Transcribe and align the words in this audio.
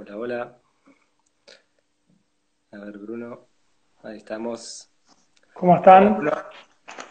Hola, 0.00 0.16
hola. 0.16 0.58
A 2.72 2.78
ver, 2.78 2.96
Bruno. 2.96 3.48
Ahí 4.02 4.16
estamos. 4.16 4.90
¿Cómo 5.52 5.76
están? 5.76 6.24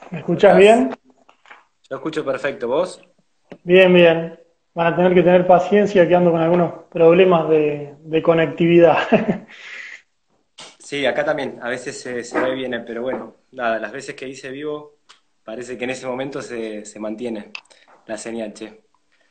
¿Me 0.10 0.18
escuchas 0.18 0.58
bien? 0.58 0.98
Yo 1.88 1.98
escucho 1.98 2.25
perfecto. 2.25 2.68
¿Vos? 2.68 3.00
Bien, 3.64 3.94
bien. 3.94 4.39
Van 4.73 4.88
a 4.88 4.96
tener 4.96 5.14
que 5.14 5.21
tener 5.21 5.46
paciencia 5.46 6.07
que 6.07 6.16
ando 6.16 6.32
con 6.32 6.41
algunos 6.41 6.86
problemas 6.89 7.48
de, 7.48 8.21
conectividad. 8.23 8.98
Sí, 10.80 11.06
acá 11.06 11.24
también. 11.24 11.60
A 11.62 11.70
veces 11.70 12.02
se, 12.02 12.24
se 12.24 12.40
ve 12.40 12.56
bien, 12.56 12.84
pero 12.84 13.04
bueno, 13.04 13.36
nada, 13.52 13.78
las 13.78 13.92
veces 13.92 14.16
que 14.16 14.28
hice 14.28 14.50
vivo, 14.50 14.96
parece 15.44 15.78
que 15.78 15.84
en 15.84 15.92
ese 15.92 16.08
momento 16.08 16.42
se, 16.42 16.84
se 16.84 17.00
mantiene 17.00 17.52
la 18.08 18.18
señal, 18.18 18.52
che. 18.56 18.86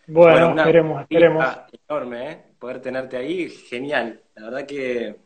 Bueno, 0.07 0.51
esperemos, 0.57 1.03
esperemos. 1.03 1.45
Enorme, 1.89 2.31
¿eh? 2.31 2.48
Poder 2.59 2.81
tenerte 2.81 3.17
ahí, 3.17 3.49
genial. 3.49 4.23
La 4.35 4.45
verdad 4.45 4.67
que 4.67 5.17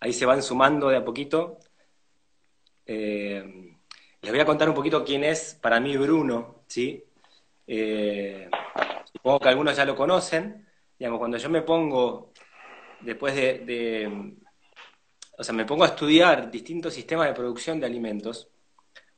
ahí 0.00 0.12
se 0.12 0.26
van 0.26 0.42
sumando 0.42 0.88
de 0.88 0.96
a 0.96 1.04
poquito. 1.04 1.58
Eh, 2.86 3.74
les 4.22 4.30
voy 4.30 4.40
a 4.40 4.44
contar 4.44 4.68
un 4.68 4.74
poquito 4.74 5.04
quién 5.04 5.24
es 5.24 5.54
para 5.60 5.80
mí 5.80 5.96
Bruno, 5.96 6.64
¿sí? 6.66 7.04
Eh, 7.66 8.50
supongo 9.12 9.40
que 9.40 9.48
algunos 9.48 9.76
ya 9.76 9.84
lo 9.84 9.96
conocen. 9.96 10.66
Digamos, 10.98 11.18
cuando 11.18 11.38
yo 11.38 11.48
me 11.48 11.62
pongo, 11.62 12.32
después 13.00 13.34
de, 13.34 13.60
de, 13.60 14.36
o 15.38 15.42
sea, 15.42 15.54
me 15.54 15.64
pongo 15.64 15.84
a 15.84 15.88
estudiar 15.88 16.50
distintos 16.50 16.92
sistemas 16.92 17.28
de 17.28 17.34
producción 17.34 17.80
de 17.80 17.86
alimentos, 17.86 18.50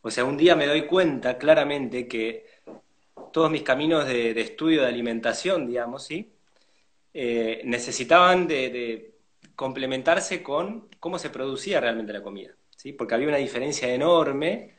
o 0.02 0.10
sea, 0.10 0.24
un 0.24 0.36
día 0.36 0.56
me 0.56 0.66
doy 0.66 0.86
cuenta 0.86 1.38
claramente 1.38 2.08
que 2.08 2.46
todos 3.32 3.50
mis 3.50 3.62
caminos 3.62 4.06
de, 4.06 4.38
estudio 4.40 4.82
de 4.82 4.88
alimentación, 4.88 5.66
digamos, 5.66 6.04
¿sí? 6.04 6.32
Eh, 7.14 7.62
necesitaban 7.64 8.46
de, 8.46 9.14
complementarse 9.54 10.42
con 10.42 10.88
cómo 10.98 11.18
se 11.18 11.30
producía 11.30 11.80
realmente 11.80 12.12
la 12.12 12.22
comida, 12.22 12.54
¿sí? 12.76 12.92
Porque 12.92 13.14
había 13.14 13.28
una 13.28 13.36
diferencia 13.36 13.92
enorme. 13.92 14.76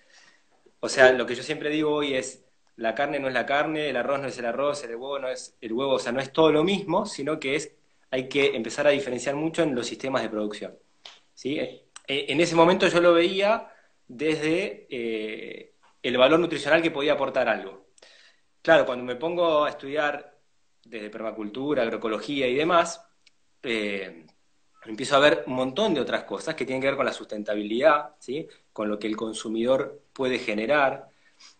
O 0.79 0.89
sea, 0.89 1.11
lo 1.13 1.25
que 1.25 1.35
yo 1.35 1.43
siempre 1.43 1.69
digo 1.69 1.91
hoy 1.91 2.15
es, 2.15 2.43
la 2.75 2.95
carne 2.95 3.19
no 3.19 3.27
es 3.27 3.33
la 3.33 3.45
carne, 3.45 3.89
el 3.89 3.97
arroz 3.97 4.19
no 4.21 4.27
es 4.27 4.37
el 4.37 4.45
arroz, 4.45 4.83
el 4.83 4.95
huevo 4.95 5.19
no 5.19 5.29
es 5.29 5.55
el 5.61 5.73
huevo, 5.73 5.93
o 5.93 5.99
sea, 5.99 6.11
no 6.11 6.19
es 6.19 6.33
todo 6.33 6.51
lo 6.51 6.63
mismo, 6.63 7.05
sino 7.05 7.39
que 7.39 7.55
es, 7.55 7.71
hay 8.09 8.27
que 8.27 8.55
empezar 8.55 8.87
a 8.87 8.91
diferenciar 8.91 9.35
mucho 9.35 9.63
en 9.63 9.75
los 9.75 9.87
sistemas 9.87 10.23
de 10.23 10.29
producción. 10.29 10.75
¿sí? 11.33 11.59
Eh, 11.59 11.83
en 12.07 12.41
ese 12.41 12.55
momento 12.55 12.87
yo 12.87 12.99
lo 12.99 13.13
veía 13.13 13.71
desde 14.07 14.87
eh, 14.89 15.73
el 16.01 16.17
valor 16.17 16.39
nutricional 16.39 16.81
que 16.81 16.91
podía 16.91 17.13
aportar 17.13 17.47
algo. 17.47 17.87
Claro, 18.61 18.85
cuando 18.85 19.03
me 19.03 19.15
pongo 19.15 19.65
a 19.65 19.69
estudiar 19.69 20.32
desde 20.85 21.09
permacultura, 21.09 21.83
agroecología 21.83 22.47
y 22.47 22.55
demás, 22.55 23.05
eh, 23.63 24.25
empiezo 24.85 25.15
a 25.15 25.19
ver 25.19 25.43
un 25.47 25.53
montón 25.53 25.93
de 25.93 26.01
otras 26.01 26.23
cosas 26.23 26.55
que 26.55 26.65
tienen 26.65 26.81
que 26.81 26.87
ver 26.87 26.97
con 26.97 27.05
la 27.05 27.13
sustentabilidad, 27.13 28.15
¿sí? 28.19 28.47
con 28.71 28.89
lo 28.89 28.99
que 28.99 29.07
el 29.07 29.15
consumidor 29.15 30.01
puede 30.13 30.39
generar. 30.39 31.09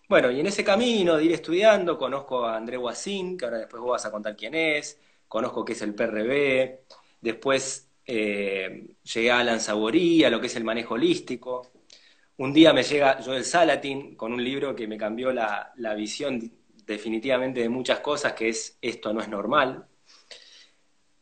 Bueno, 0.09 0.31
y 0.31 0.39
en 0.39 0.47
ese 0.47 0.63
camino 0.63 1.15
de 1.17 1.25
ir 1.25 1.31
estudiando, 1.31 1.97
conozco 1.97 2.45
a 2.45 2.57
André 2.57 2.77
Guasín, 2.77 3.37
que 3.37 3.45
ahora 3.45 3.59
después 3.59 3.81
vos 3.81 3.91
vas 3.91 4.05
a 4.05 4.11
contar 4.11 4.35
quién 4.35 4.53
es, 4.55 4.99
conozco 5.27 5.65
qué 5.65 5.73
es 5.73 5.81
el 5.81 5.95
PRB, 5.95 6.79
después 7.21 7.89
eh, 8.05 8.95
llegué 9.03 9.31
a 9.31 9.39
Alan 9.39 9.59
Saborí, 9.61 10.23
a 10.23 10.29
lo 10.29 10.39
que 10.41 10.47
es 10.47 10.55
el 10.55 10.63
manejo 10.63 10.95
holístico. 10.95 11.71
Un 12.37 12.53
día 12.53 12.73
me 12.73 12.83
llega 12.83 13.19
Joel 13.23 13.45
Salatin 13.45 14.15
con 14.15 14.33
un 14.33 14.43
libro 14.43 14.75
que 14.75 14.87
me 14.87 14.97
cambió 14.97 15.31
la, 15.31 15.71
la 15.77 15.93
visión 15.95 16.51
definitivamente 16.85 17.61
de 17.61 17.69
muchas 17.69 17.99
cosas, 17.99 18.33
que 18.33 18.49
es 18.49 18.77
esto 18.81 19.13
no 19.13 19.21
es 19.21 19.29
normal. 19.29 19.87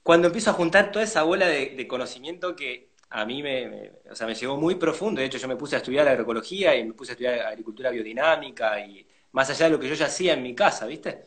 Cuando 0.04 0.28
empiezo 0.28 0.50
a 0.52 0.54
juntar 0.54 0.92
toda 0.92 1.06
esa 1.06 1.24
bola 1.24 1.48
de, 1.48 1.88
conocimiento 1.88 2.56
que 2.56 2.92
a 3.10 3.26
mí 3.26 3.44
me, 3.44 3.92
o 4.10 4.16
sea, 4.16 4.26
me 4.28 4.36
llegó 4.36 4.58
muy 4.58 4.76
profundo, 4.76 5.22
de 5.22 5.28
hecho 5.28 5.38
yo 5.38 5.48
me 5.48 5.56
puse 5.58 5.76
a 5.76 5.80
estudiar 5.80 6.08
agroecología 6.08 6.76
y 6.76 6.86
me 6.86 6.94
puse 6.94 7.12
a 7.12 7.14
estudiar 7.14 7.40
agricultura 7.42 7.92
biodinámica 7.92 8.80
y 8.86 9.06
más 9.34 9.50
allá 9.50 9.66
de 9.66 9.72
lo 9.72 9.80
que 9.80 9.88
yo 9.90 9.96
ya 9.96 10.06
hacía 10.08 10.34
en 10.34 10.44
mi 10.44 10.56
casa, 10.56 10.86
¿viste? 10.88 11.26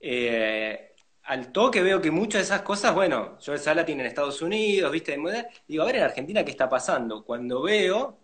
Eh, 0.00 0.94
al 1.24 1.50
toque 1.52 1.82
veo 1.82 2.00
que 2.00 2.10
muchas 2.10 2.40
de 2.42 2.44
esas 2.44 2.62
cosas, 2.62 2.94
bueno, 2.94 3.38
yo 3.40 3.52
el 3.52 3.58
Salatin 3.58 4.00
en 4.00 4.06
Estados 4.06 4.40
Unidos, 4.42 4.92
¿viste? 4.92 5.18
Digo, 5.66 5.82
a 5.82 5.86
ver 5.86 5.96
en 5.96 6.02
Argentina 6.04 6.44
qué 6.44 6.52
está 6.52 6.68
pasando. 6.68 7.24
Cuando 7.24 7.62
veo, 7.62 8.18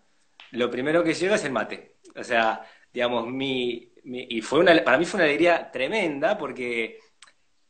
lo 0.53 0.71
primero 0.71 1.03
que 1.03 1.15
llega 1.15 1.35
es 1.37 1.45
el 1.45 1.53
mate. 1.53 1.97
O 2.17 2.23
sea, 2.25 2.65
digamos, 2.93 3.27
mi, 3.27 3.92
y 4.05 4.41
fue 4.43 4.59
una, 4.61 4.83
para 4.83 4.99
mí 4.99 5.05
fue 5.05 5.19
una 5.19 5.25
alegría 5.25 5.71
tremenda 5.71 6.37
porque 6.37 6.99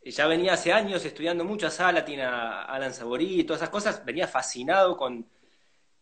ya 0.04 0.26
venía 0.26 0.54
hace 0.54 0.72
años 0.72 1.04
estudiando 1.04 1.44
mucho 1.44 1.66
a 1.66 1.70
Salatin, 1.70 2.20
a 2.20 2.64
Alan 2.64 2.92
Saborí 2.92 3.40
y 3.40 3.44
todas 3.44 3.62
esas 3.62 3.70
cosas, 3.70 4.04
venía 4.04 4.26
fascinado 4.26 4.96
con, 4.96 5.26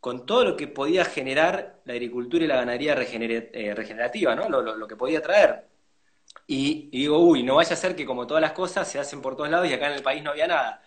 con 0.01 0.25
todo 0.25 0.45
lo 0.45 0.57
que 0.57 0.69
podía 0.69 1.05
generar 1.05 1.81
la 1.85 1.93
agricultura 1.93 2.45
y 2.45 2.49
la 2.49 2.57
ganadería 2.57 2.95
eh, 2.95 3.75
regenerativa, 3.75 4.35
¿no? 4.35 4.49
Lo, 4.49 4.87
que 4.89 4.97
podía 4.97 5.21
traer. 5.21 5.69
Y, 6.47 6.89
y, 6.93 7.01
digo, 7.01 7.19
uy, 7.19 7.43
no 7.43 7.57
vaya 7.57 7.75
a 7.75 7.77
ser 7.77 7.95
que 7.95 8.07
como 8.07 8.27
todas 8.27 8.41
las 8.41 8.53
cosas 8.53 8.89
se 8.91 8.99
hacen 8.99 9.21
por 9.21 9.37
todos 9.37 9.51
lados 9.51 9.69
y 9.69 9.75
acá 9.75 9.89
en 9.89 9.95
el 9.95 10.03
país 10.03 10.23
no 10.23 10.31
había 10.31 10.47
nada. 10.47 10.83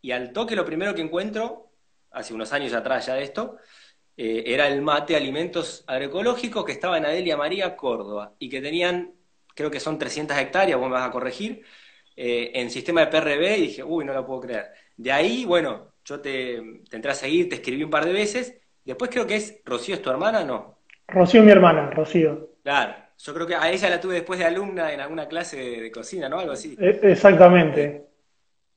Y 0.00 0.12
al 0.12 0.32
toque 0.32 0.56
lo 0.56 0.64
primero 0.64 0.94
que 0.94 1.02
encuentro, 1.02 1.72
hace 2.10 2.34
unos 2.34 2.52
años 2.52 2.72
atrás 2.74 3.06
ya 3.06 3.14
de 3.14 3.24
esto, 3.24 3.56
eh, 4.16 4.44
era 4.46 4.68
el 4.68 4.82
mate 4.82 5.16
alimentos 5.16 5.84
agroecológicos 5.86 6.64
que 6.64 6.72
estaba 6.72 6.98
en 6.98 7.06
Adelia 7.06 7.36
María, 7.36 7.76
Córdoba, 7.76 8.34
y 8.38 8.48
que 8.48 8.60
tenían, 8.60 9.12
creo 9.54 9.70
que 9.70 9.80
son 9.80 9.98
300 9.98 10.36
hectáreas, 10.36 10.78
vos 10.78 10.88
me 10.88 10.94
vas 10.94 11.08
a 11.08 11.12
corregir, 11.12 11.62
eh, 12.16 12.50
en 12.54 12.70
sistema 12.70 13.00
de 13.00 13.06
PRB, 13.06 13.56
y 13.56 13.62
dije, 13.62 13.84
uy, 13.84 14.04
no 14.04 14.12
lo 14.12 14.26
puedo 14.26 14.40
creer. 14.40 14.66
De 14.96 15.10
ahí, 15.10 15.44
bueno, 15.44 15.92
yo 16.04 16.20
te, 16.20 16.56
entré 16.56 17.10
a 17.10 17.14
seguir, 17.14 17.48
te 17.48 17.56
escribí 17.56 17.84
un 17.84 17.90
par 17.90 18.04
de 18.04 18.12
veces, 18.12 18.60
después 18.84 19.10
creo 19.10 19.26
que 19.26 19.36
es, 19.36 19.60
Rocío 19.64 19.94
es 19.94 20.02
tu 20.02 20.10
hermana, 20.10 20.44
¿no? 20.44 20.78
Rocío 21.08 21.40
es 21.40 21.46
mi 21.46 21.52
hermana, 21.52 21.90
Rocío. 21.90 22.50
Claro, 22.62 22.94
yo 23.18 23.34
creo 23.34 23.46
que 23.46 23.54
a 23.54 23.70
ella 23.70 23.88
la 23.88 24.00
tuve 24.00 24.14
después 24.14 24.38
de 24.38 24.44
alumna 24.44 24.92
en 24.92 25.00
alguna 25.00 25.26
clase 25.26 25.56
de, 25.56 25.90
cocina, 25.90 26.28
¿no? 26.28 26.40
Algo 26.40 26.52
así. 26.52 26.76
E, 26.78 27.00
exactamente. 27.02 28.06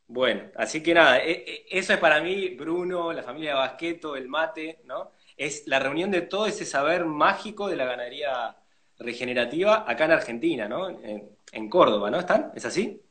Bueno, 0.08 0.44
así 0.56 0.82
que 0.82 0.94
nada, 0.94 1.20
e, 1.20 1.32
e, 1.32 1.66
eso 1.72 1.94
es 1.94 2.00
para 2.00 2.22
mí, 2.22 2.50
Bruno, 2.50 3.12
la 3.12 3.24
familia 3.24 3.52
de 3.52 3.56
Basqueto, 3.58 4.16
el 4.16 4.28
mate, 4.28 4.82
¿no? 4.86 5.12
Es 5.38 5.68
la 5.68 5.80
reunión 5.80 6.12
de 6.12 6.22
todo 6.22 6.48
ese 6.48 6.66
saber 6.66 7.06
mágico 7.06 7.68
de 7.68 7.76
la 7.76 7.86
ganadería 7.86 8.56
regenerativa 9.00 9.84
acá 9.88 10.06
en 10.06 10.12
Argentina, 10.12 10.68
¿no? 10.68 10.90
En, 10.90 11.70
Córdoba, 11.70 12.12
¿no? 12.12 12.20
¿Están? 12.20 12.52
¿Es 12.54 12.66
así? 12.66 13.02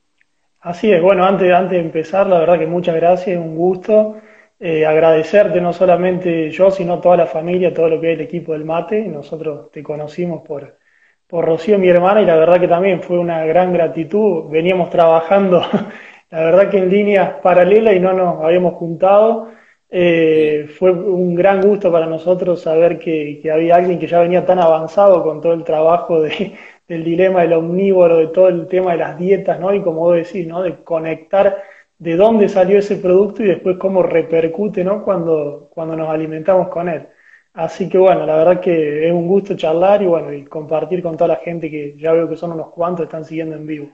Así 0.61 0.93
es, 0.93 1.01
bueno, 1.01 1.25
antes, 1.25 1.51
antes 1.51 1.73
de 1.73 1.81
empezar, 1.81 2.27
la 2.27 2.39
verdad 2.39 2.59
que 2.59 2.67
muchas 2.67 2.95
gracias, 2.95 3.39
un 3.39 3.57
gusto. 3.57 4.17
Eh, 4.61 4.87
agradecerte 4.87 5.61
no 5.61 5.73
solamente 5.73 6.51
yo, 6.51 6.71
sino 6.71 7.01
toda 7.01 7.17
la 7.17 7.27
familia, 7.27 7.73
todo 7.75 7.89
lo 7.89 8.01
que 8.01 8.13
es 8.13 8.19
el 8.19 8.25
equipo 8.25 8.53
del 8.53 8.65
mate. 8.65 9.03
Nosotros 9.03 9.71
te 9.71 9.83
conocimos 9.83 10.43
por, 10.43 10.79
por 11.27 11.45
Rocío, 11.47 11.79
mi 11.79 11.89
hermana, 11.89 12.23
y 12.23 12.27
la 12.27 12.37
verdad 12.37 12.61
que 12.61 12.69
también 12.69 13.03
fue 13.03 13.19
una 13.19 13.45
gran 13.47 13.73
gratitud. 13.73 14.51
Veníamos 14.51 14.91
trabajando, 14.91 15.61
la 16.31 16.45
verdad 16.45 16.71
que 16.71 16.79
en 16.79 16.91
líneas 16.91 17.35
paralelas 17.43 17.95
y 17.95 18.01
no 18.01 18.13
nos 18.13 18.43
habíamos 18.45 18.75
juntado. 18.75 19.49
Eh, 19.97 20.67
fue 20.77 20.91
un 20.91 21.37
gran 21.37 21.63
gusto 21.63 21.93
para 21.93 22.07
nosotros 22.07 22.61
saber 22.61 22.99
que, 22.99 23.41
había 23.49 23.77
alguien 23.77 24.01
que 24.01 24.09
ya 24.09 24.19
venía 24.19 24.45
tan 24.45 24.59
avanzado 24.59 25.23
con 25.23 25.41
todo 25.41 25.53
el 25.53 25.63
trabajo 25.63 26.21
de, 26.21 26.59
del 26.89 27.05
dilema 27.05 27.43
del 27.43 27.53
omnívoro, 27.53 28.17
de 28.17 28.27
todo 28.27 28.49
el 28.49 28.67
tema 28.67 28.91
de 28.91 28.99
las 28.99 29.17
dietas, 29.17 29.61
¿no? 29.61 29.73
Y 29.73 29.83
como 29.83 30.01
vos 30.01 30.17
decís, 30.17 30.49
¿no? 30.49 30.63
De 30.63 30.83
conectar 30.83 31.63
de 31.97 32.17
dónde 32.17 32.49
salió 32.49 32.77
ese 32.77 32.97
producto 32.97 33.45
y 33.45 33.47
después 33.47 33.77
cómo 33.79 34.03
repercute, 34.03 34.83
¿no? 34.83 35.05
Cuando, 35.05 35.69
cuando 35.73 35.95
nos 35.95 36.09
alimentamos 36.09 36.67
con 36.71 36.89
él. 36.89 37.07
Así 37.53 37.89
que 37.89 37.97
bueno, 37.97 38.27
la 38.27 38.37
verdad 38.37 38.61
que 38.61 39.07
es 39.07 39.13
un 39.13 39.29
gusto 39.29 39.57
charlar 39.57 40.03
y 40.03 40.07
bueno, 40.07 40.33
y 40.33 40.45
compartir 40.45 41.05
con 41.05 41.17
toda 41.17 41.29
la 41.29 41.37
gente 41.37 41.71
que 41.71 41.97
ya 41.97 42.13
veo 42.13 42.29
que 42.29 42.37
son 42.37 42.51
unos 42.51 42.71
cuantos, 42.71 43.05
están 43.05 43.25
siguiendo 43.25 43.55
en 43.55 43.65
vivo. 43.65 43.91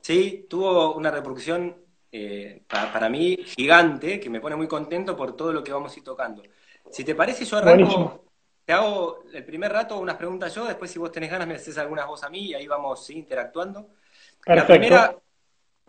Sí, 0.00 0.46
tuvo 0.50 0.96
una 0.96 1.12
reproducción 1.12 1.87
eh, 2.10 2.62
para, 2.68 3.08
mí 3.08 3.36
gigante, 3.44 4.18
que 4.18 4.30
me 4.30 4.40
pone 4.40 4.56
muy 4.56 4.66
contento 4.66 5.16
por 5.16 5.36
todo 5.36 5.52
lo 5.52 5.62
que 5.62 5.72
vamos 5.72 5.94
a 5.94 5.98
ir 5.98 6.04
tocando. 6.04 6.42
Si 6.90 7.04
te 7.04 7.14
parece, 7.14 7.44
yo 7.44 7.58
arranco, 7.58 8.24
te 8.64 8.72
hago 8.72 9.24
el 9.32 9.44
primer 9.44 9.72
rato 9.72 9.98
unas 9.98 10.16
preguntas 10.16 10.54
yo, 10.54 10.66
después 10.66 10.90
si 10.90 10.98
vos 10.98 11.10
tenés 11.10 11.30
ganas 11.30 11.48
me 11.48 11.54
haces 11.54 11.78
algunas 11.78 12.06
vos 12.06 12.22
a 12.22 12.28
mí 12.28 12.48
y 12.48 12.54
ahí 12.54 12.66
vamos 12.66 13.08
interactuando. 13.08 13.88
La 14.44 14.66
primera 14.66 15.16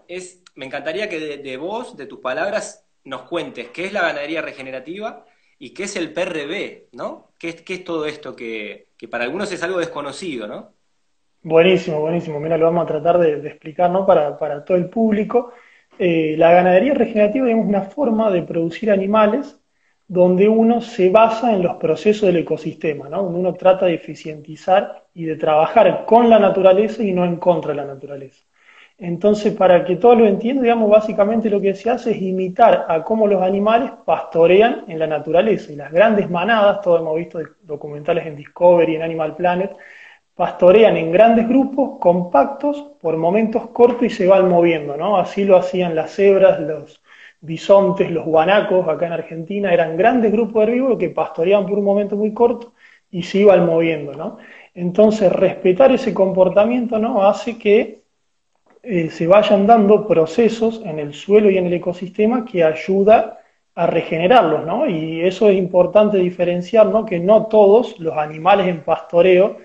es, 0.07 0.41
me 0.55 0.65
encantaría 0.65 1.07
que 1.07 1.37
de, 1.37 1.57
vos, 1.57 1.95
de 1.95 2.05
tus 2.05 2.19
palabras, 2.19 2.85
nos 3.03 3.23
cuentes 3.23 3.69
qué 3.69 3.85
es 3.85 3.93
la 3.93 4.01
ganadería 4.01 4.41
regenerativa 4.41 5.25
y 5.57 5.73
qué 5.73 5.83
es 5.83 5.95
el 5.95 6.13
PRB, 6.13 6.87
¿no? 6.93 7.31
¿Qué 7.37 7.49
es, 7.49 7.61
qué 7.61 7.75
es 7.75 7.83
todo 7.83 8.05
esto 8.05 8.35
que, 8.35 8.89
que, 8.97 9.07
para 9.07 9.25
algunos 9.25 9.51
es 9.51 9.61
algo 9.61 9.79
desconocido, 9.79 10.47
¿no? 10.47 10.73
Buenísimo, 11.41 12.01
buenísimo. 12.01 12.39
Mira, 12.39 12.57
lo 12.57 12.65
vamos 12.65 12.83
a 12.83 12.87
tratar 12.87 13.19
de, 13.19 13.47
explicar, 13.47 13.89
¿no? 13.89 14.05
Para, 14.05 14.37
para 14.37 14.65
todo 14.65 14.77
el 14.77 14.89
público. 14.89 15.53
Eh, 15.99 16.35
la 16.37 16.53
ganadería 16.53 16.93
regenerativa 16.93 17.49
es 17.49 17.55
una 17.55 17.81
forma 17.81 18.31
de 18.31 18.43
producir 18.43 18.89
animales 18.89 19.59
donde 20.07 20.47
uno 20.47 20.81
se 20.81 21.09
basa 21.09 21.53
en 21.53 21.61
los 21.61 21.75
procesos 21.75 22.27
del 22.27 22.37
ecosistema, 22.37 23.09
¿no? 23.09 23.23
donde 23.23 23.39
uno 23.39 23.53
trata 23.53 23.85
de 23.85 23.95
eficientizar 23.95 25.05
y 25.13 25.25
de 25.25 25.35
trabajar 25.35 26.05
con 26.05 26.29
la 26.29 26.39
naturaleza 26.39 27.03
y 27.03 27.11
no 27.11 27.25
en 27.25 27.35
contra 27.35 27.71
de 27.71 27.77
la 27.77 27.85
naturaleza. 27.85 28.43
Entonces, 28.97 29.53
para 29.53 29.83
que 29.85 29.97
todos 29.97 30.17
lo 30.17 30.25
entiendan, 30.25 30.63
digamos, 30.63 30.89
básicamente 30.89 31.49
lo 31.49 31.61
que 31.61 31.73
se 31.73 31.89
hace 31.89 32.11
es 32.11 32.21
imitar 32.21 32.85
a 32.87 33.03
cómo 33.03 33.27
los 33.27 33.41
animales 33.41 33.91
pastorean 34.05 34.85
en 34.87 34.99
la 34.99 35.07
naturaleza. 35.07 35.71
Y 35.71 35.75
las 35.75 35.91
grandes 35.91 36.29
manadas, 36.29 36.81
todos 36.81 37.01
hemos 37.01 37.15
visto 37.15 37.39
documentales 37.61 38.25
en 38.25 38.35
Discovery, 38.35 38.95
en 38.95 39.03
Animal 39.03 39.35
Planet, 39.35 39.71
pastorean 40.39 40.95
en 40.95 41.11
grandes 41.11 41.49
grupos, 41.49 41.99
compactos, 41.99 42.93
por 43.01 43.17
momentos 43.17 43.71
cortos 43.71 44.03
y 44.03 44.09
se 44.09 44.25
van 44.25 44.47
moviendo, 44.47 44.95
¿no? 44.95 45.17
Así 45.17 45.43
lo 45.43 45.57
hacían 45.57 45.95
las 45.95 46.15
cebras, 46.15 46.61
los 46.61 47.01
bisontes, 47.41 48.09
los 48.09 48.23
guanacos, 48.23 48.87
acá 48.87 49.07
en 49.07 49.11
Argentina, 49.11 49.73
eran 49.73 49.97
grandes 49.97 50.31
grupos 50.31 50.65
de 50.65 50.71
herbívoros 50.71 50.97
que 50.97 51.09
pastoreaban 51.09 51.67
por 51.67 51.77
un 51.77 51.83
momento 51.83 52.15
muy 52.15 52.33
corto 52.33 52.71
y 53.11 53.23
se 53.23 53.39
iban 53.39 53.65
moviendo, 53.65 54.13
¿no? 54.13 54.37
Entonces, 54.73 55.29
respetar 55.29 55.91
ese 55.91 56.13
comportamiento, 56.13 56.99
¿no? 56.99 57.27
Hace 57.27 57.57
que 57.57 58.03
eh, 58.81 59.09
se 59.09 59.27
vayan 59.27 59.67
dando 59.67 60.07
procesos 60.07 60.81
en 60.85 60.99
el 60.99 61.13
suelo 61.13 61.49
y 61.49 61.57
en 61.57 61.65
el 61.65 61.73
ecosistema 61.73 62.45
que 62.45 62.63
ayuda 62.63 63.39
a 63.75 63.87
regenerarlos, 63.87 64.65
¿no? 64.65 64.87
Y 64.87 65.19
eso 65.19 65.49
es 65.49 65.57
importante 65.57 66.17
diferenciar, 66.17 66.85
¿no? 66.85 67.05
Que 67.05 67.19
no 67.19 67.47
todos 67.47 67.99
los 67.99 68.15
animales 68.15 68.67
en 68.67 68.85
pastoreo 68.85 69.57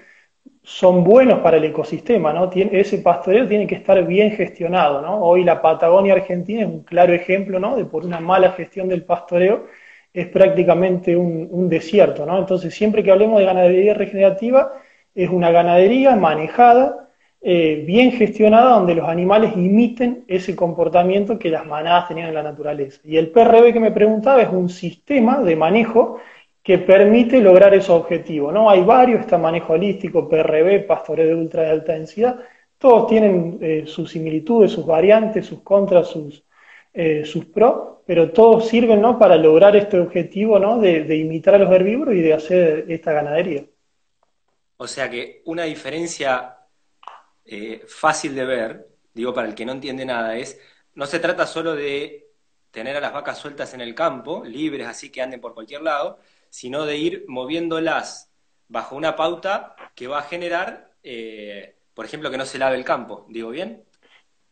son 0.64 1.04
buenos 1.04 1.40
para 1.40 1.58
el 1.58 1.64
ecosistema, 1.64 2.32
¿no? 2.32 2.50
ese 2.50 2.98
pastoreo 2.98 3.46
tiene 3.46 3.66
que 3.66 3.74
estar 3.74 4.02
bien 4.06 4.32
gestionado, 4.32 5.02
¿no? 5.02 5.22
Hoy 5.22 5.44
la 5.44 5.60
Patagonia 5.60 6.14
Argentina 6.14 6.62
es 6.62 6.66
un 6.66 6.82
claro 6.84 7.12
ejemplo, 7.12 7.60
¿no? 7.60 7.76
De 7.76 7.84
por 7.84 8.06
una 8.06 8.18
mala 8.18 8.52
gestión 8.52 8.88
del 8.88 9.04
pastoreo 9.04 9.66
es 10.14 10.26
prácticamente 10.28 11.16
un, 11.16 11.68
desierto, 11.68 12.24
¿no? 12.24 12.38
Entonces 12.38 12.74
siempre 12.74 13.02
que 13.02 13.10
hablemos 13.10 13.40
de 13.40 13.44
ganadería 13.44 13.92
regenerativa 13.92 14.72
es 15.14 15.28
una 15.28 15.50
ganadería 15.50 16.16
manejada, 16.16 17.10
eh, 17.42 17.84
bien 17.86 18.12
gestionada, 18.12 18.70
donde 18.76 18.94
los 18.94 19.06
animales 19.06 19.52
imiten 19.56 20.24
ese 20.28 20.56
comportamiento 20.56 21.38
que 21.38 21.50
las 21.50 21.66
manadas 21.66 22.08
tenían 22.08 22.28
en 22.28 22.34
la 22.34 22.42
naturaleza. 22.42 23.02
Y 23.04 23.18
el 23.18 23.30
PRB 23.30 23.74
que 23.74 23.80
me 23.80 23.90
preguntaba 23.90 24.40
es 24.40 24.48
un 24.48 24.70
sistema 24.70 25.40
de 25.40 25.56
manejo 25.56 26.20
que 26.64 26.78
permite 26.78 27.40
lograr 27.40 27.74
esos 27.74 27.90
objetivos. 27.90 28.52
¿no? 28.52 28.70
Hay 28.70 28.82
varios, 28.82 29.20
está 29.20 29.36
manejo 29.36 29.74
holístico, 29.74 30.26
PRB, 30.26 30.86
pastoreo 30.86 31.26
de 31.26 31.34
ultra 31.34 31.62
de 31.62 31.70
alta 31.70 31.92
densidad, 31.92 32.40
todos 32.78 33.06
tienen 33.06 33.58
eh, 33.60 33.84
sus 33.86 34.10
similitudes, 34.10 34.72
sus 34.72 34.86
variantes, 34.86 35.46
sus 35.46 35.60
contras, 35.60 36.08
sus, 36.08 36.42
eh, 36.94 37.24
sus 37.26 37.44
pros, 37.44 37.98
pero 38.06 38.30
todos 38.30 38.66
sirven 38.66 39.02
¿no? 39.02 39.18
para 39.18 39.36
lograr 39.36 39.76
este 39.76 40.00
objetivo 40.00 40.58
¿no? 40.58 40.78
de, 40.80 41.16
imitar 41.16 41.54
a 41.54 41.58
los 41.58 41.70
herbívoros 41.70 42.14
y 42.14 42.22
de 42.22 42.32
hacer 42.32 42.86
esta 42.88 43.12
ganadería. 43.12 43.66
O 44.78 44.86
sea 44.86 45.10
que 45.10 45.42
una 45.44 45.64
diferencia 45.64 46.56
eh, 47.44 47.82
fácil 47.86 48.34
de 48.34 48.44
ver, 48.44 48.88
digo 49.12 49.34
para 49.34 49.48
el 49.48 49.54
que 49.54 49.66
no 49.66 49.72
entiende 49.72 50.06
nada, 50.06 50.36
es, 50.36 50.58
no 50.94 51.04
se 51.04 51.20
trata 51.20 51.46
solo 51.46 51.74
de 51.74 52.30
tener 52.70 52.96
a 52.96 53.00
las 53.00 53.12
vacas 53.12 53.38
sueltas 53.38 53.74
en 53.74 53.82
el 53.82 53.94
campo, 53.94 54.42
libres 54.44 54.86
así 54.86 55.10
que 55.10 55.20
anden 55.20 55.40
por 55.40 55.54
cualquier 55.54 55.82
lado, 55.82 56.18
sino 56.54 56.86
de 56.86 56.96
ir 56.96 57.24
moviéndolas 57.26 58.30
bajo 58.68 58.94
una 58.94 59.16
pauta 59.16 59.74
que 59.96 60.06
va 60.06 60.20
a 60.20 60.22
generar, 60.22 60.92
eh, 61.02 61.74
por 61.92 62.04
ejemplo, 62.04 62.30
que 62.30 62.38
no 62.38 62.44
se 62.44 62.58
lave 62.58 62.76
el 62.76 62.84
campo. 62.84 63.26
¿Digo 63.28 63.50
bien? 63.50 63.82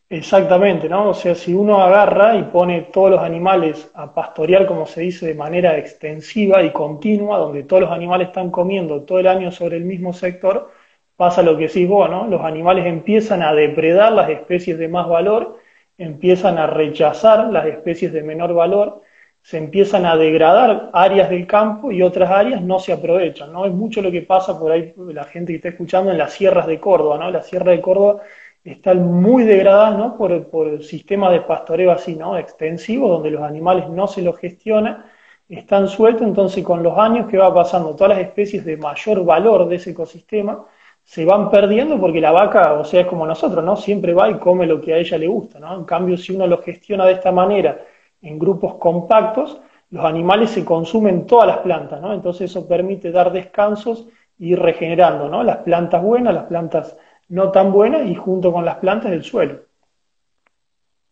Exactamente, 0.09 0.89
¿no? 0.89 1.11
O 1.11 1.13
sea, 1.13 1.33
si 1.33 1.53
uno 1.53 1.81
agarra 1.81 2.35
y 2.35 2.43
pone 2.43 2.89
todos 2.91 3.09
los 3.09 3.21
animales 3.21 3.89
a 3.93 4.13
pastorear, 4.13 4.65
como 4.65 4.85
se 4.85 4.99
dice, 4.99 5.27
de 5.27 5.35
manera 5.35 5.77
extensiva 5.77 6.61
y 6.61 6.73
continua, 6.73 7.37
donde 7.37 7.63
todos 7.63 7.83
los 7.83 7.91
animales 7.91 8.27
están 8.27 8.51
comiendo 8.51 9.03
todo 9.03 9.19
el 9.19 9.27
año 9.27 9.49
sobre 9.49 9.77
el 9.77 9.85
mismo 9.85 10.11
sector, 10.11 10.73
pasa 11.15 11.41
lo 11.41 11.55
que 11.55 11.67
decís 11.67 11.87
vos, 11.87 12.09
¿no? 12.09 12.27
Los 12.27 12.41
animales 12.41 12.85
empiezan 12.85 13.41
a 13.41 13.53
depredar 13.53 14.11
las 14.11 14.29
especies 14.29 14.77
de 14.77 14.89
más 14.89 15.07
valor, 15.07 15.57
empiezan 15.97 16.57
a 16.57 16.67
rechazar 16.67 17.49
las 17.49 17.65
especies 17.65 18.11
de 18.11 18.23
menor 18.23 18.53
valor, 18.53 19.03
se 19.43 19.57
empiezan 19.57 20.05
a 20.05 20.15
degradar 20.15 20.89
áreas 20.93 21.29
del 21.29 21.45
campo 21.45 21.91
y 21.91 22.01
otras 22.01 22.31
áreas 22.31 22.61
no 22.61 22.79
se 22.79 22.93
aprovechan, 22.93 23.51
¿no? 23.51 23.65
Es 23.65 23.73
mucho 23.73 24.01
lo 24.01 24.09
que 24.09 24.21
pasa 24.21 24.57
por 24.57 24.71
ahí, 24.71 24.93
la 24.97 25.25
gente 25.25 25.51
que 25.51 25.57
está 25.57 25.69
escuchando 25.69 26.11
en 26.11 26.17
las 26.17 26.33
sierras 26.33 26.65
de 26.65 26.79
Córdoba, 26.79 27.17
¿no? 27.17 27.29
La 27.29 27.43
sierra 27.43 27.71
de 27.71 27.81
Córdoba 27.81 28.21
están 28.63 29.03
muy 29.21 29.43
degradadas, 29.43 29.97
¿no? 29.97 30.17
Por, 30.17 30.49
por 30.49 30.69
el 30.69 30.83
sistema 30.83 31.29
de 31.29 31.41
pastoreo 31.41 31.91
así, 31.91 32.15
¿no? 32.15 32.37
Extensivo, 32.37 33.09
donde 33.09 33.31
los 33.31 33.41
animales 33.43 33.89
no 33.89 34.07
se 34.07 34.21
los 34.21 34.37
gestionan, 34.37 35.05
están 35.49 35.89
sueltos, 35.89 36.25
entonces 36.25 36.63
con 36.63 36.81
los 36.81 36.97
años 36.97 37.27
que 37.29 37.37
va 37.37 37.53
pasando, 37.53 37.95
todas 37.95 38.17
las 38.17 38.25
especies 38.25 38.63
de 38.63 38.77
mayor 38.77 39.25
valor 39.25 39.67
de 39.67 39.75
ese 39.75 39.91
ecosistema 39.91 40.65
se 41.03 41.25
van 41.25 41.51
perdiendo 41.51 41.99
porque 41.99 42.21
la 42.21 42.31
vaca, 42.31 42.73
o 42.73 42.85
sea, 42.85 43.01
es 43.01 43.07
como 43.07 43.25
nosotros, 43.27 43.63
¿no? 43.63 43.75
Siempre 43.75 44.13
va 44.13 44.29
y 44.29 44.35
come 44.39 44.65
lo 44.65 44.79
que 44.79 44.93
a 44.93 44.97
ella 44.97 45.17
le 45.17 45.27
gusta, 45.27 45.59
¿no? 45.59 45.75
En 45.75 45.83
cambio, 45.83 46.17
si 46.17 46.33
uno 46.33 46.47
lo 46.47 46.61
gestiona 46.61 47.05
de 47.05 47.13
esta 47.13 47.31
manera, 47.31 47.77
en 48.23 48.39
grupos 48.39 48.75
compactos, 48.75 49.59
los 49.91 50.05
animales 50.05 50.49
se 50.49 50.65
consumen 50.65 51.27
todas 51.27 51.47
las 51.47 51.57
plantas, 51.59 52.01
¿no? 52.01 52.13
Entonces 52.13 52.49
eso 52.49 52.67
permite 52.67 53.11
dar 53.11 53.31
descansos 53.31 54.07
y 54.39 54.53
ir 54.53 54.59
regenerando, 54.59 55.29
¿no? 55.29 55.43
Las 55.43 55.57
plantas 55.57 56.01
buenas, 56.01 56.33
las 56.33 56.45
plantas 56.45 56.97
no 57.29 57.51
tan 57.51 57.71
buenas 57.71 58.09
y 58.09 58.15
junto 58.15 58.51
con 58.51 58.65
las 58.65 58.77
plantas 58.77 59.11
del 59.11 59.23
suelo. 59.23 59.65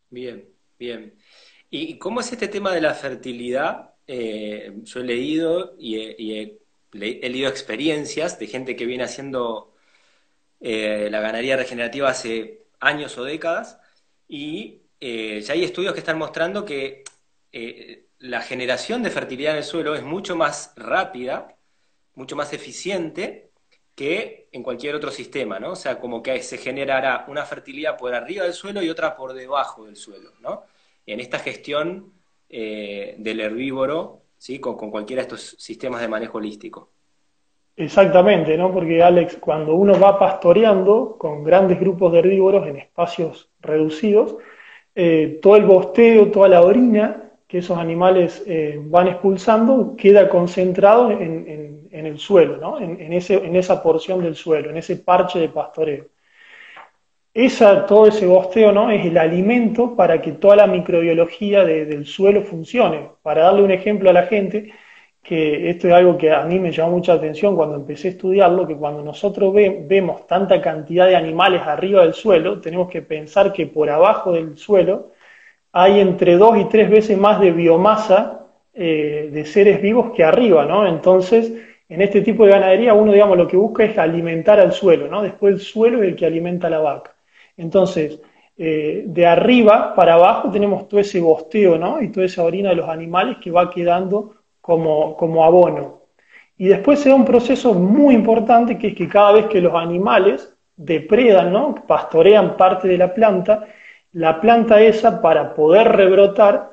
Bien, 0.10 0.48
bien. 0.80 1.14
¿Y 1.70 1.98
cómo 1.98 2.22
es 2.22 2.32
este 2.32 2.48
tema 2.48 2.74
de 2.74 2.82
la 2.82 2.94
fertilidad? 2.94 3.94
Eh, 4.08 4.74
yo 4.84 5.00
he 5.00 5.04
leído 5.04 5.76
y, 5.78 5.96
he, 5.98 6.60
leído 6.92 7.50
experiencias 7.50 8.40
de 8.40 8.48
gente 8.48 8.76
que 8.76 8.86
viene 8.86 9.04
haciendo 9.04 9.74
eh, 10.60 11.08
la 11.12 11.22
ganadería 11.22 11.56
regenerativa 11.56 12.10
hace 12.10 12.64
años 12.80 13.18
o 13.18 13.24
décadas 13.24 13.80
y 14.28 14.81
eh, 15.02 15.42
ya 15.42 15.54
hay 15.54 15.64
estudios 15.64 15.94
que 15.94 16.00
están 16.00 16.20
mostrando 16.20 16.64
que 16.64 17.04
eh, 17.52 18.06
la 18.20 18.42
generación 18.42 19.02
de 19.02 19.10
fertilidad 19.10 19.54
en 19.54 19.58
el 19.58 19.64
suelo 19.64 19.96
es 19.96 20.04
mucho 20.04 20.36
más 20.36 20.74
rápida, 20.78 21.56
mucho 22.14 22.36
más 22.36 22.54
eficiente 22.54 23.50
que 23.96 24.48
en 24.52 24.62
cualquier 24.62 24.94
otro 24.94 25.10
sistema, 25.10 25.60
¿no? 25.60 25.72
O 25.72 25.76
sea, 25.76 26.00
como 26.00 26.22
que 26.22 26.42
se 26.44 26.60
generará 26.60 27.26
una 27.28 27.46
fertilidad 27.46 27.98
por 27.98 28.14
arriba 28.14 28.44
del 28.44 28.54
suelo 28.54 28.84
y 28.84 28.90
otra 28.90 29.18
por 29.18 29.34
debajo 29.34 29.86
del 29.86 29.96
suelo, 29.96 30.34
¿no? 30.40 30.64
En 31.08 31.20
esta 31.20 31.40
gestión 31.40 32.14
eh, 32.48 33.16
del 33.18 33.42
herbívoro, 33.42 34.22
¿sí? 34.38 34.60
Con, 34.60 34.78
con 34.78 34.92
cualquiera 34.92 35.24
de 35.24 35.28
estos 35.28 35.56
sistemas 35.58 36.02
de 36.02 36.08
manejo 36.08 36.38
holístico. 36.38 36.92
Exactamente, 37.76 38.56
¿no? 38.56 38.72
Porque 38.72 39.02
Alex, 39.02 39.38
cuando 39.38 39.74
uno 39.74 40.00
va 40.00 40.20
pastoreando 40.20 41.16
con 41.18 41.44
grandes 41.44 41.80
grupos 41.80 42.12
de 42.12 42.20
herbívoros 42.20 42.68
en 42.68 42.78
espacios 42.78 43.50
reducidos, 43.62 44.38
eh, 44.96 45.40
todo 45.42 45.56
el 45.56 45.66
bosteo, 45.66 46.32
toda 46.32 46.50
la 46.50 46.62
orina 46.62 47.32
que 47.48 47.58
esos 47.60 47.78
animales 47.78 48.44
eh, 48.48 48.80
van 48.82 49.10
expulsando 49.10 49.96
queda 49.98 50.30
concentrado 50.30 51.12
en, 51.12 51.90
el 51.92 52.18
suelo, 52.18 52.58
¿no? 52.58 52.80
en, 52.80 53.12
esa 53.14 53.84
porción 53.84 54.24
del 54.24 54.36
suelo, 54.36 54.70
en 54.70 54.78
ese 54.78 54.96
parche 54.96 55.40
de 55.40 55.50
pastoreo. 55.50 56.06
Esa, 57.34 57.86
todo 57.86 58.08
ese 58.08 58.26
bosteo 58.26 58.72
¿no? 58.72 58.90
es 58.90 59.06
el 59.06 59.18
alimento 59.18 59.96
para 59.96 60.22
que 60.22 60.34
toda 60.34 60.56
la 60.56 60.68
microbiología 60.68 61.66
del 61.66 62.06
suelo 62.06 62.42
funcione. 62.44 63.10
Para 63.22 63.44
darle 63.44 63.64
un 63.64 63.72
ejemplo 63.72 64.10
a 64.10 64.14
la 64.14 64.24
gente, 64.24 64.74
que 65.24 65.70
esto 65.70 65.88
es 65.88 65.94
algo 65.94 66.18
que 66.18 66.32
a 66.32 66.44
mí 66.46 66.60
me 66.60 66.72
llamó 66.72 66.92
mucha 66.94 67.14
atención 67.14 67.56
cuando 67.56 67.76
empecé 67.76 68.08
a 68.10 68.12
estudiarlo, 68.12 68.68
que 68.68 68.76
cuando 68.76 69.04
nosotros 69.04 69.54
vemos 69.54 70.26
tanta 70.28 70.62
cantidad 70.62 71.08
de 71.08 71.16
animales 71.16 71.62
arriba 71.62 72.02
del 72.04 72.14
suelo, 72.14 72.60
tenemos 72.60 72.90
que 72.90 73.02
pensar 73.02 73.54
que 73.54 73.68
por 73.68 73.90
abajo 73.90 74.32
del 74.34 74.58
suelo 74.58 75.12
hay 75.72 76.00
entre 76.00 76.38
dos 76.38 76.58
y 76.58 76.66
tres 76.66 76.90
veces 76.90 77.18
más 77.18 77.40
de 77.40 77.52
biomasa 77.52 78.48
eh, 78.74 79.30
de 79.32 79.46
seres 79.46 79.82
vivos 79.82 80.12
que 80.16 80.24
arriba, 80.24 80.66
¿no? 80.66 80.88
Entonces, 80.88 81.54
en 81.88 82.02
este 82.02 82.22
tipo 82.22 82.46
de 82.46 82.52
ganadería 82.52 82.94
uno, 82.94 83.12
digamos, 83.12 83.38
lo 83.38 83.48
que 83.48 83.58
busca 83.58 83.84
es 83.84 83.98
alimentar 83.98 84.60
al 84.60 84.74
suelo, 84.74 85.08
¿no? 85.08 85.22
Después 85.22 85.54
el 85.56 85.60
suelo 85.62 86.02
es 86.02 86.10
el 86.10 86.16
que 86.16 86.26
alimenta 86.26 86.68
a 86.68 86.70
la 86.72 86.80
vaca. 86.80 87.16
Entonces, 87.58 88.20
eh, 88.58 89.04
de 89.08 89.26
arriba 89.26 89.94
para 89.96 90.16
abajo 90.16 90.52
tenemos 90.52 90.88
todo 90.88 91.00
ese 91.00 91.20
bosteo, 91.20 91.78
¿no? 91.78 92.02
Y 92.02 92.12
toda 92.12 92.26
esa 92.26 92.44
orina 92.44 92.70
de 92.70 92.76
los 92.76 92.90
animales 92.90 93.38
que 93.42 93.52
va 93.52 93.70
quedando 93.70 94.41
como, 94.62 95.18
como 95.18 95.44
abono. 95.44 96.02
Y 96.58 96.68
después 96.68 97.00
se 97.00 97.10
da 97.10 97.16
un 97.16 97.26
proceso 97.26 97.74
muy 97.74 98.14
importante 98.14 98.78
que 98.78 98.90
es 98.90 98.96
que 98.96 99.08
cada 99.08 99.34
vez 99.34 99.48
que 99.48 99.62
los 99.62 99.74
animales 99.74 100.56
depredan, 100.76 101.52
¿no? 101.52 101.76
pastorean 101.88 102.56
parte 102.56 102.88
de 102.88 102.98
la 102.98 103.14
planta, 103.14 103.68
la 104.14 104.40
planta 104.40 104.82
esa 104.82 105.22
para 105.22 105.54
poder 105.54 105.88
rebrotar 105.90 106.72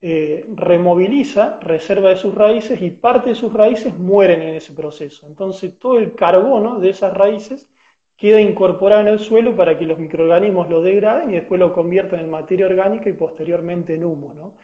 eh, 0.00 0.46
removiliza, 0.54 1.58
reserva 1.60 2.10
de 2.10 2.16
sus 2.16 2.32
raíces 2.32 2.80
y 2.80 2.92
parte 2.92 3.30
de 3.30 3.34
sus 3.34 3.52
raíces 3.52 3.98
mueren 3.98 4.42
en 4.42 4.54
ese 4.54 4.72
proceso. 4.72 5.26
Entonces 5.26 5.76
todo 5.78 5.98
el 5.98 6.14
carbono 6.14 6.78
de 6.78 6.90
esas 6.90 7.12
raíces 7.14 7.68
queda 8.16 8.40
incorporado 8.40 9.02
en 9.02 9.08
el 9.08 9.18
suelo 9.18 9.56
para 9.56 9.76
que 9.76 9.86
los 9.86 9.98
microorganismos 9.98 10.68
lo 10.68 10.82
degraden 10.82 11.30
y 11.30 11.34
después 11.34 11.58
lo 11.58 11.72
conviertan 11.72 12.20
en 12.20 12.30
materia 12.30 12.66
orgánica 12.66 13.10
y 13.10 13.14
posteriormente 13.14 13.94
en 13.96 14.04
humo. 14.04 14.32
¿no? 14.34 14.56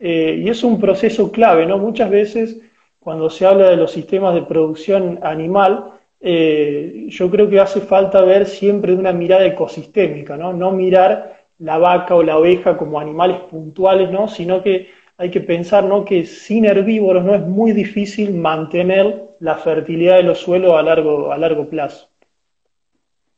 Eh, 0.00 0.40
y 0.42 0.48
es 0.48 0.64
un 0.64 0.80
proceso 0.80 1.30
clave, 1.30 1.66
¿no? 1.66 1.76
Muchas 1.76 2.10
veces 2.10 2.58
cuando 2.98 3.28
se 3.30 3.46
habla 3.46 3.70
de 3.70 3.76
los 3.76 3.92
sistemas 3.92 4.34
de 4.34 4.42
producción 4.42 5.20
animal, 5.22 5.92
eh, 6.20 7.06
yo 7.08 7.30
creo 7.30 7.48
que 7.48 7.60
hace 7.60 7.80
falta 7.80 8.22
ver 8.22 8.46
siempre 8.46 8.94
una 8.94 9.12
mirada 9.12 9.44
ecosistémica, 9.44 10.36
¿no? 10.36 10.52
No 10.52 10.72
mirar 10.72 11.44
la 11.58 11.78
vaca 11.78 12.14
o 12.14 12.22
la 12.22 12.38
oveja 12.38 12.76
como 12.76 12.98
animales 12.98 13.38
puntuales, 13.50 14.10
¿no? 14.10 14.26
Sino 14.28 14.62
que 14.62 14.90
hay 15.18 15.30
que 15.30 15.40
pensar, 15.40 15.84
¿no? 15.84 16.04
Que 16.04 16.24
sin 16.24 16.64
herbívoros 16.64 17.24
no 17.24 17.34
es 17.34 17.42
muy 17.42 17.72
difícil 17.72 18.32
mantener 18.32 19.28
la 19.40 19.56
fertilidad 19.56 20.16
de 20.16 20.22
los 20.22 20.38
suelos 20.38 20.74
a 20.74 20.82
largo, 20.82 21.30
a 21.32 21.36
largo 21.38 21.68
plazo. 21.68 22.08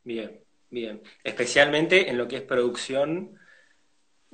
Bien, 0.04 0.30
bien. 0.70 1.00
Especialmente 1.24 2.08
en 2.08 2.18
lo 2.18 2.26
que 2.28 2.36
es 2.36 2.42
producción 2.42 3.38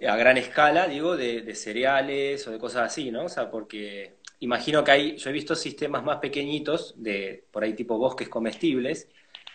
a 0.07 0.17
gran 0.17 0.37
escala, 0.37 0.87
digo, 0.87 1.17
de, 1.17 1.55
cereales 1.55 2.47
o 2.47 2.53
de 2.53 2.59
cosas 2.59 2.87
así, 2.87 3.11
¿no? 3.11 3.25
O 3.25 3.29
sea, 3.29 3.51
porque 3.51 4.19
imagino 4.41 4.85
que 4.85 4.91
hay, 4.93 5.17
yo 5.17 5.31
he 5.31 5.33
visto 5.33 5.57
sistemas 5.57 6.05
más 6.05 6.19
pequeñitos, 6.19 6.95
de 6.97 7.45
por 7.51 7.65
ahí 7.65 7.75
tipo 7.75 7.99
bosques 7.99 8.29
comestibles, 8.29 9.09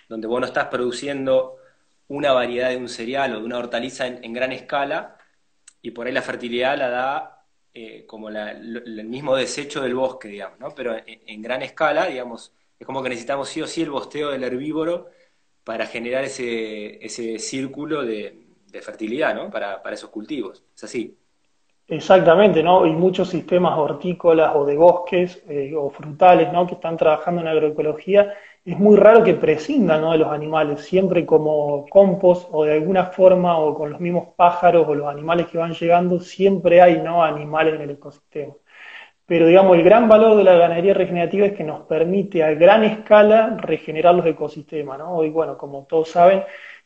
donde 0.10 0.28
vos 0.28 0.42
no 0.42 0.48
estás 0.48 0.68
produciendo 0.68 1.58
una 2.10 2.34
variedad 2.34 2.70
de 2.70 2.78
un 2.78 2.90
cereal 2.90 3.36
o 3.36 3.40
de 3.40 3.46
una 3.46 3.58
hortaliza 3.58 4.08
en, 4.08 4.34
gran 4.34 4.52
escala, 4.52 5.18
y 5.82 5.92
por 5.92 6.08
ahí 6.08 6.14
la 6.14 6.22
fertilidad 6.22 6.78
la 6.78 6.90
da 6.90 7.46
eh, 7.74 8.06
como 8.06 8.30
el 8.30 9.06
mismo 9.06 9.36
desecho 9.36 9.82
del 9.82 9.96
bosque, 9.96 10.28
digamos, 10.28 10.60
¿no? 10.60 10.76
Pero 10.76 10.96
en, 11.06 11.42
gran 11.42 11.62
escala, 11.62 12.08
digamos, 12.08 12.54
es 12.80 12.86
como 12.86 13.02
que 13.02 13.10
necesitamos 13.10 13.50
sí 13.50 13.62
o 13.62 13.68
sí 13.68 13.82
el 13.82 13.92
bosteo 13.92 14.32
del 14.32 14.44
herbívoro 14.44 15.10
para 15.64 15.88
generar 15.88 16.26
ese, 16.26 17.04
ese 17.06 17.40
círculo 17.40 18.04
de, 18.04 18.43
fertilidad, 18.82 19.36
¿no? 19.36 19.50
Para, 19.50 19.82
para 19.82 19.96
esos 19.96 20.10
cultivos. 20.10 20.63
Es 20.75 20.84
así. 20.84 21.18
Exactamente, 21.88 22.63
¿no? 22.63 22.86
Y 22.86 22.92
muchos 22.92 23.30
sistemas 23.30 23.77
hortícolas 23.77 24.56
o 24.56 24.65
de 24.65 24.77
bosques 24.77 25.44
eh, 25.50 25.74
o 25.75 25.89
frutales, 25.89 26.51
¿no? 26.53 26.65
Que 26.65 26.75
están 26.75 26.96
trabajando 26.96 27.42
en 27.42 27.48
agroecología, 27.48 28.34
es 28.65 28.80
muy 28.80 28.96
raro 28.96 29.24
que 29.24 29.34
prescindan, 29.34 30.01
¿no? 30.01 30.13
De 30.13 30.18
los 30.20 30.30
animales, 30.30 30.82
siempre 30.86 31.25
como 31.25 31.86
compost 31.89 32.48
o 32.51 32.63
de 32.63 32.74
alguna 32.74 33.08
forma 33.08 33.58
o 33.58 33.75
con 33.75 33.92
los 33.92 34.00
mismos 34.00 34.30
pájaros 34.38 34.88
o 34.88 34.96
los 34.96 35.08
animales 35.08 35.48
que 35.48 35.58
van 35.58 35.74
llegando, 35.74 36.20
siempre 36.22 36.82
hay, 36.82 37.01
¿no? 37.01 37.22
Animales 37.22 37.75
en 37.75 37.82
el 37.82 37.89
ecosistema. 37.92 38.53
Pero 39.25 39.48
digamos, 39.48 39.77
el 39.77 39.84
gran 39.84 40.08
valor 40.08 40.38
de 40.38 40.44
la 40.46 40.56
ganadería 40.56 40.94
regenerativa 40.94 41.46
es 41.48 41.53
que 41.53 41.63
nos 41.63 41.82
permite 41.88 42.44
a 42.44 42.53
gran 42.53 42.84
escala 42.86 43.58
regenerar 43.58 44.15
los 44.15 44.25
ecosistemas, 44.25 45.00
¿no? 45.00 45.12
Hoy, 45.15 45.30
bueno, 45.30 45.58
como 45.58 45.86
todos 45.86 46.10
saben, 46.10 46.44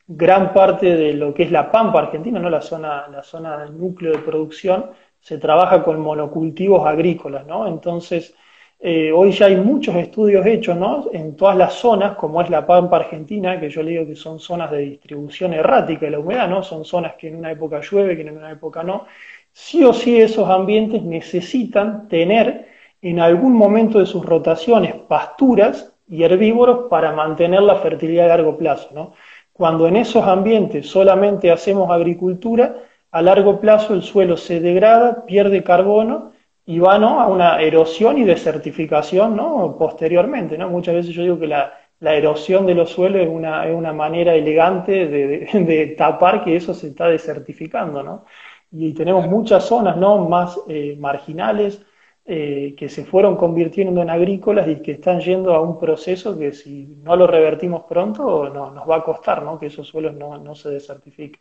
gran 0.07 0.53
parte 0.53 0.95
de 0.95 1.13
lo 1.13 1.33
que 1.33 1.43
es 1.43 1.51
la 1.51 1.69
Pampa 1.71 1.99
Argentina, 1.99 2.39
¿no? 2.39 2.49
la, 2.49 2.61
zona, 2.61 3.07
la 3.09 3.23
zona 3.23 3.57
del 3.57 3.77
núcleo 3.77 4.13
de 4.13 4.19
producción, 4.19 4.91
se 5.19 5.37
trabaja 5.37 5.83
con 5.83 5.99
monocultivos 5.99 6.87
agrícolas, 6.87 7.45
¿no? 7.45 7.67
Entonces, 7.67 8.33
eh, 8.79 9.11
hoy 9.11 9.31
ya 9.31 9.47
hay 9.47 9.57
muchos 9.57 9.95
estudios 9.95 10.45
hechos, 10.45 10.77
¿no? 10.77 11.09
En 11.11 11.35
todas 11.35 11.57
las 11.57 11.73
zonas, 11.73 12.15
como 12.15 12.41
es 12.41 12.49
la 12.49 12.65
Pampa 12.65 12.97
Argentina, 12.97 13.59
que 13.59 13.69
yo 13.69 13.83
le 13.83 13.91
digo 13.91 14.05
que 14.05 14.15
son 14.15 14.39
zonas 14.39 14.71
de 14.71 14.77
distribución 14.79 15.53
errática 15.53 16.05
de 16.05 16.11
la 16.11 16.19
humedad, 16.19 16.47
¿no? 16.47 16.63
Son 16.63 16.85
zonas 16.85 17.15
que 17.15 17.27
en 17.27 17.35
una 17.35 17.51
época 17.51 17.81
llueve, 17.81 18.15
que 18.15 18.21
en 18.21 18.37
una 18.37 18.51
época 18.51 18.83
no. 18.83 19.05
Sí 19.51 19.83
o 19.83 19.93
sí 19.93 20.21
esos 20.21 20.47
ambientes 20.49 21.01
necesitan 21.01 22.07
tener 22.07 22.67
en 23.01 23.19
algún 23.19 23.53
momento 23.53 23.99
de 23.99 24.05
sus 24.05 24.25
rotaciones 24.25 24.93
pasturas 24.95 25.93
y 26.07 26.23
herbívoros 26.23 26.87
para 26.89 27.11
mantener 27.11 27.61
la 27.63 27.75
fertilidad 27.77 28.25
a 28.25 28.37
largo 28.37 28.57
plazo, 28.57 28.89
¿no? 28.93 29.13
Cuando 29.57 29.87
en 29.87 29.95
esos 29.97 30.23
ambientes 30.23 30.87
solamente 30.87 31.51
hacemos 31.51 31.89
agricultura, 31.89 32.75
a 33.11 33.21
largo 33.23 33.59
plazo 33.59 33.95
el 33.95 34.03
suelo 34.03 34.37
se 34.37 34.59
degrada, 34.59 35.25
pierde 35.25 35.63
carbono 35.63 36.31
y 36.63 36.77
va 36.77 36.95
a 36.95 37.27
una 37.27 37.59
erosión 37.61 38.19
y 38.19 38.23
desertificación 38.23 39.35
¿no? 39.35 39.75
posteriormente. 39.79 40.57
¿no? 40.59 40.69
Muchas 40.69 40.93
veces 40.93 41.15
yo 41.15 41.23
digo 41.23 41.39
que 41.39 41.47
la, 41.47 41.73
erosión 41.99 42.67
de 42.67 42.75
los 42.75 42.91
suelos 42.91 43.23
es 43.23 43.29
una, 43.29 43.65
es 43.67 43.75
una 43.75 43.93
manera 43.93 44.35
elegante 44.35 45.07
de, 45.07 45.95
tapar 45.97 46.43
que 46.43 46.55
eso 46.55 46.75
se 46.75 46.87
está 46.89 47.07
desertificando. 47.07 48.03
¿no? 48.03 48.25
Y 48.71 48.93
tenemos 48.93 49.27
muchas 49.27 49.63
zonas 49.65 49.97
¿no? 49.97 50.29
más 50.29 50.59
eh, 50.67 50.95
marginales, 50.99 51.81
eh, 52.29 52.75
que 52.77 52.89
se 52.89 53.05
fueron 53.05 53.37
convirtiendo 53.37 54.01
en 54.01 54.09
agrícolas 54.09 54.67
y 54.67 54.81
que 54.81 54.91
están 54.91 55.21
yendo 55.21 55.53
a 55.53 55.61
un 55.61 55.79
proceso 55.79 56.37
que 56.37 56.51
si 56.51 56.85
no 57.01 57.15
lo 57.15 57.25
revertimos 57.25 57.85
pronto 57.85 58.49
no, 58.49 58.69
nos 58.69 58.89
va 58.89 58.97
a 58.97 59.03
costar 59.05 59.43
¿no? 59.43 59.57
que 59.57 59.67
esos 59.67 59.87
suelos 59.87 60.13
no, 60.13 60.53
se 60.53 60.67
desertifiquen. 60.67 61.39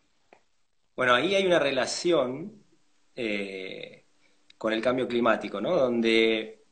Bueno, 0.95 1.13
ahí 1.13 1.35
hay 1.35 1.45
una 1.45 1.59
relación 1.59 2.53
eh, 3.13 4.05
con 4.57 4.71
el 4.71 4.81
cambio 4.81 5.09
climático, 5.09 5.59
¿no? 5.59 5.75
Donde, 5.75 6.63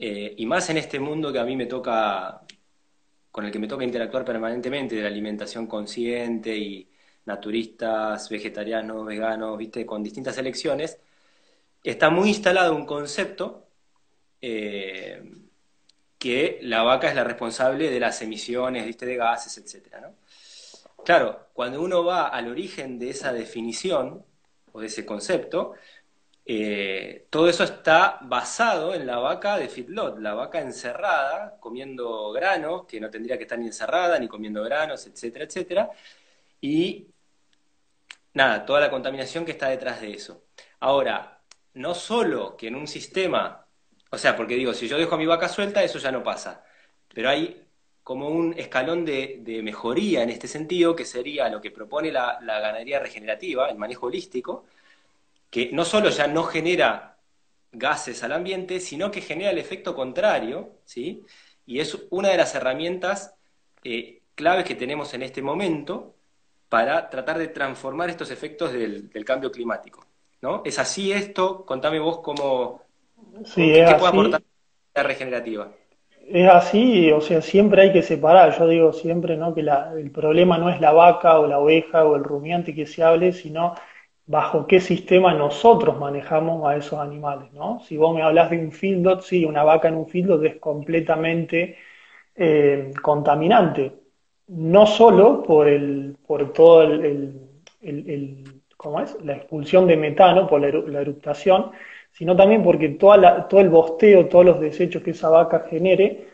eh, 0.00 0.34
y 0.36 0.46
más 0.46 0.68
en 0.70 0.78
este 0.78 0.98
mundo 0.98 1.32
que 1.32 1.38
a 1.38 1.44
mí 1.44 1.54
me 1.54 1.66
toca, 1.66 2.42
con 3.30 3.44
el 3.44 3.52
que 3.52 3.60
me 3.60 3.68
toca 3.68 3.84
interactuar 3.84 4.24
permanentemente, 4.24 4.96
de 4.96 5.02
la 5.02 5.08
alimentación 5.08 5.68
consciente 5.68 6.56
y 6.56 6.88
naturistas, 7.26 8.28
vegetarianos, 8.28 9.06
veganos, 9.06 9.56
viste, 9.56 9.86
con 9.86 10.02
distintas 10.02 10.36
elecciones, 10.38 10.98
está 11.84 12.10
muy 12.10 12.30
instalado 12.30 12.74
un 12.74 12.86
concepto 12.86 13.68
eh, 14.40 15.22
que 16.18 16.58
la 16.62 16.82
vaca 16.82 17.08
es 17.08 17.14
la 17.14 17.24
responsable 17.24 17.90
de 17.90 18.00
las 18.00 18.20
emisiones 18.22 18.96
de 18.98 19.16
gases, 19.16 19.58
etc. 19.58 20.06
Claro, 21.04 21.48
cuando 21.52 21.82
uno 21.82 22.04
va 22.04 22.28
al 22.28 22.48
origen 22.48 22.98
de 22.98 23.10
esa 23.10 23.32
definición 23.32 24.24
o 24.72 24.80
de 24.80 24.86
ese 24.86 25.04
concepto, 25.04 25.74
eh, 26.46 27.26
todo 27.30 27.48
eso 27.48 27.64
está 27.64 28.18
basado 28.22 28.94
en 28.94 29.06
la 29.06 29.18
vaca 29.18 29.56
de 29.58 29.68
feedlot, 29.68 30.18
la 30.18 30.34
vaca 30.34 30.60
encerrada, 30.60 31.58
comiendo 31.60 32.32
granos, 32.32 32.86
que 32.86 33.00
no 33.00 33.10
tendría 33.10 33.36
que 33.36 33.44
estar 33.44 33.58
ni 33.58 33.66
encerrada, 33.66 34.18
ni 34.18 34.28
comiendo 34.28 34.62
granos, 34.62 35.06
etcétera, 35.06 35.44
etcétera. 35.44 35.90
Y 36.60 37.08
nada, 38.34 38.64
toda 38.66 38.80
la 38.80 38.90
contaminación 38.90 39.44
que 39.44 39.52
está 39.52 39.68
detrás 39.68 40.00
de 40.00 40.12
eso. 40.12 40.44
Ahora, 40.80 41.33
no 41.74 41.94
solo 41.94 42.56
que 42.56 42.68
en 42.68 42.76
un 42.76 42.86
sistema, 42.86 43.66
o 44.10 44.18
sea, 44.18 44.36
porque 44.36 44.56
digo, 44.56 44.74
si 44.74 44.88
yo 44.88 44.98
dejo 44.98 45.14
a 45.14 45.18
mi 45.18 45.26
vaca 45.26 45.48
suelta, 45.48 45.82
eso 45.82 45.98
ya 45.98 46.12
no 46.12 46.22
pasa, 46.22 46.64
pero 47.12 47.28
hay 47.30 47.64
como 48.04 48.28
un 48.28 48.54
escalón 48.58 49.04
de, 49.04 49.60
mejoría 49.64 50.22
en 50.22 50.30
este 50.30 50.48
sentido, 50.48 50.94
que 50.94 51.04
sería 51.04 51.48
lo 51.48 51.60
que 51.60 51.70
propone 51.70 52.12
la, 52.12 52.38
ganadería 52.40 53.00
regenerativa, 53.00 53.70
el 53.70 53.78
manejo 53.78 54.06
holístico, 54.06 54.66
que 55.50 55.70
no 55.72 55.84
solo 55.84 56.10
ya 56.10 56.26
no 56.28 56.44
genera 56.44 57.18
gases 57.72 58.22
al 58.22 58.32
ambiente, 58.32 58.80
sino 58.80 59.10
que 59.10 59.20
genera 59.22 59.50
el 59.50 59.58
efecto 59.58 59.94
contrario, 59.94 60.78
¿sí? 60.84 61.24
Y 61.66 61.80
es 61.80 61.96
una 62.10 62.28
de 62.30 62.36
las 62.36 62.54
herramientas 62.54 63.34
eh, 63.84 64.22
claves 64.34 64.64
que 64.66 64.74
tenemos 64.74 65.14
en 65.14 65.22
este 65.22 65.42
momento 65.42 66.14
para 66.68 67.10
tratar 67.10 67.38
de 67.38 67.48
transformar 67.48 68.10
estos 68.10 68.30
efectos 68.30 68.72
del 68.72 69.24
cambio 69.24 69.50
climático. 69.50 70.06
¿No? 70.42 70.62
¿Es 70.64 70.78
así 70.78 71.12
esto? 71.12 71.64
Contame 71.64 71.98
vos 71.98 72.18
cómo, 72.18 72.82
sí, 73.44 73.72
qué 73.72 73.94
puede 73.98 74.08
aportar 74.08 74.42
la 74.94 75.02
regenerativa. 75.02 75.72
Es 76.26 76.48
así, 76.48 77.12
o 77.12 77.20
sea, 77.20 77.42
siempre 77.42 77.82
hay 77.82 77.92
que 77.92 78.02
separar. 78.02 78.56
Yo 78.58 78.66
digo 78.66 78.92
siempre 78.92 79.36
¿no? 79.36 79.54
que 79.54 79.60
el 79.60 80.10
problema 80.10 80.56
no 80.56 80.70
es 80.70 80.80
la 80.80 80.92
vaca 80.92 81.38
o 81.38 81.46
la 81.46 81.58
oveja 81.58 82.04
o 82.04 82.16
el 82.16 82.24
rumiante 82.24 82.74
que 82.74 82.86
se 82.86 83.02
hable, 83.02 83.32
sino 83.32 83.74
bajo 84.26 84.66
qué 84.66 84.80
sistema 84.80 85.34
nosotros 85.34 85.98
manejamos 85.98 86.66
a 86.66 86.76
esos 86.76 86.98
animales. 86.98 87.52
¿no? 87.52 87.80
Si 87.80 87.96
vos 87.96 88.14
me 88.14 88.22
hablas 88.22 88.50
de 88.50 88.58
un 88.58 88.72
fieldot, 88.72 89.22
sí, 89.22 89.44
una 89.44 89.64
vaca 89.64 89.88
en 89.88 89.96
un 89.96 90.08
fieldot 90.08 90.42
es 90.44 90.56
completamente 90.56 91.76
eh, 92.34 92.90
contaminante. 93.02 93.92
No 94.48 94.86
solo 94.86 95.42
por, 95.42 95.68
el, 95.68 96.16
por 96.26 96.52
todo 96.52 96.82
el 96.82 98.53
¿cómo 98.84 99.00
es? 99.00 99.16
La 99.24 99.32
expulsión 99.32 99.86
de 99.86 99.96
metano 99.96 100.46
por 100.46 100.60
la, 100.60 100.68
la 100.68 101.00
eruptación, 101.00 101.72
sino 102.12 102.36
también 102.36 102.62
porque 102.62 102.90
todo 102.90 103.60
el 103.60 103.68
bosteo, 103.70 104.26
todos 104.26 104.44
los 104.44 104.60
desechos 104.60 105.02
que 105.02 105.12
esa 105.12 105.30
vaca 105.30 105.66
genere, 105.68 106.28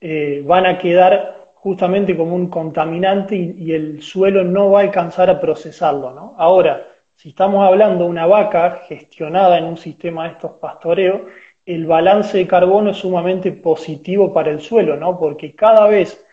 eh, 0.00 0.42
van 0.46 0.64
a 0.64 0.78
quedar 0.78 1.52
justamente 1.56 2.16
como 2.16 2.36
un 2.36 2.48
contaminante 2.48 3.34
y, 3.34 3.72
el 3.72 4.00
suelo 4.00 4.44
no 4.44 4.70
va 4.70 4.80
a 4.80 4.82
alcanzar 4.84 5.28
a 5.28 5.40
procesarlo, 5.40 6.12
¿no? 6.12 6.34
Ahora, 6.38 6.86
si 7.16 7.30
estamos 7.30 7.66
hablando 7.66 8.04
de 8.04 8.10
una 8.10 8.26
vaca 8.26 8.82
gestionada 8.88 9.58
en 9.58 9.64
un 9.64 9.76
sistema 9.76 10.24
de 10.24 10.34
estos 10.34 10.52
pastoreos, 10.52 11.22
el 11.66 11.84
balance 11.84 12.38
de 12.38 12.46
carbono 12.46 12.90
es 12.90 12.98
sumamente 12.98 13.50
positivo 13.52 14.32
para 14.32 14.50
el 14.50 14.60
suelo, 14.60 14.96
¿no? 14.96 15.18
Porque 15.18 15.54
cada 15.56 15.88
vez 15.88 16.24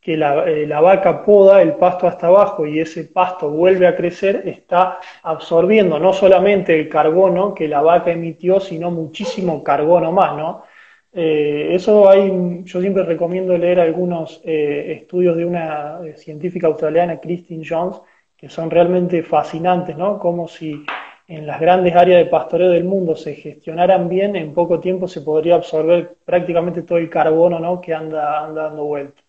que 0.00 0.14
eh, 0.14 0.66
la, 0.66 0.80
vaca 0.80 1.24
poda 1.24 1.60
el 1.60 1.74
pasto 1.74 2.06
hasta 2.06 2.28
abajo 2.28 2.66
y 2.66 2.80
ese 2.80 3.04
pasto 3.04 3.50
vuelve 3.50 3.86
a 3.86 3.96
crecer, 3.96 4.42
está 4.46 4.98
absorbiendo 5.22 5.98
no 5.98 6.12
solamente 6.12 6.78
el 6.78 6.88
carbono 6.88 7.54
que 7.54 7.68
la 7.68 7.82
vaca 7.82 8.10
emitió, 8.10 8.60
sino 8.60 8.90
muchísimo 8.90 9.62
carbono 9.62 10.10
más, 10.12 10.36
¿no? 10.36 10.62
Eh, 11.12 11.70
eso 11.74 12.08
hay, 12.08 12.62
yo 12.64 12.80
siempre 12.80 13.02
recomiendo 13.02 13.56
leer 13.58 13.80
algunos 13.80 14.40
eh, 14.44 14.92
estudios 15.00 15.36
de 15.36 15.44
una 15.44 16.00
científica 16.16 16.68
australiana, 16.68 17.20
Christine 17.20 17.64
Jones, 17.68 18.00
que 18.36 18.48
son 18.48 18.70
realmente 18.70 19.22
fascinantes, 19.22 19.96
¿no? 19.96 20.18
Como 20.18 20.48
si 20.48 20.84
en 21.28 21.46
las 21.46 21.60
grandes 21.60 21.94
áreas 21.94 22.24
de 22.24 22.30
pastoreo 22.30 22.70
del 22.70 22.84
mundo 22.84 23.16
se 23.16 23.34
gestionaran 23.34 24.08
bien, 24.08 24.34
en 24.36 24.54
poco 24.54 24.80
tiempo 24.80 25.08
se 25.08 25.20
podría 25.22 25.56
absorber 25.56 26.16
prácticamente 26.24 26.82
todo 26.82 26.98
el 26.98 27.10
carbono, 27.10 27.58
¿no? 27.58 27.80
Que 27.80 27.94
anda, 27.94 28.44
anda 28.44 28.64
dando 28.64 28.84
vuelta. 28.84 29.19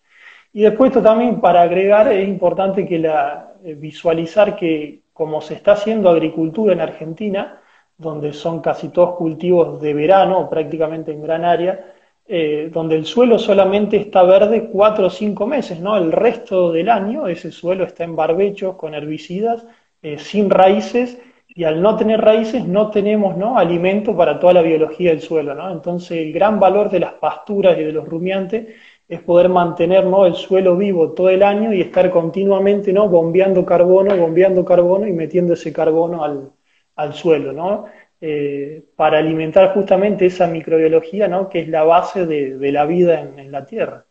Y 0.52 0.62
después 0.62 0.90
esto 0.90 1.02
también 1.02 1.40
para 1.40 1.62
agregar 1.62 2.12
es 2.12 2.28
importante 2.28 2.86
que 2.86 2.96
eh, 2.96 3.74
visualizar 3.74 4.56
que 4.56 5.02
como 5.12 5.40
se 5.40 5.54
está 5.54 5.72
haciendo 5.72 6.10
agricultura 6.10 6.72
en 6.72 6.80
Argentina, 6.80 7.60
donde 7.96 8.32
son 8.32 8.60
casi 8.60 8.88
todos 8.88 9.16
cultivos 9.16 9.80
de 9.80 9.94
verano, 9.94 10.48
prácticamente 10.50 11.12
en 11.12 11.22
gran 11.22 11.44
área, 11.44 11.92
eh, 12.26 12.70
donde 12.72 12.96
el 12.96 13.06
suelo 13.06 13.38
solamente 13.38 13.96
está 13.96 14.22
verde 14.22 14.68
cuatro 14.70 15.06
o 15.06 15.10
cinco 15.10 15.46
meses, 15.46 15.80
¿no? 15.80 15.96
El 15.96 16.12
resto 16.12 16.72
del 16.72 16.88
año 16.88 17.26
ese 17.28 17.50
suelo 17.50 17.84
está 17.84 18.04
en 18.04 18.16
barbechos, 18.16 18.76
con 18.76 18.94
herbicidas, 18.94 19.66
eh, 20.02 20.18
sin 20.18 20.50
raíces, 20.50 21.18
y 21.54 21.64
al 21.64 21.82
no 21.82 21.96
tener 21.96 22.20
raíces 22.20 22.66
no 22.66 22.90
tenemos 22.90 23.36
¿no? 23.36 23.58
alimento 23.58 24.16
para 24.16 24.38
toda 24.38 24.54
la 24.54 24.62
biología 24.62 25.10
del 25.10 25.20
suelo. 25.20 25.70
Entonces 25.70 26.18
el 26.18 26.32
gran 26.32 26.58
valor 26.58 26.90
de 26.90 27.00
las 27.00 27.12
pasturas 27.14 27.76
y 27.78 27.84
de 27.84 27.92
los 27.92 28.08
rumiantes 28.08 28.68
es 29.12 29.20
poder 29.20 29.50
mantener 29.50 30.06
¿no? 30.06 30.24
el 30.24 30.34
suelo 30.34 30.74
vivo 30.74 31.12
todo 31.12 31.28
el 31.28 31.42
año 31.42 31.74
y 31.74 31.82
estar 31.82 32.10
continuamente 32.10 32.94
¿no? 32.94 33.10
bombeando 33.10 33.62
carbono, 33.66 34.16
bombeando 34.16 34.64
carbono 34.64 35.06
y 35.06 35.12
metiendo 35.12 35.52
ese 35.52 35.70
carbono 35.70 36.24
al, 36.24 36.50
al 36.96 37.12
suelo, 37.12 37.52
¿no? 37.52 37.84
Eh, 38.22 38.84
para 38.96 39.18
alimentar 39.18 39.74
justamente 39.74 40.24
esa 40.24 40.46
microbiología, 40.46 41.28
¿no? 41.28 41.50
que 41.50 41.60
es 41.60 41.68
la 41.68 41.82
base 41.84 42.24
de, 42.24 42.72
la 42.72 42.86
vida 42.86 43.20
en, 43.20 43.52
la 43.52 43.66
Tierra. 43.66 44.06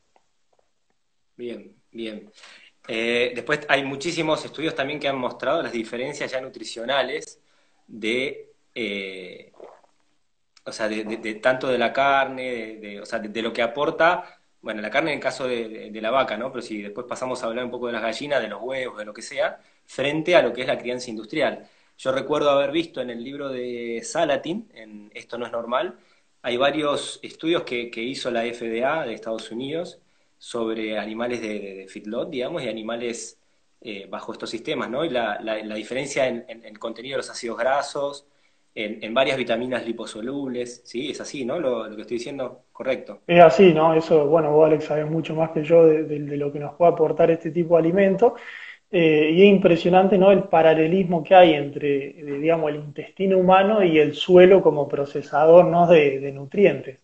Bien, 1.36 1.74
bien. 1.92 2.30
Eh, 2.88 3.32
después 3.34 3.62
hay 3.70 3.84
muchísimos 3.84 4.46
estudios 4.46 4.76
también 4.76 5.00
que 5.00 5.08
han 5.08 5.18
mostrado 5.18 5.64
las 5.64 5.72
diferencias 5.72 6.30
ya 6.32 6.42
nutricionales 6.42 7.42
de, 7.88 8.52
eh, 8.76 9.52
o 10.64 10.72
sea, 10.72 10.88
de, 10.88 11.36
tanto 11.42 11.70
de 11.70 11.78
la 11.80 11.92
carne, 11.92 12.78
de, 12.80 13.02
o 13.02 13.06
sea, 13.06 13.18
de, 13.18 13.42
lo 13.42 13.52
que 13.52 13.64
aporta, 13.64 14.41
bueno, 14.62 14.82
la 14.82 14.90
carne 14.90 15.12
en 15.12 15.18
el 15.18 15.24
caso 15.24 15.48
de, 15.48 15.92
la 16.02 16.12
vaca, 16.12 16.38
¿no? 16.38 16.52
Pero 16.52 16.62
si 16.62 16.82
después 16.82 17.08
pasamos 17.08 17.44
a 17.44 17.48
hablar 17.48 17.66
un 17.66 17.72
poco 17.72 17.88
de 17.88 17.94
las 17.94 18.02
gallinas, 18.02 18.42
de 18.42 18.48
los 18.48 18.62
huevos, 18.62 18.98
de 18.98 19.06
lo 19.06 19.14
que 19.14 19.22
sea, 19.22 19.60
frente 19.86 20.36
a 20.36 20.42
lo 20.42 20.54
que 20.54 20.62
es 20.62 20.68
la 20.68 20.78
crianza 20.78 21.10
industrial. 21.10 21.68
Yo 21.98 22.12
recuerdo 22.12 22.50
haber 22.52 22.72
visto 22.72 23.02
en 23.02 23.10
el 23.10 23.24
libro 23.24 23.50
de 23.50 24.02
Salatin, 24.04 24.70
en 24.74 25.12
Esto 25.14 25.38
no 25.38 25.46
es 25.46 25.52
normal, 25.52 25.98
hay 26.42 26.58
varios 26.58 27.20
estudios 27.22 27.64
que, 27.64 27.92
hizo 27.96 28.32
la 28.32 28.42
FDA 28.44 29.06
de 29.06 29.14
Estados 29.14 29.52
Unidos 29.52 30.00
sobre 30.38 30.98
animales 30.98 31.42
de, 31.42 31.88
feedlot, 31.90 32.30
digamos, 32.30 32.64
y 32.64 32.70
animales 32.70 33.40
eh, 33.82 34.08
bajo 34.10 34.34
estos 34.34 34.50
sistemas, 34.50 34.90
¿no? 34.90 35.06
Y 35.06 35.10
la, 35.10 35.38
diferencia 35.76 36.28
en, 36.28 36.46
el 36.66 36.80
contenido 36.80 37.14
de 37.16 37.18
los 37.18 37.30
ácidos 37.30 37.58
grasos, 37.58 38.26
en, 38.74 39.14
varias 39.14 39.38
vitaminas 39.38 39.86
liposolubles, 39.86 40.82
¿sí? 40.86 41.12
Es 41.12 41.22
así, 41.22 41.46
¿no? 41.46 41.60
Lo, 41.60 41.94
que 41.96 42.02
estoy 42.02 42.18
diciendo, 42.18 42.66
correcto. 42.72 43.22
Es 43.28 43.42
así, 43.42 43.74
¿no? 43.74 43.94
Eso, 43.94 44.28
bueno, 44.28 44.52
vos 44.52 44.68
Alex 44.68 44.86
sabes 44.86 45.10
mucho 45.10 45.36
más 45.36 45.52
que 45.52 45.64
yo 45.64 45.86
de, 45.86 46.20
lo 46.20 46.52
que 46.52 46.60
nos 46.60 46.76
puede 46.76 46.94
aportar 46.94 47.32
este 47.32 47.52
tipo 47.52 47.76
de 47.76 47.82
alimento. 47.82 48.36
Eh, 48.94 49.32
y 49.34 49.44
es 49.44 49.48
impresionante 49.50 50.18
¿no? 50.18 50.32
el 50.32 50.44
paralelismo 50.44 51.24
que 51.24 51.34
hay 51.34 51.54
entre 51.54 52.10
eh, 52.10 52.40
digamos, 52.42 52.72
el 52.72 52.76
intestino 52.76 53.38
humano 53.38 53.82
y 53.86 53.98
el 53.98 54.14
suelo 54.14 54.62
como 54.62 54.88
procesador 54.90 55.66
¿no? 55.66 55.88
de, 55.88 56.32
nutrientes. 56.34 57.00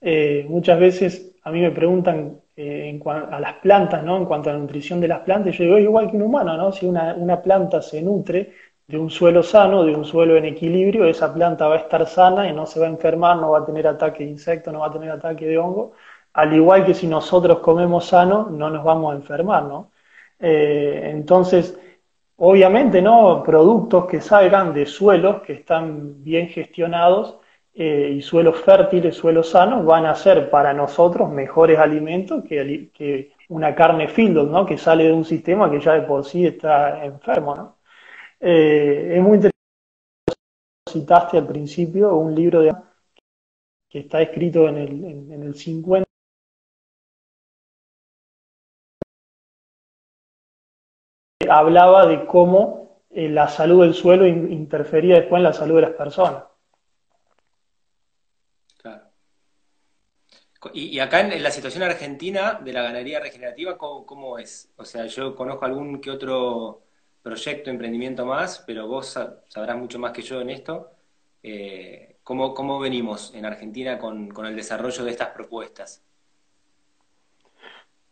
Eh, 0.00 0.46
muchas 0.48 0.78
veces 0.80 1.34
a 1.42 1.50
mí 1.50 1.60
me 1.60 1.70
preguntan 1.72 2.40
a 2.58 3.40
las 3.40 3.54
plantas, 3.54 4.02
¿no? 4.02 4.16
en 4.16 4.24
cuanto 4.24 4.48
a 4.48 4.54
la 4.54 4.58
nutrición 4.58 4.98
de 4.98 5.08
las 5.08 5.20
plantas, 5.20 5.54
yo 5.56 5.64
digo, 5.64 5.76
es 5.76 5.84
igual 5.84 6.10
que 6.10 6.16
un 6.16 6.22
humano, 6.22 6.56
¿no? 6.56 6.72
si 6.72 6.86
una, 6.86 7.14
una 7.14 7.42
planta 7.42 7.82
se 7.82 8.00
nutre 8.00 8.52
de 8.88 8.98
un 8.98 9.10
suelo 9.10 9.42
sano, 9.42 9.84
de 9.84 9.94
un 9.96 10.04
suelo 10.04 10.36
en 10.36 10.44
equilibrio, 10.44 11.06
esa 11.06 11.32
planta 11.34 11.66
va 11.68 11.74
a 11.74 11.78
estar 11.78 12.06
sana 12.06 12.48
y 12.48 12.52
no 12.52 12.66
se 12.66 12.78
va 12.80 12.86
a 12.86 12.88
enfermar, 12.90 13.36
no 13.36 13.50
va 13.50 13.58
a 13.60 13.66
tener 13.66 13.86
ataque 13.86 14.24
de 14.24 14.30
insecto, 14.30 14.70
no 14.72 14.80
va 14.80 14.86
a 14.88 14.92
tener 14.92 15.10
ataque 15.10 15.46
de 15.46 15.58
hongo, 15.58 15.92
al 16.32 16.54
igual 16.54 16.84
que 16.84 16.94
si 16.94 17.06
nosotros 17.06 17.58
comemos 17.60 18.06
sano, 18.06 18.48
no 18.50 18.70
nos 18.70 18.84
vamos 18.84 19.12
a 19.12 19.16
enfermar, 19.16 19.64
¿no? 19.64 19.90
Eh, 20.38 21.10
entonces, 21.12 21.78
obviamente, 22.36 23.02
¿no? 23.02 23.42
Productos 23.42 24.06
que 24.06 24.20
salgan 24.20 24.72
de 24.74 24.86
suelos 24.86 25.42
que 25.42 25.54
están 25.54 26.22
bien 26.22 26.48
gestionados 26.48 27.38
eh, 27.74 28.12
y 28.16 28.22
suelos 28.22 28.60
fértiles, 28.60 29.16
suelos 29.16 29.50
sanos, 29.50 29.84
van 29.84 30.06
a 30.06 30.14
ser 30.14 30.50
para 30.50 30.72
nosotros 30.72 31.30
mejores 31.30 31.78
alimentos 31.78 32.44
que, 32.44 32.90
que 32.94 33.32
una 33.48 33.74
carne 33.74 34.08
field, 34.08 34.50
¿no? 34.50 34.66
Que 34.66 34.78
sale 34.78 35.04
de 35.04 35.12
un 35.12 35.24
sistema 35.24 35.70
que 35.70 35.80
ya 35.80 35.94
de 35.94 36.02
por 36.02 36.24
sí 36.24 36.46
está 36.46 37.04
enfermo, 37.04 37.54
¿no? 37.54 37.75
Eh, 38.40 39.14
es 39.16 39.22
muy 39.22 39.36
interesante, 39.36 39.56
citaste 40.88 41.38
al 41.38 41.46
principio 41.46 42.16
un 42.16 42.34
libro 42.34 42.60
de 42.60 42.74
que 43.88 44.00
está 44.00 44.22
escrito 44.22 44.68
en 44.68 44.76
el, 44.78 45.04
en 45.32 45.42
el 45.42 45.54
50 45.54 46.06
hablaba 51.50 52.06
de 52.06 52.26
cómo 52.26 53.02
eh, 53.10 53.28
la 53.28 53.48
salud 53.48 53.82
del 53.82 53.94
suelo 53.94 54.26
interfería 54.26 55.16
después 55.16 55.40
en 55.40 55.44
la 55.44 55.52
salud 55.52 55.76
de 55.76 55.82
las 55.82 55.92
personas. 55.92 56.44
Claro. 58.78 59.04
Y, 60.72 60.98
acá 60.98 61.20
en, 61.20 61.42
la 61.42 61.50
situación 61.50 61.84
argentina 61.84 62.60
de 62.62 62.72
la 62.72 62.82
ganadería 62.82 63.20
regenerativa, 63.20 63.78
¿cómo, 63.78 64.38
es? 64.38 64.72
O 64.76 64.84
sea, 64.84 65.06
yo 65.06 65.34
conozco 65.36 65.64
algún 65.64 66.00
que 66.00 66.10
otro 66.10 66.85
proyecto, 67.26 67.70
emprendimiento 67.70 68.24
más, 68.24 68.62
pero 68.64 68.86
vos 68.86 69.18
sabrás 69.48 69.76
mucho 69.76 69.98
más 69.98 70.12
que 70.12 70.22
yo 70.22 70.40
en 70.40 70.50
esto. 70.50 70.92
Eh, 71.42 72.18
¿cómo, 72.22 72.78
venimos 72.78 73.34
en 73.34 73.44
Argentina 73.44 73.98
con, 73.98 74.28
con 74.28 74.46
el 74.46 74.54
desarrollo 74.54 75.02
de 75.04 75.10
estas 75.10 75.30
propuestas? 75.30 76.04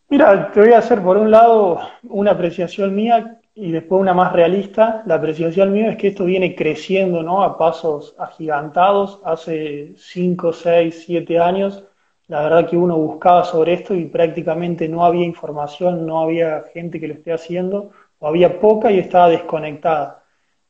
Mira, 0.09 0.50
te 0.50 0.59
voy 0.59 0.72
a 0.72 0.79
hacer 0.79 1.00
por 1.00 1.16
un 1.16 1.31
lado 1.31 1.79
una 2.03 2.33
apreciación 2.33 2.92
mía 2.92 3.40
y 3.55 3.70
después 3.70 4.00
una 4.00 4.14
más 4.14 4.33
realista. 4.33 5.05
La 5.07 5.14
apreciación 5.14 5.72
mía 5.72 5.92
es 5.92 5.96
que 5.96 6.09
esto 6.09 6.24
viene 6.24 6.57
creciendo 6.57 7.22
¿no? 7.22 7.44
a 7.44 7.57
pasos 7.57 8.16
agigantados. 8.18 9.20
Hace 9.24 9.94
5, 9.96 10.53
6, 10.53 11.05
7 11.07 11.38
años, 11.38 11.85
la 12.27 12.42
verdad 12.42 12.68
que 12.68 12.77
uno 12.77 12.96
buscaba 12.96 13.44
sobre 13.44 13.74
esto 13.74 13.94
y 13.94 14.07
prácticamente 14.07 14.88
no 14.88 15.05
había 15.05 15.24
información, 15.24 16.05
no 16.05 16.20
había 16.20 16.64
gente 16.72 16.98
que 16.98 17.07
lo 17.07 17.14
esté 17.14 17.33
haciendo, 17.33 17.92
había 18.27 18.61
poca 18.61 18.91
y 18.91 18.99
estaba 18.99 19.29
desconectada. 19.29 20.25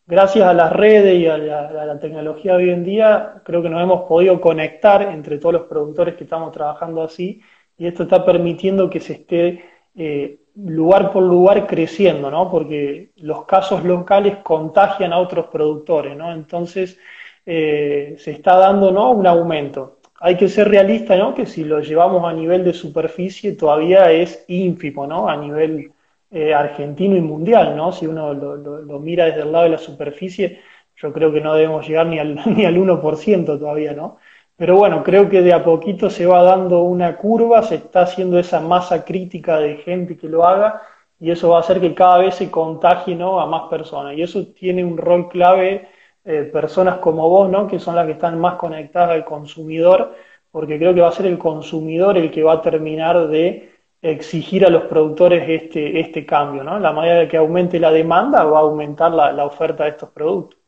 Gracias 0.06 0.46
a 0.46 0.52
las 0.52 0.72
redes 0.72 1.18
y 1.18 1.26
a 1.26 1.38
la, 1.38 1.68
a 1.68 1.86
la 1.86 1.98
tecnología 1.98 2.56
de 2.56 2.64
hoy 2.64 2.70
en 2.70 2.84
día, 2.84 3.42
creo 3.44 3.62
que 3.62 3.70
nos 3.70 3.82
hemos 3.82 4.02
podido 4.02 4.40
conectar 4.40 5.02
entre 5.02 5.38
todos 5.38 5.54
los 5.54 5.62
productores 5.62 6.14
que 6.14 6.24
estamos 6.24 6.52
trabajando 6.52 7.02
así 7.02 7.40
y 7.76 7.86
esto 7.86 8.04
está 8.04 8.24
permitiendo 8.24 8.90
que 8.90 9.00
se 9.00 9.14
esté 9.14 9.64
eh, 9.96 10.40
lugar 10.56 11.12
por 11.12 11.22
lugar 11.22 11.66
creciendo, 11.66 12.30
¿no? 12.30 12.50
Porque 12.50 13.10
los 13.16 13.44
casos 13.46 13.84
locales 13.84 14.38
contagian 14.42 15.12
a 15.12 15.18
otros 15.18 15.46
productores, 15.46 16.16
¿no? 16.16 16.32
Entonces 16.32 16.98
eh, 17.46 18.16
se 18.18 18.32
está 18.32 18.56
dando, 18.56 18.90
¿no? 18.92 19.10
Un 19.12 19.26
aumento. 19.26 20.00
Hay 20.20 20.36
que 20.36 20.48
ser 20.48 20.68
realista, 20.68 21.16
¿no? 21.16 21.34
Que 21.34 21.46
si 21.46 21.64
lo 21.64 21.80
llevamos 21.80 22.24
a 22.24 22.32
nivel 22.32 22.64
de 22.64 22.72
superficie 22.72 23.52
todavía 23.52 24.10
es 24.12 24.44
ínfimo, 24.48 25.06
¿no? 25.06 25.28
A 25.28 25.36
nivel 25.36 25.92
eh, 26.34 26.52
argentino 26.52 27.16
y 27.16 27.20
mundial, 27.20 27.76
¿no? 27.76 27.92
Si 27.92 28.06
uno 28.08 28.34
lo, 28.34 28.98
mira 28.98 29.26
desde 29.26 29.42
el 29.42 29.52
lado 29.52 29.64
de 29.64 29.70
la 29.70 29.78
superficie, 29.78 30.60
yo 30.96 31.12
creo 31.12 31.32
que 31.32 31.40
no 31.40 31.54
debemos 31.54 31.86
llegar 31.86 32.06
ni 32.08 32.18
al, 32.18 32.40
ni 32.56 32.64
al 32.64 32.76
1% 32.76 33.46
todavía, 33.58 33.92
¿no? 33.92 34.18
Pero 34.56 34.76
bueno, 34.76 35.04
creo 35.04 35.28
que 35.28 35.42
de 35.42 35.52
a 35.52 35.62
poquito 35.64 36.10
se 36.10 36.26
va 36.26 36.42
dando 36.42 36.82
una 36.82 37.16
curva, 37.16 37.62
se 37.62 37.76
está 37.76 38.02
haciendo 38.02 38.38
esa 38.38 38.60
masa 38.60 39.04
crítica 39.04 39.58
de 39.58 39.76
gente 39.78 40.16
que 40.16 40.28
lo 40.28 40.44
haga 40.44 40.82
y 41.20 41.30
eso 41.30 41.50
va 41.50 41.58
a 41.58 41.60
hacer 41.60 41.80
que 41.80 41.94
cada 41.94 42.18
vez 42.18 42.34
se 42.36 42.50
contagie 42.50 43.14
¿no? 43.14 43.40
a 43.40 43.46
más 43.46 43.68
personas. 43.70 44.16
Y 44.16 44.22
eso 44.22 44.46
tiene 44.48 44.84
un 44.84 44.96
rol 44.96 45.28
clave 45.28 45.88
eh, 46.24 46.50
personas 46.52 46.98
como 46.98 47.28
vos, 47.28 47.48
¿no? 47.50 47.66
que 47.68 47.78
son 47.78 47.96
las 47.96 48.06
que 48.06 48.12
están 48.12 48.40
más 48.40 48.56
conectadas 48.56 49.10
al 49.10 49.24
consumidor, 49.24 50.14
porque 50.50 50.78
creo 50.78 50.94
que 50.94 51.00
va 51.00 51.08
a 51.08 51.12
ser 51.12 51.26
el 51.26 51.38
consumidor 51.38 52.18
el 52.18 52.30
que 52.30 52.42
va 52.42 52.54
a 52.54 52.62
terminar 52.62 53.28
de 53.28 53.73
exigir 54.10 54.66
a 54.66 54.70
los 54.70 54.84
productores 54.84 55.48
este, 55.48 55.98
este 55.98 56.26
cambio. 56.26 56.62
¿no? 56.62 56.78
La 56.78 56.92
manera 56.92 57.26
que 57.26 57.36
aumente 57.36 57.80
la 57.80 57.90
demanda 57.90 58.44
va 58.44 58.58
a 58.58 58.62
aumentar 58.62 59.10
la, 59.12 59.32
la 59.32 59.46
oferta 59.46 59.84
de 59.84 59.90
estos 59.90 60.10
productos. 60.10 60.60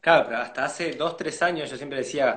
Claro, 0.00 0.26
pero 0.28 0.38
hasta 0.38 0.64
hace 0.64 0.92
dos, 0.92 1.16
tres 1.16 1.42
años 1.42 1.68
yo 1.68 1.76
siempre 1.76 1.98
decía, 1.98 2.36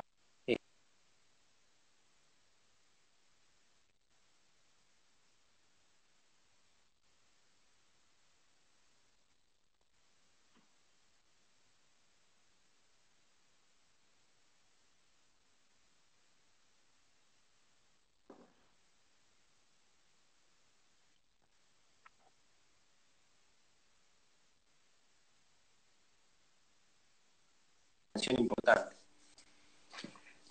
importante. 28.49 28.95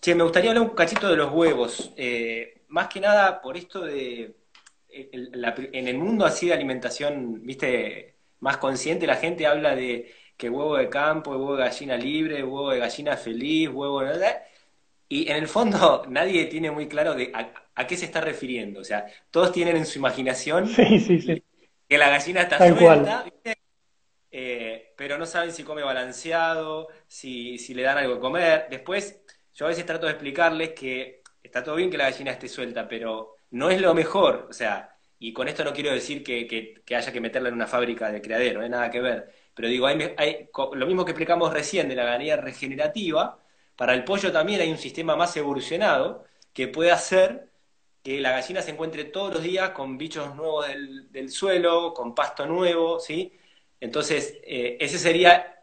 Che, 0.01 0.15
me 0.15 0.23
gustaría 0.23 0.51
hablar 0.51 0.65
un 0.65 0.77
cachito 0.77 1.09
de 1.09 1.17
los 1.17 1.33
huevos. 1.33 1.93
Eh, 1.97 2.63
más 2.69 2.89
que 2.89 3.01
nada 3.01 3.41
por 3.41 3.57
esto 3.57 3.81
de, 3.81 4.37
en 4.89 5.89
el 5.89 5.99
mundo 5.99 6.25
así 6.25 6.47
de 6.47 6.55
alimentación, 6.55 7.43
viste, 7.45 8.15
más 8.41 8.59
consciente, 8.59 9.07
la 9.07 9.17
gente 9.17 9.47
habla 9.47 9.75
de 9.75 10.13
que 10.37 10.49
huevo 10.49 10.77
de 10.77 10.89
campo, 10.89 11.33
huevo 11.33 11.57
de 11.57 11.65
gallina 11.65 11.97
libre, 11.97 12.45
huevo 12.45 12.71
de 12.71 12.79
gallina 12.79 13.17
feliz, 13.17 13.69
huevo 13.69 14.01
de... 14.01 14.35
Y 15.09 15.31
en 15.31 15.37
el 15.37 15.49
fondo 15.49 16.05
nadie 16.09 16.47
tiene 16.47 16.71
muy 16.71 16.87
claro 16.87 17.15
de 17.15 17.33
a, 17.35 17.87
qué 17.87 17.97
se 17.97 18.05
está 18.05 18.21
refiriendo. 18.21 18.81
O 18.81 18.85
sea, 18.85 19.07
todos 19.31 19.53
tienen 19.53 19.77
en 19.77 19.87
su 19.87 19.99
imaginación 19.99 20.69
que 20.75 21.99
la 21.99 22.11
gallina 22.11 22.43
está 22.43 22.59
suelta, 22.59 23.25
eh, 24.31 24.95
pero 24.97 25.19
no 25.19 25.27
saben 25.27 25.53
si 25.53 25.65
come 25.65 25.83
balanceado, 25.83 26.89
si, 27.07 27.59
si 27.59 27.75
le 27.75 27.83
dan 27.83 27.99
algo 27.99 28.15
de 28.15 28.21
comer. 28.21 28.67
Después, 28.71 29.21
yo 29.55 29.67
a 29.67 29.69
veces 29.69 29.87
trato 29.87 30.07
de 30.07 30.13
explicarles 30.13 30.71
que 30.71 31.23
está 31.43 31.63
todo 31.63 31.77
bien 31.77 31.91
que 31.91 31.99
la 31.99 32.11
gallina 32.11 32.33
esté 32.33 32.49
suelta, 32.49 32.89
pero 32.89 33.37
no 33.51 33.71
es 33.71 33.81
lo 33.81 33.95
mejor. 33.95 34.47
O 34.51 34.53
sea, 34.53 34.99
y 35.19 35.33
con 35.33 35.49
esto 35.49 35.65
no 35.65 35.73
quiero 35.73 35.91
decir 35.91 36.23
que, 36.23 36.83
haya 36.95 37.13
que 37.13 37.21
meterla 37.21 37.49
en 37.49 37.55
una 37.55 37.67
fábrica 37.67 38.11
de 38.13 38.21
criadero, 38.23 38.61
no 38.61 38.65
hay 38.65 38.71
nada 38.71 38.91
que 38.91 39.01
ver. 39.01 39.33
Pero 39.55 39.69
digo, 39.69 39.87
hay, 39.87 40.49
lo 40.75 40.87
mismo 40.87 41.05
que 41.05 41.13
explicamos 41.13 41.53
recién 41.53 41.89
de 41.89 41.97
la 41.97 42.05
ganadería 42.05 42.37
regenerativa, 42.37 43.43
para 43.77 43.95
el 43.95 44.05
pollo 44.05 44.33
también 44.33 44.61
hay 44.61 44.71
un 44.71 44.79
sistema 44.79 45.17
más 45.17 45.37
evolucionado 45.37 46.25
que 46.53 46.69
puede 46.69 46.91
hacer 46.93 47.51
que 48.03 48.21
la 48.21 48.33
gallina 48.33 48.63
se 48.63 48.71
encuentre 48.73 49.05
todos 49.05 49.35
los 49.35 49.43
días 49.43 49.71
con 49.71 49.99
bichos 49.99 50.35
nuevos 50.37 50.67
del, 50.67 51.31
suelo, 51.31 51.93
con 51.95 52.15
pasto 52.15 52.47
nuevo, 52.47 53.01
¿sí? 53.01 53.33
Entonces, 53.81 54.39
eh, 54.45 54.77
ese 54.81 54.99
sería 54.99 55.59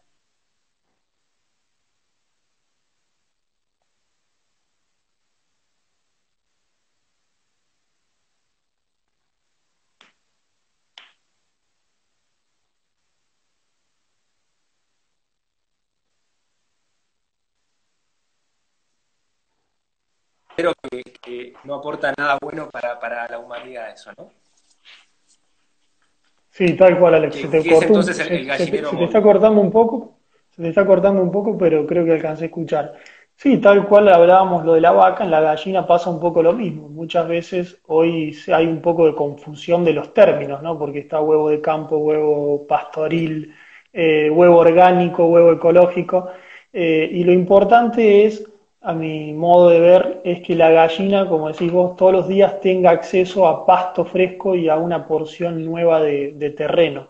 Pero 20.55 20.73
que, 21.21 21.53
no 21.65 21.75
aporta 21.75 22.13
nada 22.17 22.37
bueno 22.41 22.69
para, 22.69 22.99
para 22.99 23.27
la 23.29 23.39
humanidad 23.39 23.91
eso, 23.91 24.11
¿no? 24.17 24.31
Sí, 26.55 26.71
tal 26.77 26.97
cual, 26.97 27.15
Alex. 27.15 27.35
Se 27.35 27.47
te, 27.49 27.57
está 27.57 29.21
cortando 29.21 29.59
un 29.59 29.71
poco, 29.71 30.19
se 30.51 30.61
te 30.61 30.69
está 30.69 30.85
cortando 30.85 31.21
un 31.21 31.29
poco, 31.29 31.57
pero 31.57 31.85
creo 31.85 32.05
que 32.05 32.13
alcancé 32.13 32.45
a 32.45 32.47
escuchar. 32.47 32.93
Sí, 33.35 33.57
tal 33.57 33.85
cual 33.89 34.07
hablábamos 34.07 34.63
lo 34.63 34.75
de 34.75 34.79
la 34.79 34.93
vaca, 34.93 35.25
en 35.25 35.31
la 35.31 35.41
gallina 35.41 35.85
pasa 35.85 36.09
un 36.09 36.21
poco 36.21 36.41
lo 36.41 36.53
mismo. 36.53 36.87
Muchas 36.87 37.27
veces 37.27 37.81
hoy 37.87 38.33
hay 38.53 38.67
un 38.67 38.81
poco 38.81 39.05
de 39.05 39.15
confusión 39.15 39.83
de 39.83 39.91
los 39.91 40.13
términos, 40.13 40.63
¿no? 40.63 40.79
Porque 40.79 40.99
está 40.99 41.19
huevo 41.19 41.49
de 41.49 41.59
campo, 41.59 41.97
huevo 41.97 42.65
pastoril, 42.65 43.53
eh, 43.91 44.29
huevo 44.29 44.59
orgánico, 44.59 45.25
huevo 45.25 45.51
ecológico. 45.51 46.29
Eh, 46.71 47.09
y 47.11 47.25
lo 47.25 47.33
importante 47.33 48.25
es 48.25 48.49
a 48.85 48.93
mi 48.93 49.33
modo 49.33 49.69
de 49.71 49.79
ver, 49.79 50.21
es 50.23 50.41
que 50.41 50.55
la 50.55 50.69
gallina, 50.69 51.27
como 51.27 51.47
decís 51.47 51.71
vos, 51.71 51.95
todos 51.95 52.13
los 52.13 52.27
días 52.27 52.61
tenga 52.61 52.91
acceso 52.91 53.47
a 53.47 53.65
pasto 53.65 54.05
fresco 54.05 54.55
y 54.55 54.69
a 54.69 54.77
una 54.77 55.07
porción 55.07 55.65
nueva 55.65 56.01
de, 56.01 56.53
terreno. 56.55 57.07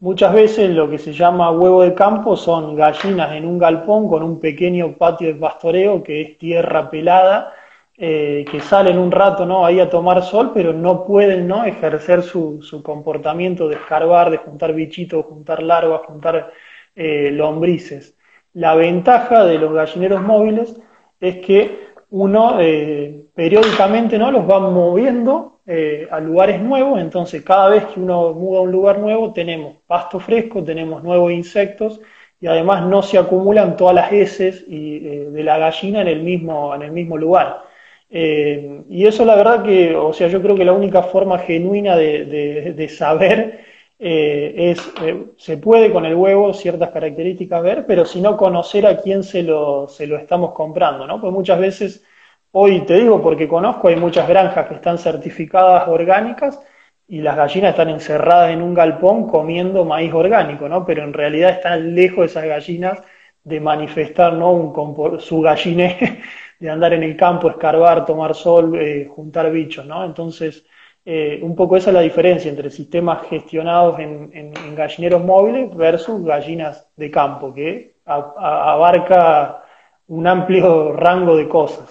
Muchas 0.00 0.32
veces 0.32 0.70
lo 0.70 0.88
que 0.88 0.98
se 0.98 1.12
llama 1.12 1.50
huevo 1.50 1.82
de 1.82 1.94
campo 1.94 2.34
son 2.36 2.76
gallinas 2.76 3.32
en 3.32 3.44
un 3.44 3.58
galpón 3.58 4.08
con 4.08 4.22
un 4.22 4.40
pequeño 4.40 4.94
patio 4.96 5.28
de 5.28 5.34
pastoreo 5.34 6.02
que 6.02 6.22
es 6.22 6.38
tierra 6.38 6.88
pelada, 6.88 7.52
eh, 7.98 8.46
que 8.50 8.60
salen 8.60 8.98
un 8.98 9.10
rato 9.12 9.44
¿no? 9.44 9.66
ahí 9.66 9.80
a 9.80 9.90
tomar 9.90 10.22
sol, 10.22 10.52
pero 10.54 10.72
no 10.72 11.04
pueden 11.04 11.46
¿no? 11.46 11.64
ejercer 11.64 12.22
su, 12.22 12.60
comportamiento 12.82 13.68
de 13.68 13.74
escarbar, 13.74 14.30
de 14.30 14.38
juntar 14.38 14.72
bichitos, 14.72 15.26
juntar 15.26 15.62
larvas, 15.62 16.02
juntar 16.06 16.52
eh, 16.96 17.30
lombrices. 17.32 18.16
La 18.54 18.74
ventaja 18.74 19.44
de 19.44 19.58
los 19.58 19.74
gallineros 19.74 20.22
móviles 20.22 20.80
es 21.20 21.36
que 21.38 21.88
uno 22.10 22.60
eh, 22.60 23.24
periódicamente 23.34 24.18
¿no? 24.18 24.30
los 24.30 24.48
va 24.48 24.60
moviendo 24.60 25.60
eh, 25.66 26.08
a 26.10 26.20
lugares 26.20 26.60
nuevos, 26.60 27.00
entonces 27.00 27.42
cada 27.42 27.68
vez 27.68 27.84
que 27.86 28.00
uno 28.00 28.32
muda 28.32 28.60
a 28.60 28.62
un 28.62 28.72
lugar 28.72 28.98
nuevo 28.98 29.32
tenemos 29.32 29.76
pasto 29.86 30.18
fresco, 30.18 30.64
tenemos 30.64 31.02
nuevos 31.02 31.32
insectos 31.32 32.00
y 32.40 32.46
además 32.46 32.86
no 32.86 33.02
se 33.02 33.18
acumulan 33.18 33.76
todas 33.76 33.94
las 33.94 34.12
heces 34.12 34.64
eh, 34.70 35.28
de 35.30 35.42
la 35.42 35.58
gallina 35.58 36.00
en 36.00 36.08
el 36.08 36.22
mismo, 36.22 36.74
en 36.74 36.82
el 36.82 36.92
mismo 36.92 37.18
lugar. 37.18 37.62
y 38.10 39.06
eso 39.06 39.24
la 39.24 39.36
verdad 39.36 39.62
que, 39.64 39.94
o 39.94 40.12
sea, 40.14 40.28
yo 40.28 40.40
creo 40.40 40.56
que 40.56 40.64
la 40.64 40.72
única 40.72 41.02
forma 41.02 41.38
genuina 41.38 41.94
de, 41.96 42.72
de 42.74 42.88
saber 42.88 43.67
eh, 43.98 44.54
es, 44.70 44.92
eh, 45.02 45.26
se 45.36 45.58
puede 45.58 45.92
con 45.92 46.04
el 46.06 46.14
huevo 46.14 46.54
ciertas 46.54 46.90
características 46.90 47.62
ver, 47.62 47.86
pero 47.86 48.04
si 48.04 48.20
no 48.20 48.36
conocer 48.36 48.86
a 48.86 48.96
quién 48.98 49.22
se 49.24 49.42
lo, 49.42 49.88
se 49.88 50.06
lo 50.06 50.16
estamos 50.18 50.52
comprando, 50.52 51.06
¿no? 51.06 51.20
Pues 51.20 51.32
muchas 51.32 51.58
veces, 51.58 52.04
hoy 52.52 52.82
te 52.86 52.94
digo 52.94 53.20
porque 53.22 53.48
conozco, 53.48 53.88
hay 53.88 53.96
muchas 53.96 54.28
granjas 54.28 54.68
que 54.68 54.74
están 54.74 54.98
certificadas 54.98 55.88
orgánicas 55.88 56.60
y 57.08 57.20
las 57.22 57.36
gallinas 57.36 57.70
están 57.70 57.88
encerradas 57.88 58.50
en 58.52 58.62
un 58.62 58.74
galpón 58.74 59.26
comiendo 59.28 59.84
maíz 59.84 60.12
orgánico, 60.12 60.68
¿no? 60.68 60.84
Pero 60.86 61.02
en 61.04 61.12
realidad 61.12 61.50
están 61.50 61.94
lejos 61.94 62.26
esas 62.26 62.44
gallinas 62.44 63.02
de 63.42 63.60
manifestar, 63.60 64.32
¿no? 64.34 64.52
Un, 64.52 65.20
su 65.20 65.40
galliné 65.40 66.22
de 66.60 66.70
andar 66.70 66.92
en 66.92 67.02
el 67.02 67.16
campo, 67.16 67.50
escarbar, 67.50 68.04
tomar 68.04 68.34
sol, 68.34 68.78
eh, 68.80 69.08
juntar 69.10 69.50
bichos, 69.50 69.86
¿no? 69.86 70.04
Entonces, 70.04 70.64
eh, 71.04 71.40
un 71.42 71.56
poco 71.56 71.76
esa 71.76 71.90
es 71.90 71.94
la 71.94 72.00
diferencia 72.00 72.50
entre 72.50 72.70
sistemas 72.70 73.26
gestionados 73.28 73.98
en, 73.98 74.74
gallineros 74.74 75.24
móviles 75.24 75.74
versus 75.74 76.22
gallinas 76.24 76.86
de 76.96 77.10
campo, 77.10 77.52
que 77.54 77.96
abarca 78.04 79.64
un 80.08 80.26
amplio 80.26 80.92
rango 80.92 81.36
de 81.36 81.48
cosas. 81.48 81.88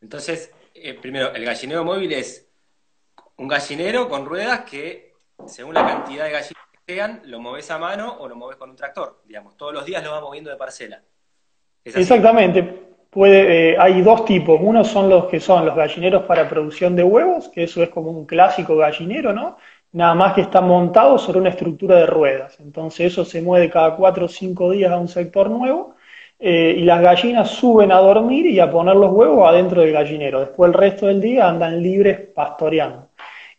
Entonces, 0.00 0.52
eh, 0.74 0.94
primero, 0.94 1.32
el 1.34 1.44
gallinero 1.44 1.84
móvil 1.84 2.12
es 2.12 2.48
un 3.36 3.48
gallinero 3.48 4.08
con 4.08 4.26
ruedas 4.26 4.60
que, 4.60 5.14
según 5.46 5.74
la 5.74 5.86
cantidad 5.86 6.24
de 6.24 6.30
gallinas 6.30 6.64
que 6.72 6.94
sean, 6.94 7.22
lo 7.24 7.40
moves 7.40 7.70
a 7.70 7.78
mano 7.78 8.16
o 8.18 8.28
lo 8.28 8.36
mueves 8.36 8.56
con 8.56 8.70
un 8.70 8.76
tractor, 8.76 9.22
digamos. 9.24 9.56
Todos 9.56 9.72
los 9.72 9.84
días 9.84 10.02
lo 10.04 10.10
vas 10.10 10.22
moviendo 10.22 10.50
de 10.50 10.56
parcela. 10.56 11.02
Exactamente. 11.84 12.93
Eh, 13.16 13.76
hay 13.78 14.02
dos 14.02 14.24
tipos. 14.24 14.58
Uno 14.60 14.84
son 14.84 15.08
los 15.08 15.26
que 15.26 15.38
son 15.40 15.64
los 15.64 15.76
gallineros 15.76 16.24
para 16.24 16.48
producción 16.48 16.96
de 16.96 17.04
huevos, 17.04 17.48
que 17.48 17.64
eso 17.64 17.82
es 17.82 17.88
como 17.88 18.10
un 18.10 18.26
clásico 18.26 18.76
gallinero, 18.76 19.32
¿no? 19.32 19.56
Nada 19.92 20.14
más 20.14 20.34
que 20.34 20.40
está 20.40 20.60
montado 20.60 21.18
sobre 21.18 21.38
una 21.38 21.50
estructura 21.50 21.96
de 21.96 22.06
ruedas. 22.06 22.58
Entonces 22.60 23.12
eso 23.12 23.24
se 23.24 23.40
mueve 23.40 23.70
cada 23.70 23.94
cuatro 23.96 24.26
o 24.26 24.28
cinco 24.28 24.70
días 24.72 24.90
a 24.90 24.98
un 24.98 25.06
sector 25.08 25.48
nuevo 25.48 25.94
eh, 26.40 26.74
y 26.76 26.82
las 26.82 27.00
gallinas 27.00 27.50
suben 27.50 27.92
a 27.92 27.98
dormir 27.98 28.46
y 28.46 28.58
a 28.58 28.70
poner 28.70 28.96
los 28.96 29.12
huevos 29.12 29.48
adentro 29.48 29.82
del 29.82 29.92
gallinero. 29.92 30.40
Después 30.40 30.68
el 30.68 30.74
resto 30.74 31.06
del 31.06 31.20
día 31.20 31.48
andan 31.48 31.80
libres 31.80 32.18
pastoreando. 32.34 33.08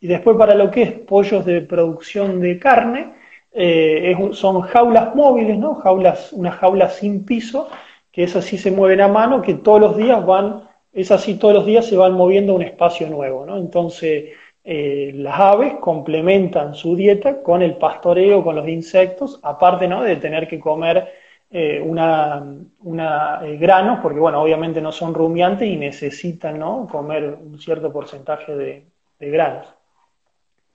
Y 0.01 0.07
después 0.07 0.35
para 0.37 0.53
lo 0.55 0.69
que 0.69 0.83
es 0.83 0.91
pollos 0.91 1.45
de 1.45 1.61
producción 1.61 2.41
de 2.41 2.59
carne, 2.59 3.13
eh, 3.53 4.13
son 4.33 4.61
jaulas 4.61 5.15
móviles, 5.15 5.57
¿no? 5.57 5.75
Jaulas, 5.75 6.33
unas 6.33 6.55
jaulas 6.55 6.97
sin 6.97 7.25
piso 7.25 7.69
que 8.15 8.23
esas 8.23 8.45
sí 8.45 8.57
se 8.57 8.71
mueven 8.71 9.01
a 9.01 9.09
mano, 9.09 9.41
que 9.41 9.55
todos 9.55 9.81
los 9.81 9.97
días 9.97 10.25
van, 10.25 10.69
esas 10.93 11.21
sí 11.21 11.37
todos 11.37 11.53
los 11.53 11.65
días 11.65 11.85
se 11.85 11.97
van 11.97 12.13
moviendo 12.13 12.53
a 12.53 12.55
un 12.55 12.61
espacio 12.61 13.09
nuevo, 13.09 13.45
¿no? 13.45 13.57
Entonces, 13.57 14.31
eh, 14.63 15.11
las 15.15 15.37
aves 15.37 15.73
complementan 15.81 16.75
su 16.75 16.95
dieta 16.95 17.43
con 17.43 17.61
el 17.61 17.75
pastoreo, 17.75 18.41
con 18.41 18.55
los 18.55 18.69
insectos, 18.69 19.41
aparte, 19.43 19.89
¿no? 19.89 20.01
De 20.01 20.15
tener 20.15 20.47
que 20.47 20.61
comer 20.61 21.11
eh, 21.49 21.81
una, 21.81 22.41
una 22.79 23.41
eh, 23.43 23.57
granos, 23.57 23.99
porque, 24.01 24.19
bueno, 24.19 24.41
obviamente 24.41 24.79
no 24.79 24.93
son 24.93 25.13
rumiantes 25.13 25.67
y 25.67 25.75
necesitan, 25.75 26.57
¿no? 26.57 26.87
Comer 26.89 27.37
un 27.41 27.59
cierto 27.59 27.91
porcentaje 27.91 28.55
de, 28.55 28.85
de 29.19 29.29
granos. 29.29 29.67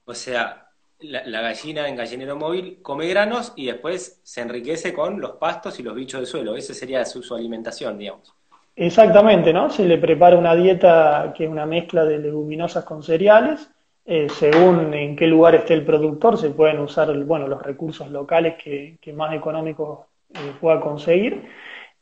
O 0.05 0.13
sea, 0.13 0.70
la, 1.01 1.41
gallina 1.41 1.87
en 1.87 1.95
gallinero 1.95 2.35
móvil 2.35 2.79
come 2.81 3.07
granos 3.07 3.53
y 3.55 3.67
después 3.67 4.19
se 4.23 4.41
enriquece 4.41 4.93
con 4.93 5.19
los 5.19 5.31
pastos 5.31 5.79
y 5.79 5.83
los 5.83 5.95
bichos 5.95 6.19
del 6.19 6.27
suelo. 6.27 6.55
Esa 6.55 6.73
sería 6.73 7.03
su, 7.05 7.35
alimentación, 7.35 7.97
digamos. 7.97 8.33
Exactamente, 8.75 9.53
¿no? 9.53 9.69
Se 9.69 9.85
le 9.85 9.97
prepara 9.97 10.37
una 10.37 10.55
dieta 10.55 11.33
que 11.35 11.45
es 11.45 11.49
una 11.49 11.65
mezcla 11.65 12.05
de 12.05 12.19
leguminosas 12.19 12.83
con 12.83 13.03
cereales. 13.03 13.69
Eh, 14.05 14.27
según 14.29 14.93
en 14.93 15.15
qué 15.15 15.27
lugar 15.27 15.55
esté 15.55 15.73
el 15.73 15.85
productor, 15.85 16.37
se 16.37 16.49
pueden 16.49 16.79
usar 16.79 17.15
bueno, 17.23 17.47
los 17.47 17.61
recursos 17.61 18.09
locales 18.09 18.55
que, 18.55 19.13
más 19.13 19.33
económicos 19.33 20.07
eh, 20.33 20.53
pueda 20.59 20.79
conseguir. 20.79 21.43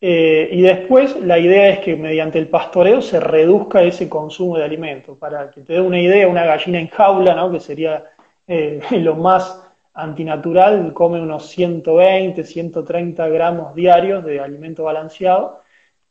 Eh, 0.01 0.47
y 0.53 0.61
después 0.61 1.17
la 1.17 1.37
idea 1.37 1.69
es 1.69 1.79
que 1.79 1.97
mediante 1.97 2.39
el 2.39 2.47
pastoreo 2.47 3.01
se 3.01 3.19
reduzca 3.19 3.81
ese 3.81 4.07
consumo 4.07 4.57
de 4.57 4.63
alimentos. 4.63 5.17
Para 5.17 5.51
que 5.51 5.61
te 5.61 5.73
dé 5.73 5.81
una 5.81 5.99
idea, 5.99 6.27
una 6.27 6.45
gallina 6.45 6.79
en 6.79 6.87
jaula, 6.87 7.35
¿no? 7.35 7.51
que 7.51 7.59
sería 7.59 8.05
eh, 8.49 8.81
lo 8.99 9.15
más 9.15 9.63
antinatural, 9.93 10.93
come 10.93 11.21
unos 11.21 11.47
120, 11.47 12.43
130 12.43 13.29
gramos 13.29 13.73
diarios 13.73 14.25
de 14.25 14.41
alimento 14.41 14.83
balanceado 14.83 15.61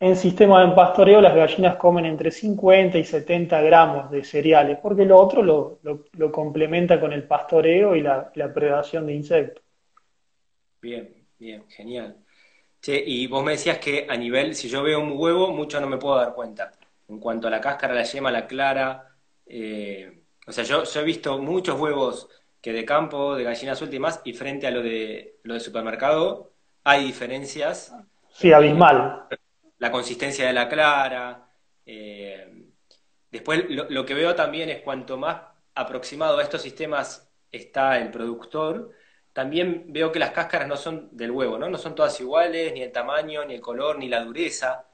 en 0.01 0.14
sistema 0.14 0.64
de 0.64 0.74
pastoreo 0.74 1.20
las 1.20 1.35
gallinas 1.35 1.77
comen 1.77 2.07
entre 2.07 2.31
50 2.31 2.98
y 2.98 3.05
70 3.05 3.61
gramos 3.62 4.11
de 4.11 4.22
cereales, 4.22 4.79
porque 4.81 5.05
lo 5.05 5.18
otro 5.18 5.42
lo, 5.42 6.31
complementa 6.31 7.01
con 7.01 7.12
el 7.12 7.24
pastoreo 7.24 7.96
y 7.96 8.03
la, 8.03 8.31
predación 8.55 9.07
de 9.07 9.14
insectos. 9.14 9.64
Bien, 10.81 11.12
bien, 11.37 11.64
genial. 11.68 12.16
y 12.87 13.27
vos 13.27 13.42
me 13.42 13.53
decías 13.53 13.79
que 13.79 14.07
a 14.09 14.16
nivel, 14.16 14.55
si 14.55 14.68
yo 14.68 14.85
veo 14.85 15.01
un 15.01 15.18
huevo, 15.18 15.53
mucho 15.53 15.81
no 15.81 15.88
me 15.88 15.98
puedo 15.98 16.16
dar 16.16 16.35
cuenta. 16.35 16.72
En 17.09 17.18
cuanto 17.18 17.48
a 17.48 17.51
la 17.51 17.61
cáscara, 17.61 17.94
la 17.94 18.05
yema, 18.05 18.31
la 18.31 18.46
clara, 18.46 19.16
eh, 19.46 20.17
o 20.48 20.52
sea, 20.52 20.64
yo, 20.64 20.82
he 20.82 21.04
visto 21.04 21.38
muchos 21.38 21.78
huevos 21.78 22.28
que 22.61 22.72
de 22.72 22.84
campo, 22.84 23.37
de 23.37 23.44
gallinas 23.44 23.82
últimas, 23.82 24.20
y 24.24 24.32
frente 24.32 24.66
a 24.66 24.70
lo 24.70 24.82
de, 24.82 25.38
lo 25.44 25.54
de 25.54 25.61
supermercado, 25.61 26.52
hay 26.84 27.04
diferencias. 27.04 27.94
Sí, 28.30 28.52
abismal 28.52 29.28
la 29.78 29.90
consistencia 29.90 30.46
de 30.46 30.52
la 30.52 30.68
clara. 30.68 31.48
Eh, 31.87 32.66
después 33.30 33.64
lo, 33.68 34.04
que 34.04 34.14
veo 34.14 34.34
también 34.34 34.68
es 34.68 34.82
cuanto 34.82 35.16
más 35.16 35.40
aproximado 35.74 36.38
a 36.38 36.42
estos 36.42 36.62
sistemas 36.62 37.30
está 37.50 37.98
el 37.98 38.11
productor, 38.11 38.90
también 39.32 39.84
veo 39.88 40.11
que 40.11 40.18
las 40.18 40.32
cáscaras 40.32 40.68
no 40.68 40.76
son 40.76 41.16
del 41.16 41.30
huevo, 41.30 41.58
¿no? 41.58 41.70
No 41.70 41.78
son 41.78 41.94
todas 41.94 42.20
iguales, 42.20 42.72
ni 42.72 42.82
el 42.82 42.90
tamaño, 42.92 43.44
ni 43.44 43.54
el 43.54 43.61
color, 43.61 43.98
ni 43.98 44.08
la 44.08 44.24
dureza, 44.24 44.87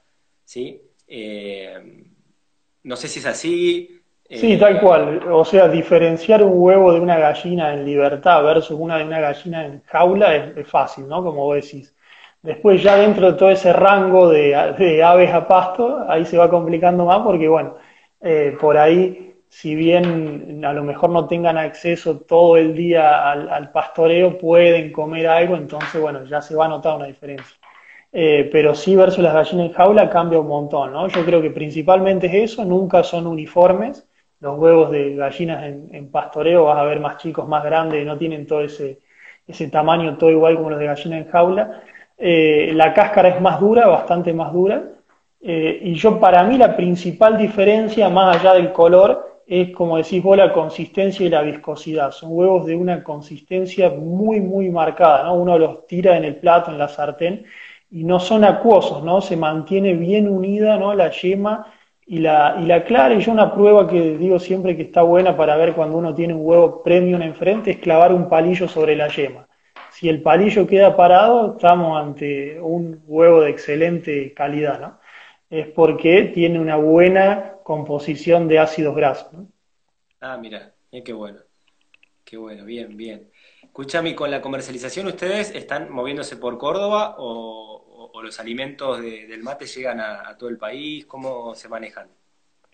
¿sí? 0.43 0.81
Eh, 1.07 2.05
no 2.83 2.95
sé 2.95 3.07
si 3.07 3.19
es 3.19 3.25
así. 3.25 4.01
Sí, 4.29 4.53
eh, 4.53 4.57
tal 4.57 4.79
cual. 4.81 5.21
O 5.31 5.45
sea, 5.45 5.67
diferenciar 5.67 6.43
un 6.43 6.53
huevo 6.55 6.93
de 6.93 6.99
una 6.99 7.17
gallina 7.17 7.73
en 7.73 7.85
libertad 7.85 8.43
versus 8.43 8.77
una 8.79 8.97
de 8.97 9.05
una 9.05 9.19
gallina 9.19 9.65
en 9.65 9.81
jaula 9.85 10.35
es, 10.35 10.57
es 10.57 10.67
fácil, 10.67 11.07
¿no? 11.07 11.23
Como 11.23 11.43
vos 11.43 11.55
decís. 11.55 11.95
Después 12.45 12.83
ya 12.83 12.95
dentro 12.97 13.31
de 13.31 13.37
todo 13.39 13.49
ese 13.49 13.73
rango 13.73 14.29
de, 14.29 14.53
aves 15.03 15.33
a 15.33 15.47
pasto, 15.47 16.05
ahí 16.07 16.25
se 16.25 16.37
va 16.37 16.47
complicando 16.47 17.03
más 17.05 17.21
porque, 17.21 17.47
bueno, 17.47 17.77
eh, 18.21 18.55
por 18.61 18.77
ahí, 18.77 19.33
si 19.49 19.73
bien 19.73 20.63
a 20.63 20.71
lo 20.71 20.83
mejor 20.83 21.09
no 21.09 21.27
tengan 21.27 21.57
acceso 21.57 22.19
todo 22.19 22.55
el 22.57 22.75
día 22.75 23.31
al, 23.31 23.71
pastoreo, 23.71 24.37
pueden 24.37 24.91
comer 24.91 25.27
algo, 25.27 25.55
entonces, 25.55 25.99
bueno, 25.99 26.23
ya 26.25 26.39
se 26.39 26.55
va 26.55 26.65
a 26.65 26.67
notar 26.69 26.97
una 26.97 27.07
diferencia. 27.07 27.57
Eh, 28.11 28.47
pero 28.51 28.75
sí 28.75 28.95
versus 28.95 29.23
las 29.23 29.33
gallinas 29.33 29.67
en 29.67 29.73
jaula 29.73 30.09
cambia 30.11 30.39
un 30.39 30.47
montón, 30.47 30.93
¿no? 30.93 31.07
Yo 31.07 31.25
creo 31.25 31.41
que 31.41 31.49
principalmente 31.49 32.27
es 32.27 32.51
eso, 32.51 32.63
nunca 32.63 33.01
son 33.03 33.25
uniformes. 33.25 34.07
Los 34.45 34.59
huevos 34.59 34.91
de 34.91 35.15
gallinas 35.15 35.63
en, 35.63 36.11
pastoreo 36.11 36.65
vas 36.65 36.77
a 36.77 36.83
ver 36.83 36.99
más 36.99 37.17
chicos, 37.17 37.47
más 37.47 37.63
grandes, 37.63 38.05
no 38.05 38.15
tienen 38.15 38.45
todo 38.45 38.61
ese, 38.61 38.99
ese 39.47 39.69
tamaño 39.69 40.17
todo 40.17 40.29
igual 40.29 40.55
como 40.55 40.69
los 40.69 40.77
de 40.79 40.85
gallina 40.85 41.17
en 41.17 41.27
jaula 41.29 41.81
eh, 42.17 42.71
la 42.73 42.93
cáscara 42.93 43.29
es 43.29 43.41
más 43.41 43.59
dura, 43.59 43.87
bastante 43.87 44.33
más 44.33 44.53
dura. 44.53 44.83
Eh, 45.41 45.79
y 45.81 45.95
yo, 45.95 46.19
para 46.19 46.43
mí, 46.43 46.57
la 46.59 46.75
principal 46.75 47.37
diferencia, 47.37 48.07
más 48.09 48.37
allá 48.37 48.53
del 48.53 48.71
color, 48.71 49.41
es, 49.47 49.71
como 49.71 49.97
decís 49.97 50.21
vos, 50.23 50.37
la 50.37 50.53
consistencia 50.53 51.25
y 51.25 51.29
la 51.29 51.41
viscosidad. 51.41 52.11
Son 52.11 52.29
huevos 52.31 52.65
de 52.67 52.75
una 52.75 53.03
consistencia 53.03 53.89
muy, 53.89 54.41
muy 54.41 54.69
marcada, 54.69 55.23
¿no? 55.23 55.35
Uno 55.35 55.57
los 55.57 55.87
tira 55.87 56.17
en 56.17 56.23
el 56.23 56.35
plato, 56.35 56.71
en 56.71 56.77
la 56.77 56.87
sartén, 56.87 57.45
y 57.91 58.03
no 58.03 58.19
son 58.19 58.43
acuosos, 58.43 59.03
¿no? 59.03 59.21
Se 59.21 59.35
mantiene 59.37 59.93
bien 59.93 60.29
unida, 60.29 60.77
¿no? 60.77 60.93
La 60.93 61.11
yema 61.11 61.67
y 62.05 62.19
la, 62.19 62.57
y 62.61 62.65
la 62.65 62.83
clara. 62.83 63.15
Y 63.15 63.21
yo 63.21 63.31
una 63.31 63.53
prueba 63.53 63.87
que 63.87 64.17
digo 64.17 64.39
siempre 64.39 64.75
que 64.75 64.83
está 64.83 65.01
buena 65.01 65.35
para 65.35 65.55
ver 65.55 65.73
cuando 65.73 65.97
uno 65.97 66.13
tiene 66.13 66.33
un 66.33 66.45
huevo 66.45 66.83
premium 66.83 67.21
enfrente 67.21 67.71
es 67.71 67.77
clavar 67.77 68.13
un 68.13 68.29
palillo 68.29 68.67
sobre 68.67 68.95
la 68.95 69.07
yema 69.07 69.47
si 69.95 70.09
el 70.09 70.21
palillo 70.21 70.67
queda 70.67 70.97
parado, 70.97 71.55
estamos 71.55 71.97
ante 71.97 72.59
un 72.59 73.01
huevo 73.07 73.39
de 73.39 73.49
excelente 73.49 74.33
calidad, 74.33 74.77
¿no? 74.81 74.99
Es 75.49 75.67
porque 75.67 76.23
tiene 76.33 76.59
una 76.59 76.75
buena 76.75 77.53
composición 77.63 78.49
de 78.49 78.59
ácidos 78.59 78.93
grasos, 78.93 79.31
¿no? 79.31 79.47
Ah, 80.19 80.35
mira, 80.35 80.73
qué 80.91 81.13
bueno. 81.13 81.39
Qué 82.25 82.35
bueno, 82.35 82.65
bien, 82.65 82.97
bien. 82.97 83.31
Escúchame, 83.63 84.15
¿con 84.15 84.31
la 84.31 84.41
comercialización 84.41 85.07
ustedes 85.07 85.55
están 85.55 85.89
moviéndose 85.89 86.35
por 86.35 86.57
Córdoba 86.57 87.15
o, 87.17 87.84
los 88.21 88.39
alimentos 88.39 89.01
del 89.01 89.43
mate 89.43 89.65
llegan 89.65 89.99
a, 89.99 90.35
todo 90.37 90.49
el 90.49 90.57
país? 90.57 91.05
¿Cómo 91.05 91.55
se 91.55 91.67
manejan? 91.69 92.07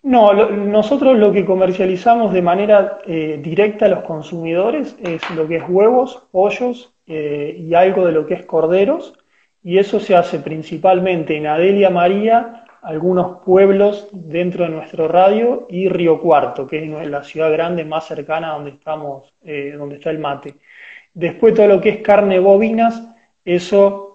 No, 0.02 0.32
nosotros 0.32 1.16
lo 1.16 1.32
que 1.32 1.44
comercializamos 1.44 2.32
de 2.32 2.42
manera 2.42 2.98
eh, 3.06 3.38
directa 3.40 3.86
a 3.86 3.88
los 3.88 4.02
consumidores 4.02 4.96
es 5.00 5.22
lo 5.30 5.46
que 5.46 5.56
es 5.56 5.64
huevos, 5.68 6.26
pollos, 6.32 6.92
eh, 7.06 7.56
y 7.58 7.74
algo 7.74 8.04
de 8.06 8.12
lo 8.12 8.26
que 8.26 8.34
es 8.34 8.44
corderos, 8.44 9.14
y 9.62 9.78
eso 9.78 10.00
se 10.00 10.16
hace 10.16 10.40
principalmente 10.40 11.36
en 11.36 11.46
Adelia 11.46 11.88
María, 11.88 12.64
algunos 12.82 13.42
pueblos 13.44 14.08
dentro 14.10 14.64
de 14.64 14.70
nuestro 14.70 15.06
radio, 15.06 15.66
y 15.70 15.88
Río 15.88 16.20
Cuarto, 16.20 16.66
que 16.66 16.84
es 16.84 17.08
la 17.08 17.22
ciudad 17.22 17.52
grande 17.52 17.84
más 17.84 18.06
cercana 18.06 18.54
donde 18.54 18.70
estamos, 18.70 19.32
eh, 19.44 19.74
donde 19.78 19.96
está 19.96 20.10
el 20.10 20.18
mate. 20.18 20.56
Después 21.14 21.54
todo 21.54 21.68
lo 21.68 21.80
que 21.80 21.90
es 21.90 21.98
carne 21.98 22.40
bovinas, 22.40 23.02
eso 23.44 24.11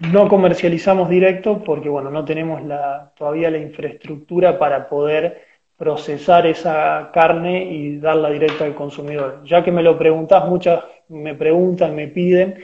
no 0.00 0.28
comercializamos 0.28 1.08
directo 1.08 1.62
porque 1.64 1.88
bueno, 1.88 2.10
no 2.10 2.24
tenemos 2.24 2.62
la, 2.62 3.12
todavía 3.16 3.50
la 3.50 3.58
infraestructura 3.58 4.58
para 4.58 4.88
poder 4.88 5.42
procesar 5.76 6.46
esa 6.46 7.10
carne 7.12 7.64
y 7.64 7.98
darla 7.98 8.30
directa 8.30 8.64
al 8.64 8.74
consumidor. 8.74 9.42
Ya 9.44 9.62
que 9.62 9.72
me 9.72 9.82
lo 9.82 9.98
preguntás, 9.98 10.46
muchas 10.48 10.84
me 11.08 11.34
preguntan, 11.34 11.94
me 11.94 12.08
piden, 12.08 12.56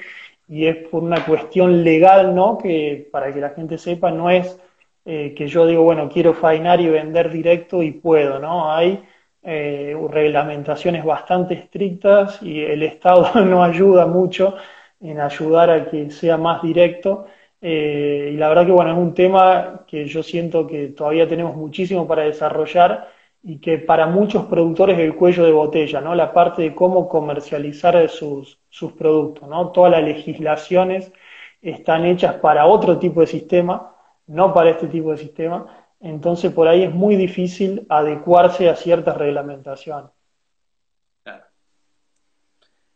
y 0.49 0.67
es 0.67 0.77
por 0.89 1.03
una 1.03 1.25
cuestión 1.25 1.85
legal, 1.85 2.35
¿no? 2.35 2.59
Que 2.59 3.09
para 3.11 3.33
que 3.33 3.41
la 3.41 3.51
gente 3.51 3.79
sepa, 3.79 4.11
no 4.11 4.31
es 4.31 4.59
eh, 5.05 5.35
que 5.37 5.47
yo 5.49 5.67
digo, 5.67 5.83
bueno, 5.83 6.09
quiero 6.09 6.35
fainar 6.35 6.81
y 6.81 6.89
vender 6.89 7.31
directo 7.31 7.83
y 7.83 7.93
puedo, 7.93 8.39
¿no? 8.39 8.73
Hay 8.73 9.03
eh, 9.43 9.97
reglamentaciones 10.11 11.05
bastante 11.05 11.55
estrictas 11.55 12.43
y 12.43 12.63
el 12.63 12.83
Estado 12.83 13.41
no 13.45 13.63
ayuda 13.65 14.07
mucho 14.07 14.57
en 15.03 15.21
ayudar 15.21 15.71
a 15.71 15.91
que 15.91 16.11
sea 16.11 16.37
más 16.39 16.63
directo. 16.63 17.27
Eh, 17.61 18.31
y 18.35 18.37
la 18.37 18.49
verdad 18.49 18.67
que, 18.67 18.73
bueno, 18.73 18.93
es 18.93 18.99
un 18.99 19.15
tema 19.15 19.85
que 19.87 20.07
yo 20.07 20.23
siento 20.23 20.67
que 20.67 20.89
todavía 20.89 21.29
tenemos 21.29 21.57
muchísimo 21.57 22.07
para 22.09 22.23
desarrollar 22.23 23.09
y 23.43 23.59
que 23.61 23.79
para 23.79 24.07
muchos 24.07 24.45
productores 24.47 24.99
es 24.99 25.05
el 25.05 25.17
cuello 25.17 25.45
de 25.45 25.53
botella, 25.53 26.01
¿no? 26.01 26.15
La 26.15 26.33
parte 26.33 26.63
de 26.63 26.75
cómo 26.75 27.09
comercializar 27.09 28.09
sus, 28.09 28.61
sus 28.69 28.93
productos, 28.93 29.49
¿no? 29.49 29.71
Todas 29.73 29.93
las 29.93 30.03
legislaciones 30.05 31.13
están 31.61 32.05
hechas 32.07 32.35
para 32.37 32.67
otro 32.67 32.99
tipo 32.99 33.21
de 33.21 33.27
sistema, 33.27 33.95
no 34.27 34.53
para 34.55 34.71
este 34.71 34.89
tipo 34.89 35.11
de 35.13 35.19
sistema, 35.19 35.67
entonces 36.01 36.53
por 36.53 36.69
ahí 36.69 36.83
es 36.85 36.93
muy 36.95 37.17
difícil 37.17 37.87
adecuarse 37.89 38.69
a 38.69 38.77
ciertas 38.77 39.17
reglamentaciones. 39.17 40.11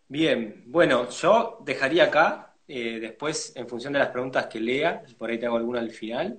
Bien, 0.09 0.63
bueno, 0.67 1.09
yo 1.09 1.59
dejaría 1.65 2.05
acá, 2.05 2.55
eh, 2.69 2.99
después 3.01 3.55
en 3.57 3.69
función 3.69 3.93
de 3.93 3.99
las 3.99 4.09
preguntas 4.09 4.47
que 4.47 4.61
lea, 4.61 5.03
por 5.19 5.31
ahí 5.31 5.39
te 5.39 5.47
hago 5.47 5.57
alguna 5.57 5.81
al 5.81 5.91
final, 5.91 6.39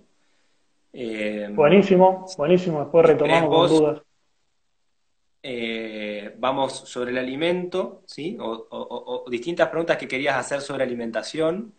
eh, 0.94 1.50
buenísimo, 1.52 2.26
buenísimo. 2.38 2.80
Después 2.80 3.06
retomamos 3.06 3.50
con 3.50 3.78
dudas. 3.78 4.02
Eh, 5.44 6.34
vamos 6.38 6.74
sobre 6.74 7.12
el 7.12 7.18
alimento, 7.18 8.04
¿sí? 8.06 8.38
O, 8.40 9.26
distintas 9.30 9.68
preguntas 9.68 9.98
que 9.98 10.08
querías 10.08 10.38
hacer 10.38 10.62
sobre 10.62 10.84
alimentación. 10.84 11.74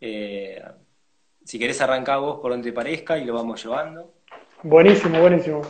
Si 0.00 1.58
querés 1.58 1.80
arrancar 1.80 2.20
vos 2.20 2.40
por 2.40 2.50
donde 2.50 2.70
te 2.70 2.74
parezca 2.74 3.18
y 3.18 3.24
lo 3.24 3.34
vamos 3.34 3.62
llevando. 3.62 4.14
Buenísimo, 4.62 5.20
buenísimo. 5.20 5.60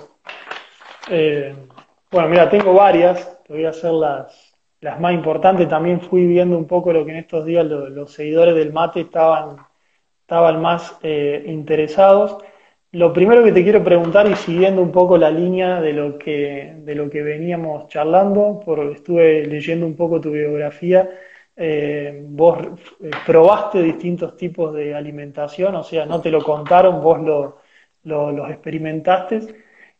bueno, 1.09 2.29
mira, 2.29 2.49
tengo 2.49 2.73
varias, 2.73 3.43
te 3.43 3.53
voy 3.53 3.67
a 3.67 3.71
hacer 3.71 3.93
las, 3.93 4.48
las 4.81 5.01
más 5.01 5.15
importantes. 5.15 5.69
También 5.69 6.01
fui 6.01 6.27
viendo 6.27 6.57
un 6.59 6.67
poco 6.67 6.93
lo 6.93 7.05
que 7.05 7.13
en 7.13 7.19
estos 7.19 7.45
días 7.45 7.65
los, 7.67 8.13
seguidores 8.13 8.55
del 8.55 8.73
mate 8.73 9.01
estaban, 9.03 9.57
estaban 10.23 10.63
más 10.63 10.99
interesados. 11.03 12.39
Lo 12.93 13.13
primero 13.13 13.45
que 13.45 13.53
te 13.53 13.63
quiero 13.63 13.85
preguntar, 13.85 14.27
y 14.31 14.35
siguiendo 14.35 14.81
un 14.81 14.91
poco 14.91 15.19
la 15.19 15.31
línea 15.31 15.81
de 15.83 15.93
lo 15.93 16.17
que, 16.19 16.75
de 16.79 16.95
lo 16.95 17.11
que 17.11 17.23
veníamos 17.23 17.87
charlando, 17.89 18.63
porque 18.65 18.93
estuve 18.95 19.45
leyendo 19.47 19.85
un 19.85 19.95
poco 19.95 20.21
tu 20.23 20.31
biografía, 20.31 21.11
eh, 21.55 22.23
vos 22.29 22.59
eh, 23.03 23.11
probaste 23.27 23.83
distintos 23.83 24.37
tipos 24.37 24.73
de 24.75 24.95
alimentación, 24.95 25.75
o 25.75 25.83
sea, 25.83 26.07
no 26.07 26.21
te 26.21 26.31
lo 26.31 26.43
contaron, 26.43 27.03
vos 27.03 27.21
lo, 27.21 27.59
los 28.05 28.51
experimentaste. 28.51 29.41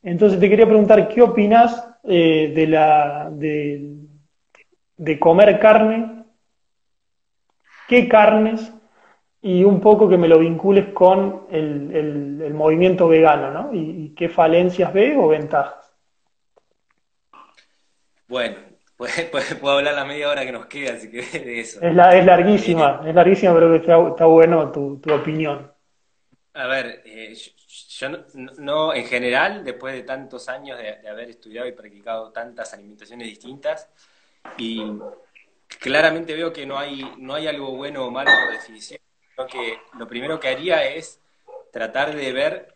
Entonces 0.03 0.41
te 0.41 0.49
quería 0.49 0.67
preguntar, 0.67 1.09
¿qué 1.09 1.21
opinás 1.21 1.87
eh, 2.05 2.53
de, 2.55 2.67
la, 2.69 3.29
de, 3.31 3.83
de 4.99 5.19
comer 5.19 5.59
carne? 5.59 6.25
¿Qué 7.89 8.07
carnes 8.07 8.73
y 9.41 9.65
un 9.65 9.81
poco 9.81 10.09
que 10.09 10.19
me 10.19 10.29
lo 10.29 10.39
vincules 10.39 10.93
con 10.93 11.47
el, 11.51 12.53
movimiento 12.55 13.09
vegano, 13.09 13.51
¿no? 13.51 13.71
Y, 13.73 14.15
qué 14.15 14.29
falencias 14.29 14.93
ve 14.93 15.17
o 15.17 15.29
ventajas. 15.29 15.95
Bueno, 18.27 18.57
pues, 18.97 19.29
pues, 19.31 19.55
puedo 19.55 19.79
hablar 19.79 19.95
la 19.95 20.05
media 20.05 20.29
hora 20.29 20.45
que 20.45 20.53
nos 20.53 20.67
queda, 20.67 20.95
así 20.95 21.11
que 21.11 21.23
de 21.39 21.61
eso. 21.61 21.81
Es, 21.81 21.95
la, 21.95 22.17
es 22.17 22.27
larguísima, 22.27 23.03
es 23.07 23.15
larguísima, 23.15 23.55
pero 23.55 23.75
está, 23.75 24.09
está 24.09 24.27
bueno 24.27 24.71
tu, 24.73 25.01
opinión. 25.13 25.73
A 26.55 26.67
ver, 26.67 27.03
eh, 27.05 27.35
yo, 27.35 28.09
no, 28.59 28.93
en 28.93 29.07
general, 29.07 29.65
después 29.65 29.95
de 29.95 30.03
tantos 30.03 30.49
años 30.49 30.77
de, 30.77 31.09
haber 31.09 31.31
estudiado 31.31 31.69
y 31.69 31.73
practicado 31.73 32.33
tantas 32.33 32.75
alimentaciones 32.75 33.29
distintas, 33.29 33.89
y 34.57 34.83
claramente 35.81 36.35
veo 36.35 36.53
que 36.53 36.67
no 36.67 36.79
hay, 36.79 37.15
no 37.19 37.35
hay 37.35 37.47
algo 37.47 37.77
bueno 37.77 38.07
o 38.07 38.11
malo 38.11 38.31
por 38.31 38.53
definición, 38.53 39.01
sino 39.31 39.47
que 39.47 39.79
lo 39.99 40.07
primero 40.07 40.39
que 40.41 40.49
haría 40.49 40.85
es 40.85 41.21
tratar 41.73 42.15
de 42.15 42.33
ver 42.33 42.75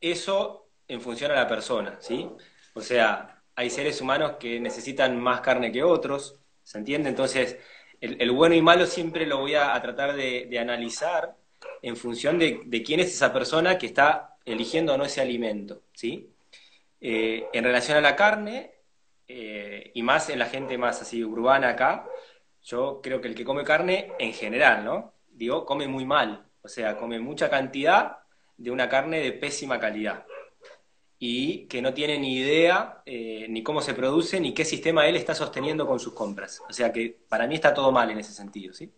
eso 0.00 0.66
en 0.88 1.00
función 1.00 1.30
a 1.30 1.34
la 1.34 1.48
persona, 1.48 1.98
¿sí? 2.00 2.28
O 2.74 2.80
sea, 2.80 3.42
hay 3.54 3.70
seres 3.70 4.00
humanos 4.00 4.32
que 4.40 4.58
necesitan 4.60 5.20
más 5.20 5.40
carne 5.40 5.70
que 5.70 5.82
otros, 5.82 6.40
¿se 6.62 6.78
entiende? 6.78 7.08
Entonces, 7.08 7.58
el, 8.00 8.30
bueno 8.32 8.54
y 8.54 8.62
malo 8.62 8.86
siempre 8.86 9.26
lo 9.26 9.38
voy 9.38 9.54
a, 9.54 9.80
tratar 9.80 10.14
de 10.16 10.58
analizar 10.58 11.36
en 11.82 11.96
función 11.96 12.38
de, 12.38 12.82
quién 12.84 13.00
es 13.00 13.12
esa 13.12 13.32
persona 13.32 13.78
que 13.78 13.86
está 13.86 14.36
eligiendo 14.44 14.94
o 14.94 14.96
no 14.96 15.04
ese 15.04 15.20
alimento, 15.20 15.82
¿sí? 15.92 16.30
Eh, 17.00 17.46
en 17.52 17.64
relación 17.64 17.98
a 17.98 18.00
la 18.00 18.16
carne, 18.16 18.72
eh, 19.34 19.90
y 19.94 20.02
más 20.02 20.28
en 20.28 20.38
la 20.38 20.44
gente 20.44 20.76
más 20.76 21.00
así 21.00 21.24
urbana 21.24 21.70
acá, 21.70 22.06
yo 22.62 23.00
creo 23.02 23.22
que 23.22 23.28
el 23.28 23.34
que 23.34 23.46
come 23.46 23.64
carne 23.64 24.12
en 24.18 24.34
general, 24.34 24.84
¿no? 24.84 25.14
Digo, 25.30 25.64
come 25.64 25.88
muy 25.88 26.04
mal, 26.04 26.44
o 26.60 26.68
sea, 26.68 26.98
come 26.98 27.18
mucha 27.18 27.48
cantidad 27.48 28.18
de 28.58 28.70
una 28.70 28.90
carne 28.90 29.20
de 29.20 29.32
pésima 29.32 29.80
calidad 29.80 30.26
y 31.18 31.66
que 31.66 31.80
no 31.80 31.94
tiene 31.94 32.18
ni 32.18 32.36
idea 32.36 33.02
eh, 33.06 33.46
ni 33.48 33.62
cómo 33.62 33.80
se 33.80 33.94
produce 33.94 34.38
ni 34.38 34.52
qué 34.52 34.66
sistema 34.66 35.06
él 35.06 35.16
está 35.16 35.34
sosteniendo 35.34 35.86
con 35.86 35.98
sus 35.98 36.12
compras. 36.12 36.60
O 36.68 36.72
sea 36.74 36.92
que 36.92 37.16
para 37.26 37.46
mí 37.46 37.54
está 37.54 37.72
todo 37.72 37.90
mal 37.90 38.10
en 38.10 38.18
ese 38.18 38.32
sentido, 38.34 38.74
¿sí? 38.74 38.92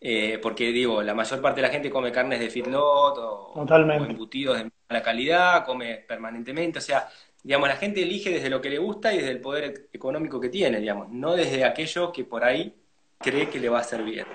Eh, 0.00 0.38
porque 0.40 0.70
digo, 0.70 1.02
la 1.02 1.14
mayor 1.14 1.42
parte 1.42 1.60
de 1.60 1.66
la 1.66 1.72
gente 1.72 1.90
come 1.90 2.12
carnes 2.12 2.38
de 2.38 2.48
feedlot 2.48 3.18
o, 3.18 3.52
o, 3.54 4.02
embutidos 4.04 4.58
de 4.58 4.70
mala 4.88 5.02
calidad, 5.02 5.64
come 5.66 5.96
permanentemente, 5.96 6.78
o 6.78 6.82
sea, 6.82 7.08
digamos, 7.42 7.68
la 7.68 7.76
gente 7.76 8.02
elige 8.02 8.30
desde 8.30 8.50
lo 8.50 8.60
que 8.60 8.70
le 8.70 8.78
gusta 8.78 9.12
y 9.12 9.18
desde 9.18 9.30
el 9.30 9.40
poder 9.40 9.88
económico 9.92 10.40
que 10.40 10.48
tiene, 10.48 10.80
digamos, 10.80 11.08
no 11.10 11.36
desde 11.36 11.64
aquello 11.64 12.12
que 12.12 12.24
por 12.24 12.44
ahí 12.44 12.74
cree 13.18 13.48
que 13.48 13.60
le 13.60 13.68
va 13.68 13.78
a 13.78 13.80
hacer 13.82 14.02
bien. 14.02 14.26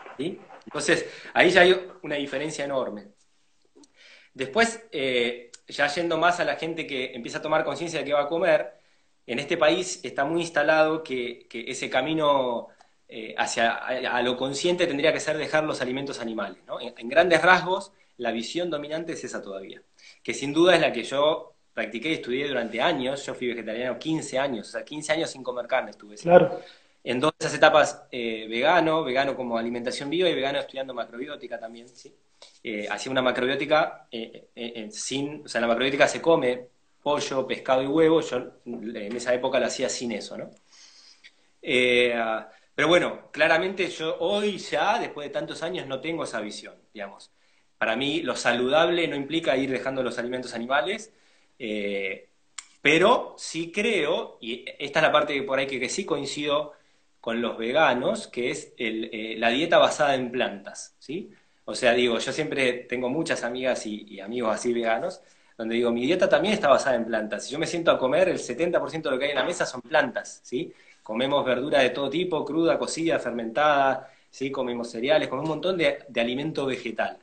Entonces, 0.66 1.06
ahí 1.34 1.52
ya 1.52 1.62
hay 1.62 1.76
una 2.04 2.16
diferencia 2.16 2.66
enorme. 2.66 3.08
Después, 4.34 4.86
eh, 4.92 5.52
ya 5.68 5.88
yendo 5.88 6.18
más 6.18 6.40
a 6.40 6.46
la 6.46 6.56
gente 6.56 6.86
que 6.86 7.14
empieza 7.14 7.40
a 7.40 7.42
tomar 7.42 7.64
conciencia 7.64 8.00
de 8.00 8.06
qué 8.06 8.14
va 8.14 8.24
a 8.24 8.28
comer, 8.28 8.74
en 9.28 9.40
este 9.40 9.58
país 9.58 10.02
está 10.04 10.26
muy 10.26 10.42
instalado 10.42 11.04
que, 11.04 11.48
que 11.50 11.66
ese 11.70 11.90
camino 11.90 12.70
eh, 13.08 13.36
hacia 13.38 13.74
a, 13.74 14.22
lo 14.24 14.36
consciente 14.36 14.88
tendría 14.88 15.14
que 15.14 15.20
ser 15.20 15.38
dejar 15.38 15.64
los 15.64 15.82
alimentos 15.82 16.20
animales. 16.20 16.58
¿no? 16.68 16.80
En, 16.80 17.10
grandes 17.10 17.42
rasgos, 17.42 17.92
la 18.18 18.32
visión 18.32 18.70
dominante 18.70 19.14
es 19.14 19.24
esa 19.24 19.42
todavía, 19.42 19.82
que 20.24 20.34
sin 20.34 20.54
duda 20.54 20.76
es 20.76 20.82
la 20.82 20.92
que 20.92 21.04
yo 21.04 21.55
practiqué 21.76 22.10
y 22.10 22.14
estudié 22.14 22.48
durante 22.48 22.82
años. 22.82 23.24
Yo 23.24 23.36
fui 23.36 23.50
vegetariano 23.50 24.00
15 24.00 24.40
años, 24.40 24.70
o 24.70 24.72
sea, 24.72 24.84
15 24.84 25.12
años 25.14 25.30
sin 25.30 25.44
comer 25.44 25.68
carne 25.68 25.92
estuve. 25.92 26.16
Claro. 26.16 26.60
En 27.04 27.20
todas 27.20 27.36
esas 27.40 27.54
etapas, 27.54 28.04
eh, 28.12 28.48
vegano, 28.50 29.04
vegano 29.04 29.36
como 29.36 29.60
alimentación 29.60 30.10
viva 30.10 30.28
y 30.28 30.34
vegano 30.34 30.58
estudiando 30.58 30.96
macrobiótica 30.96 31.60
también, 31.60 31.88
¿sí? 31.88 32.12
Eh, 32.64 32.88
hacía 32.90 33.12
una 33.12 33.22
macrobiótica 33.22 34.08
sin, 34.90 35.44
o 35.46 35.48
sea, 35.48 35.62
la 35.62 35.68
macrobiótica 35.68 36.08
se 36.08 36.20
come 36.20 36.68
pollo, 37.04 37.46
pescado 37.46 37.84
y 37.84 37.86
huevo, 37.86 38.22
yo 38.22 38.54
en 38.66 39.16
esa 39.16 39.36
época 39.36 39.60
lo 39.60 39.68
hacía 39.68 39.88
sin 39.88 40.14
eso, 40.14 40.36
¿no? 40.36 40.50
Pero 42.76 42.90
bueno, 42.90 43.30
claramente 43.32 43.88
yo 43.88 44.18
hoy 44.20 44.58
ya, 44.58 45.00
después 45.00 45.28
de 45.28 45.34
tantos 45.34 45.64
años, 45.64 45.88
no 45.88 46.02
tengo 46.02 46.26
esa 46.26 46.42
visión, 46.42 46.76
digamos. 46.94 47.32
Para 47.78 47.96
mí 47.96 48.22
lo 48.22 48.36
saludable 48.36 49.08
no 49.08 49.16
implica 49.16 49.56
ir 49.56 49.72
dejando 49.72 50.04
los 50.04 50.18
alimentos 50.20 50.54
animales, 50.54 51.14
eh, 51.60 52.30
pero 52.82 53.36
sí 53.38 53.72
creo, 53.72 54.38
y 54.42 54.66
esta 54.80 55.00
es 55.00 55.04
la 55.04 55.12
parte 55.12 55.34
que 55.34 55.44
por 55.44 55.60
ahí 55.60 55.68
que, 55.68 55.90
sí 55.90 56.06
coincido 56.06 56.74
con 57.20 57.42
los 57.42 57.58
veganos, 57.58 58.28
que 58.28 58.52
es 58.52 58.74
eh, 58.78 59.36
la 59.38 59.50
dieta 59.50 59.78
basada 59.80 60.16
en 60.16 60.32
plantas, 60.32 60.96
¿sí? 61.00 61.32
O 61.66 61.74
sea, 61.74 61.94
digo, 61.94 62.20
yo 62.20 62.32
siempre 62.32 62.74
tengo 62.74 63.10
muchas 63.10 63.44
amigas 63.44 63.86
y, 63.88 64.20
amigos 64.20 64.54
así 64.54 64.72
veganos, 64.72 65.22
donde 65.58 65.76
digo, 65.76 65.92
mi 65.92 66.06
dieta 66.06 66.30
también 66.30 66.54
está 66.54 66.70
basada 66.70 66.96
en 66.96 67.06
plantas. 67.06 67.46
Si 67.46 67.54
yo 67.54 67.60
me 67.60 67.66
siento 67.68 67.92
a 67.92 67.98
comer, 67.98 68.30
el 68.30 68.38
70% 68.40 69.02
de 69.10 69.12
lo 69.12 69.20
que 69.20 69.26
hay 69.26 69.32
en 69.32 69.38
la 69.38 69.44
mesa 69.46 69.66
son 69.66 69.82
plantas, 69.82 70.42
¿sí? 70.44 70.74
comemos 71.06 71.46
verdura 71.46 71.80
de 71.80 71.92
todo 71.92 72.10
tipo, 72.10 72.44
cruda, 72.46 72.80
cocida, 72.80 73.20
fermentada, 73.20 74.12
¿sí? 74.30 74.52
comemos 74.52 74.90
cereales, 74.90 75.28
comemos 75.28 75.50
un 75.50 75.56
montón 75.56 75.78
de, 75.78 76.04
alimento 76.16 76.66
vegetal, 76.66 77.20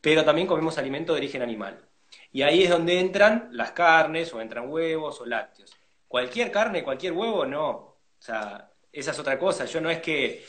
pero 0.00 0.24
también 0.24 0.46
comemos 0.46 0.78
alimento 0.78 1.12
de 1.12 1.18
origen 1.18 1.42
animal. 1.42 1.85
Y 2.36 2.42
ahí 2.42 2.64
es 2.64 2.68
donde 2.68 3.00
entran 3.00 3.48
las 3.52 3.70
carnes, 3.70 4.30
o 4.34 4.42
entran 4.42 4.68
huevos 4.68 5.22
o 5.22 5.24
lácteos. 5.24 5.74
Cualquier 6.06 6.50
carne, 6.50 6.84
cualquier 6.84 7.14
huevo, 7.14 7.46
no. 7.46 7.70
O 7.70 7.98
sea, 8.18 8.70
esa 8.92 9.12
es 9.12 9.18
otra 9.18 9.38
cosa. 9.38 9.64
Yo 9.64 9.80
no 9.80 9.88
es 9.88 10.00
que, 10.00 10.44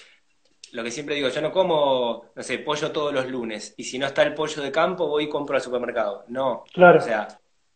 lo 0.74 0.84
que 0.84 0.92
siempre 0.92 1.16
digo, 1.16 1.30
yo 1.30 1.40
no 1.40 1.50
como, 1.50 2.26
no 2.36 2.44
sé, 2.44 2.60
pollo 2.60 2.92
todos 2.92 3.14
los 3.14 3.28
lunes, 3.28 3.74
y 3.78 3.86
si 3.86 3.98
no 3.98 4.06
está 4.06 4.24
el 4.24 4.34
pollo 4.34 4.62
de 4.62 4.70
campo, 4.70 5.08
voy 5.08 5.24
y 5.24 5.30
compro 5.30 5.56
al 5.56 5.62
supermercado. 5.62 6.26
No. 6.28 6.66
Claro. 6.74 7.00
O 7.00 7.02
sea, 7.02 7.26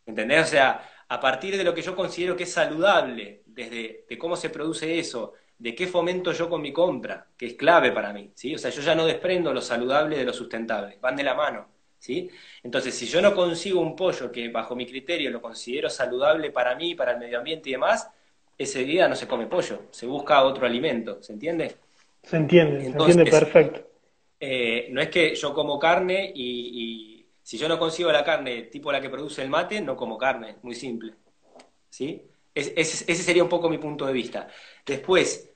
¿entendés? 0.05 0.43
O 0.43 0.49
sea, 0.49 0.89
a 1.07 1.17
partir 1.21 1.55
de 1.55 1.63
lo 1.63 1.73
que 1.73 1.81
yo 1.81 1.95
considero 1.95 2.35
que 2.35 2.43
es 2.43 2.51
saludable, 2.51 3.43
desde 3.45 4.03
de 4.09 4.17
cómo 4.17 4.35
se 4.35 4.49
produce 4.49 4.99
eso, 4.99 5.35
de 5.57 5.73
qué 5.73 5.87
fomento 5.87 6.33
yo 6.33 6.49
con 6.49 6.61
mi 6.61 6.73
compra, 6.73 7.27
que 7.37 7.45
es 7.45 7.53
clave 7.53 7.93
para 7.93 8.11
mí, 8.11 8.33
¿sí? 8.35 8.55
O 8.55 8.57
sea, 8.57 8.71
yo 8.71 8.81
ya 8.81 8.93
no 8.93 9.05
desprendo 9.05 9.53
lo 9.53 9.61
saludable 9.61 10.17
de 10.17 10.25
lo 10.25 10.33
sustentable, 10.33 10.97
van 10.99 11.15
de 11.15 11.23
la 11.23 11.33
mano, 11.33 11.69
¿sí? 12.01 12.29
Entonces, 12.63 12.95
si 12.95 13.05
yo 13.05 13.21
no 13.21 13.33
consigo 13.35 13.79
un 13.79 13.95
pollo 13.95 14.31
que 14.31 14.49
bajo 14.49 14.75
mi 14.75 14.85
criterio 14.85 15.29
lo 15.29 15.41
considero 15.41 15.89
saludable 15.89 16.51
para 16.51 16.75
mí, 16.75 16.95
para 16.95 17.11
el 17.13 17.19
medio 17.19 17.37
ambiente 17.37 17.69
y 17.69 17.73
demás, 17.73 18.09
ese 18.57 18.83
día 18.83 19.07
no 19.07 19.15
se 19.15 19.27
come 19.27 19.45
pollo, 19.45 19.83
se 19.91 20.07
busca 20.07 20.43
otro 20.43 20.65
alimento, 20.65 21.21
¿se 21.21 21.33
entiende? 21.33 21.75
Se 22.23 22.37
entiende, 22.37 22.81
se 22.81 22.87
entiende 22.87 23.25
perfecto. 23.25 23.87
Eh, 24.39 24.87
no 24.89 24.99
es 24.99 25.09
que 25.09 25.35
yo 25.35 25.53
como 25.53 25.77
carne 25.77 26.31
y 26.35 27.25
si 27.43 27.57
yo 27.57 27.67
no 27.67 27.77
consigo 27.77 28.11
la 28.11 28.23
carne 28.23 28.63
tipo 28.63 28.91
la 28.91 28.99
que 28.99 29.09
produce 29.09 29.43
el 29.43 29.49
mate, 29.49 29.81
no 29.81 29.95
como 29.95 30.17
carne, 30.17 30.55
muy 30.63 30.75
simple. 30.75 31.13
¿Sí? 31.89 32.27
ese 32.53 33.15
sería 33.15 33.43
un 33.43 33.49
poco 33.49 33.69
mi 33.69 33.77
punto 33.77 34.05
de 34.05 34.13
vista. 34.13 34.47
Después, 34.85 35.53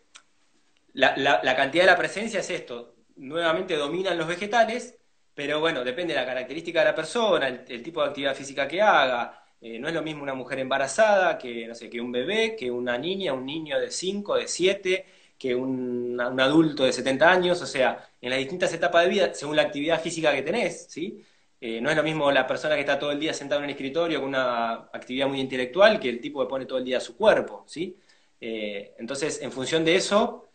la, 0.93 1.55
cantidad 1.55 1.84
de 1.84 1.91
la 1.91 1.97
presencia 1.97 2.39
es 2.39 2.49
esto. 2.49 2.95
Nuevamente 3.17 3.75
dominan 3.75 4.17
los 4.17 4.27
vegetales, 4.27 4.97
pero 5.36 5.60
bueno, 5.60 5.84
depende 5.84 6.13
de 6.13 6.19
la 6.21 6.26
característica 6.26 6.80
de 6.80 6.86
la 6.86 6.95
persona, 6.95 7.48
el, 7.50 7.84
tipo 7.84 8.02
de 8.02 8.08
actividad 8.08 8.36
física 8.36 8.67
que 8.67 8.82
haga. 8.82 9.43
Eh, 9.62 9.78
no 9.80 9.88
es 9.89 9.93
lo 9.93 10.02
mismo 10.02 10.24
una 10.24 10.34
mujer 10.34 10.60
embarazada 10.60 11.38
que, 11.38 11.67
no 11.67 11.76
sé, 11.76 11.89
que 11.89 12.00
un 12.02 12.12
bebé, 12.12 12.56
que 12.56 12.71
una 12.71 12.98
niña, 12.98 13.34
un 13.34 13.45
niño 13.45 13.80
de 13.80 13.91
5, 13.91 14.36
de 14.38 14.48
7, 14.48 15.06
que 15.38 15.54
un, 15.56 16.19
adulto 16.19 16.86
de 16.86 16.93
70 16.93 17.30
años. 17.30 17.62
O 17.62 17.65
sea, 17.65 18.10
en 18.21 18.30
las 18.30 18.39
distintas 18.39 18.74
etapas 18.74 19.04
de 19.04 19.10
vida, 19.10 19.34
según 19.34 19.58
la 19.58 19.63
actividad 19.63 20.02
física 20.02 20.34
que 20.34 20.41
tenés, 20.41 20.88
¿sí? 20.89 21.21
Eh, 21.60 21.82
no 21.82 21.89
es 21.89 21.95
lo 21.95 22.04
mismo 22.04 22.32
la 22.32 22.48
persona 22.48 22.76
que 22.76 22.82
está 22.82 23.00
todo 23.00 23.12
el 23.12 23.19
día 23.19 23.34
sentada 23.34 23.60
en 23.60 23.65
un 23.65 23.69
escritorio 23.71 24.19
con 24.19 24.30
una 24.30 24.74
actividad 24.93 25.28
muy 25.28 25.39
intelectual 25.39 26.00
que 26.00 26.10
el 26.10 26.21
tipo 26.21 26.41
que 26.41 26.50
pone 26.50 26.65
todo 26.65 26.78
el 26.80 26.86
día 26.86 27.00
su 27.00 27.17
cuerpo, 27.17 27.63
¿sí? 27.67 27.98
Eh, 28.39 28.93
entonces, 29.00 29.41
en 29.41 29.52
función 29.52 29.84
de 29.84 29.95
eso, 29.95 30.50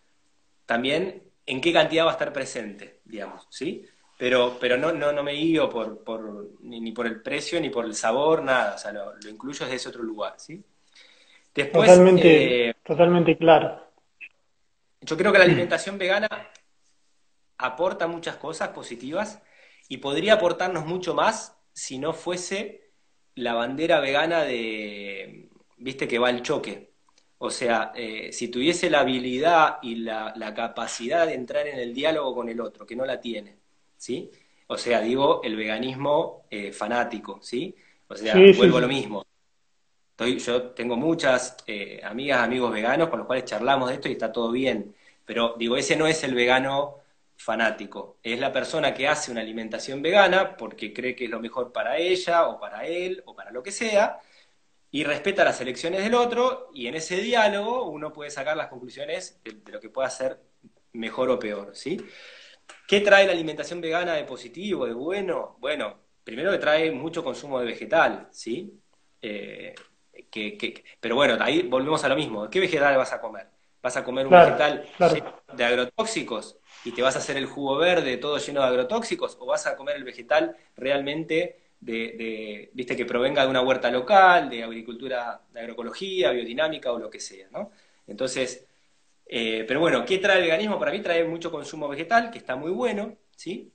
también 0.67 1.23
en 1.47 1.61
qué 1.61 1.73
cantidad 1.73 2.05
va 2.05 2.11
a 2.11 2.13
estar 2.13 2.33
presente, 2.33 3.01
digamos, 3.05 3.47
¿sí? 3.51 3.87
Pero, 4.21 4.59
pero 4.61 4.77
no, 4.77 4.93
no, 4.93 5.11
no 5.13 5.23
me 5.23 5.33
guío 5.33 5.69
por, 5.69 6.05
por 6.05 6.51
ni, 6.61 6.93
por 6.93 7.07
el 7.07 7.23
precio 7.23 7.61
ni 7.61 7.71
por 7.71 7.87
el 7.87 7.95
sabor, 7.95 8.43
nada, 8.45 8.75
o 8.75 8.79
sea, 8.79 8.93
lo, 8.93 9.15
incluyo 9.29 9.65
desde 9.65 9.77
ese 9.77 9.89
otro 9.89 10.03
lugar, 10.03 10.35
¿sí? 10.37 10.63
Después, 11.55 11.89
totalmente, 11.89 12.69
eh, 12.69 12.75
totalmente 12.85 13.37
claro. 13.37 13.83
Yo 15.01 15.17
creo 15.17 15.33
que 15.33 15.39
la 15.39 15.45
alimentación 15.45 15.97
vegana 15.97 16.29
aporta 17.57 18.07
muchas 18.07 18.37
cosas 18.37 18.69
positivas, 18.69 19.43
y 19.91 19.97
podría 19.97 20.35
aportarnos 20.35 20.87
mucho 20.87 21.15
más 21.15 21.59
si 21.73 21.99
no 21.99 22.13
fuese 22.13 22.93
la 23.35 23.55
bandera 23.55 23.99
vegana 23.99 24.45
de, 24.45 25.49
viste, 25.79 26.07
que 26.07 26.21
va 26.21 26.29
al 26.29 26.43
choque. 26.43 26.93
O 27.39 27.51
sea, 27.51 27.91
eh, 27.97 28.33
si 28.33 28.49
tuviese 28.49 28.89
la 28.89 29.01
habilidad 29.01 29.79
y 29.83 29.97
la, 29.97 30.53
capacidad 30.55 31.27
de 31.27 31.35
entrar 31.35 31.67
en 31.67 31.79
el 31.79 31.93
diálogo 31.93 32.37
con 32.37 32.49
el 32.49 32.61
otro, 32.61 32.87
que 32.87 32.95
no 32.95 33.05
la 33.05 33.21
tiene, 33.21 33.57
¿sí? 34.01 34.31
O 34.67 34.79
sea, 34.79 35.01
digo, 35.01 35.43
el 35.45 35.57
veganismo 35.57 36.47
eh, 36.51 36.73
fanático, 36.73 37.39
¿sí? 37.43 37.75
O 38.09 38.17
sea, 38.17 38.35
vuelvo 38.57 38.79
a 38.79 38.81
lo 38.81 38.89
mismo. 38.89 39.27
Estoy, 40.11 40.39
yo 40.39 40.71
tengo 40.71 40.97
muchas 40.97 41.57
eh, 41.67 42.01
amigas, 42.03 42.41
amigos 42.41 42.73
veganos 42.73 43.09
con 43.09 43.19
los 43.19 43.27
cuales 43.27 43.45
charlamos 43.45 43.89
de 43.89 43.97
esto 43.97 44.09
y 44.09 44.13
está 44.13 44.33
todo 44.33 44.51
bien. 44.51 44.95
Pero 45.25 45.55
digo, 45.59 45.77
ese 45.77 45.97
no 45.97 46.07
es 46.07 46.25
el 46.25 46.35
vegano 46.35 46.97
fanático. 47.37 48.19
Es 48.23 48.39
la 48.41 48.53
persona 48.53 48.95
que 48.95 49.07
hace 49.07 49.31
una 49.31 49.43
alimentación 49.43 50.03
vegana 50.03 50.57
porque 50.57 50.93
cree 50.93 51.15
que 51.15 51.25
es 51.25 51.31
lo 51.31 51.41
mejor 51.41 51.73
para 51.73 51.99
ella 51.99 52.49
o 52.49 52.59
para 52.59 52.87
él 52.87 53.23
o 53.27 53.35
para 53.35 53.51
lo 53.51 53.63
que 53.63 53.73
sea 53.73 54.19
y 54.91 55.05
respeta 55.05 55.45
las 55.45 55.61
elecciones 55.61 56.03
del 56.03 56.15
otro 56.15 56.71
y 56.75 56.87
en 56.87 56.97
ese 56.97 57.17
diálogo 57.17 57.85
uno 57.85 58.13
puede 58.13 58.31
sacar 58.31 58.57
las 58.57 58.69
conclusiones 58.69 59.41
de, 59.45 59.73
lo 59.73 59.81
que 59.81 59.89
pueda 59.89 60.11
ser 60.11 60.41
mejor 60.93 61.31
o 61.31 61.39
peor, 61.39 61.71
¿sí? 61.75 62.01
¿Qué 62.87 63.01
trae 63.01 63.27
la 63.27 63.33
alimentación 63.33 63.81
vegana 63.81 64.15
de 64.15 64.25
positivo, 64.25 64.87
de 64.87 64.93
bueno? 64.93 65.57
Bueno, 65.61 65.99
primero 66.25 66.51
que 66.51 66.59
trae 66.59 66.91
mucho 66.91 67.23
consumo 67.23 67.61
de 67.61 67.67
vegetal, 67.67 68.29
¿sí? 68.31 68.81
Eh, 69.23 69.75
que, 70.31 70.85
pero 71.01 71.15
bueno, 71.15 71.37
ahí 71.41 71.63
volvemos 71.63 72.03
a 72.05 72.09
lo 72.09 72.17
mismo. 72.17 72.49
¿Qué 72.49 72.61
vegetal 72.61 72.97
vas 72.97 73.13
a 73.13 73.21
comer? 73.21 73.49
¿Vas 73.83 73.97
a 73.97 74.05
comer 74.05 74.27
un 74.27 74.33
vegetal 74.33 74.87
de 75.55 75.65
agrotóxicos 75.65 76.59
y 76.85 76.93
te 76.93 77.03
vas 77.03 77.17
a 77.17 77.21
hacer 77.21 77.37
el 77.37 77.47
jugo 77.47 77.79
verde 77.79 78.19
todo 78.19 78.39
lleno 78.39 78.61
de 78.61 78.67
agrotóxicos? 78.67 79.37
¿O 79.41 79.47
vas 79.47 79.67
a 79.67 79.77
comer 79.77 79.97
el 79.97 80.05
vegetal 80.05 80.55
realmente 80.77 81.61
de, 81.81 82.71
viste, 82.75 82.95
que 82.95 83.07
provenga 83.07 83.43
de 83.43 83.49
una 83.49 83.63
huerta 83.63 83.91
local, 83.91 84.51
de 84.51 84.63
agricultura, 84.65 85.41
de 85.51 85.61
agroecología, 85.61 86.31
biodinámica 86.31 86.93
o 86.93 86.99
lo 86.99 87.09
que 87.09 87.21
sea, 87.21 87.49
¿no? 87.51 87.71
Entonces, 88.07 88.67
eh, 89.33 89.65
pero 89.67 89.79
bueno, 89.79 90.05
¿qué 90.05 90.19
trae 90.19 90.39
el 90.39 90.43
veganismo? 90.43 90.77
Para 90.77 90.91
mí 90.91 91.01
trae 91.01 91.23
mucho 91.25 91.53
consumo 91.53 91.89
vegetal, 91.89 92.33
que 92.33 92.39
está 92.39 92.57
muy 92.57 92.73
bueno, 92.73 93.17
¿sí? 93.37 93.73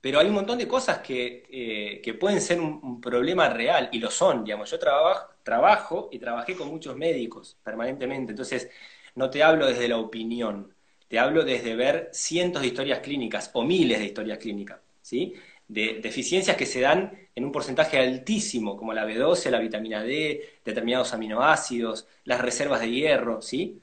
Pero 0.00 0.18
hay 0.18 0.28
un 0.28 0.34
montón 0.34 0.56
de 0.58 0.66
cosas 0.66 1.00
que, 1.00 1.44
eh, 1.50 2.14
pueden 2.14 2.40
ser 2.40 2.58
un, 2.58 3.00
problema 3.00 3.50
real, 3.50 3.90
y 3.92 3.98
lo 3.98 4.10
son, 4.10 4.44
digamos. 4.44 4.70
Yo 4.70 4.78
trabajo, 4.78 5.34
trabajo 5.42 6.08
y 6.10 6.18
trabajé 6.18 6.56
con 6.56 6.68
muchos 6.68 6.96
médicos 6.96 7.58
permanentemente, 7.62 8.32
entonces 8.32 8.70
no 9.14 9.28
te 9.28 9.42
hablo 9.42 9.66
desde 9.66 9.88
la 9.88 9.98
opinión, 9.98 10.74
te 11.08 11.18
hablo 11.18 11.44
desde 11.44 11.76
ver 11.76 12.08
cientos 12.12 12.62
de 12.62 12.68
historias 12.68 13.00
clínicas 13.00 13.50
o 13.52 13.64
miles 13.64 13.98
de 13.98 14.06
historias 14.06 14.38
clínicas, 14.38 14.80
¿sí? 15.02 15.34
De 15.68 16.00
deficiencias 16.02 16.56
que 16.56 16.66
se 16.66 16.80
dan 16.80 17.28
en 17.34 17.44
un 17.44 17.52
porcentaje 17.52 17.98
altísimo, 17.98 18.76
como 18.76 18.94
la 18.94 19.06
B12, 19.06 19.50
la 19.50 19.58
vitamina 19.60 20.02
D, 20.02 20.60
determinados 20.64 21.12
aminoácidos, 21.12 22.06
las 22.24 22.40
reservas 22.40 22.80
de 22.80 22.90
hierro, 22.90 23.42
¿sí? 23.42 23.82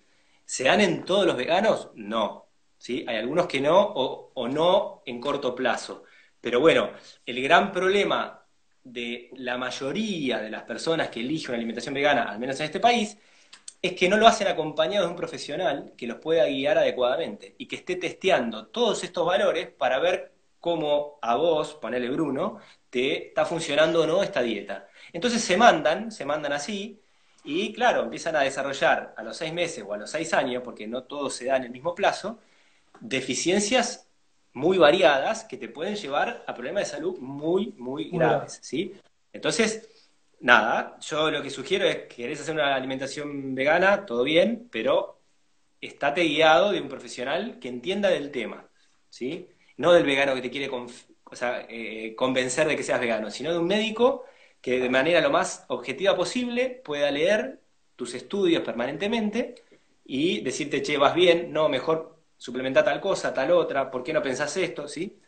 ¿Se 0.50 0.64
dan 0.64 0.82
en 0.82 1.06
todos 1.06 1.28
los 1.28 1.38
veganos? 1.38 1.92
No, 1.94 2.48
¿sí? 2.76 3.06
Hay 3.08 3.18
algunos 3.18 3.46
que 3.46 3.62
no 3.62 3.80
o, 3.80 4.32
o 4.34 4.48
no 4.48 5.04
en 5.06 5.22
corto 5.22 5.54
plazo. 5.54 6.06
Pero 6.42 6.60
bueno, 6.60 6.90
el 7.24 7.44
gran 7.44 7.72
problema 7.72 8.44
de 8.84 9.30
la 9.36 9.60
mayoría 9.60 10.40
de 10.40 10.50
las 10.50 10.64
personas 10.64 11.10
que 11.10 11.20
eligen 11.20 11.52
una 11.52 11.58
alimentación 11.58 11.94
vegana, 11.94 12.24
al 12.24 12.40
menos 12.40 12.60
en 12.60 12.66
este 12.66 12.80
país, 12.80 13.16
es 13.80 13.94
que 13.94 14.10
no 14.10 14.18
lo 14.18 14.26
hacen 14.28 14.48
acompañado 14.48 15.06
de 15.06 15.12
un 15.12 15.18
profesional 15.18 15.94
que 15.96 16.08
los 16.08 16.18
pueda 16.18 16.48
guiar 16.48 16.80
adecuadamente 16.80 17.54
y 17.60 17.68
que 17.68 17.76
esté 17.76 17.98
testeando 17.98 18.70
todos 18.70 19.04
estos 19.04 19.28
valores 19.28 19.70
para 19.70 20.00
ver 20.00 20.34
cómo 20.60 21.20
a 21.22 21.36
vos, 21.36 21.76
ponele 21.76 22.10
Bruno, 22.10 22.58
te 22.90 23.28
está 23.28 23.46
funcionando 23.46 24.02
o 24.02 24.08
no 24.08 24.24
esta 24.24 24.42
dieta. 24.42 24.88
Entonces 25.14 25.44
se 25.44 25.58
mandan, 25.58 26.12
se 26.12 26.26
mandan 26.26 26.54
así, 26.54 27.00
y 27.44 27.74
claro, 27.74 28.04
empiezan 28.04 28.36
a 28.36 28.42
desarrollar 28.42 29.14
a 29.18 29.24
los 29.24 29.38
seis 29.38 29.54
meses 29.54 29.84
o 29.88 29.94
a 29.94 29.98
los 29.98 30.10
seis 30.10 30.34
años, 30.34 30.62
porque 30.64 30.88
no 30.88 31.04
todo 31.04 31.30
se 31.30 31.46
da 31.46 31.58
en 31.58 31.64
el 31.64 31.72
mismo 31.72 31.96
plazo, 31.96 32.40
deficiencias 33.00 34.08
muy 34.54 34.78
variadas 34.78 35.44
que 35.44 35.58
te 35.58 35.70
pueden 35.70 35.96
llevar 35.96 36.44
a 36.48 36.54
problemas 36.54 36.84
de 36.84 36.98
salud 36.98 37.18
muy, 37.20 37.74
muy 37.78 38.10
graves, 38.10 38.60
¿sí? 38.62 38.94
Entonces, 39.32 40.10
nada, 40.40 40.98
yo 41.02 41.32
lo 41.32 41.42
que 41.42 41.50
sugiero 41.50 41.86
es 41.86 41.98
que 41.98 42.16
querés 42.16 42.42
hacer 42.42 42.56
una 42.56 42.76
alimentación 42.76 43.56
vegana, 43.56 44.06
todo 44.06 44.24
bien, 44.24 44.68
pero 44.72 45.20
estate 45.80 46.24
guiado 46.24 46.72
de 46.72 46.82
un 46.82 46.90
profesional 46.90 47.60
que 47.60 47.70
entienda 47.70 48.10
del 48.10 48.32
tema, 48.32 48.66
¿sí? 49.10 49.48
No 49.78 49.94
del 49.94 50.04
vegano 50.04 50.36
que 50.36 50.42
te 50.42 50.52
quiere 50.52 50.70
eh, 51.70 52.16
convencer 52.16 52.68
de 52.68 52.76
que 52.76 52.84
seas 52.84 53.00
vegano, 53.00 53.30
sino 53.32 53.52
de 53.52 53.60
un 53.60 53.68
médico 53.68 54.26
que 54.62 54.80
de 54.80 54.90
manera 54.90 55.22
lo 55.22 55.30
más 55.30 55.66
objetiva 55.70 56.16
posible 56.16 56.82
pueda 56.84 57.12
leer 57.12 57.60
tus 57.96 58.14
estudios 58.14 58.64
permanentemente 58.64 59.56
y 60.06 60.42
decirte, 60.42 60.82
che, 60.82 60.98
vas 60.98 61.14
bien, 61.14 61.52
no, 61.52 61.70
mejor 61.70 62.18
suplementa 62.38 62.84
tal 62.84 63.00
cosa, 63.00 63.34
tal 63.34 63.52
otra, 63.52 63.92
¿por 63.92 64.04
qué 64.04 64.14
no 64.14 64.22
pensás 64.22 64.56
esto? 64.58 64.88
¿Sí? 64.88 65.20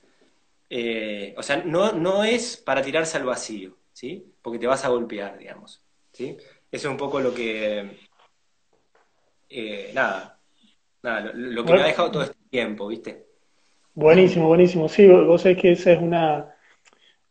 Eh, 0.69 1.33
o 1.37 1.43
sea, 1.43 1.57
no, 1.57 1.91
no 1.91 2.23
es 2.23 2.57
para 2.57 2.81
tirarse 2.81 3.17
al 3.17 3.25
vacío, 3.25 3.75
¿sí? 3.91 4.25
Porque 4.41 4.57
te 4.57 4.67
vas 4.67 4.85
a 4.85 4.89
golpear, 4.89 5.37
digamos. 5.37 5.83
¿sí? 6.13 6.37
Eso 6.71 6.87
es 6.87 6.91
un 6.91 6.97
poco 6.97 7.19
lo 7.19 7.33
que. 7.33 7.99
Eh, 9.49 9.91
nada, 9.93 10.39
nada, 11.03 11.31
lo, 11.33 11.65
que 11.65 11.73
me 11.73 11.81
ha 11.81 11.87
dejado 11.87 12.11
todo 12.11 12.23
este 12.23 12.37
tiempo, 12.49 12.87
¿viste? 12.87 13.25
Buenísimo, 13.93 14.47
buenísimo. 14.47 14.87
Sí, 14.87 15.05
vos 15.07 15.41
sabés 15.41 15.57
que 15.57 15.73
esa 15.73 15.91
es 15.91 15.99
una, 15.99 16.55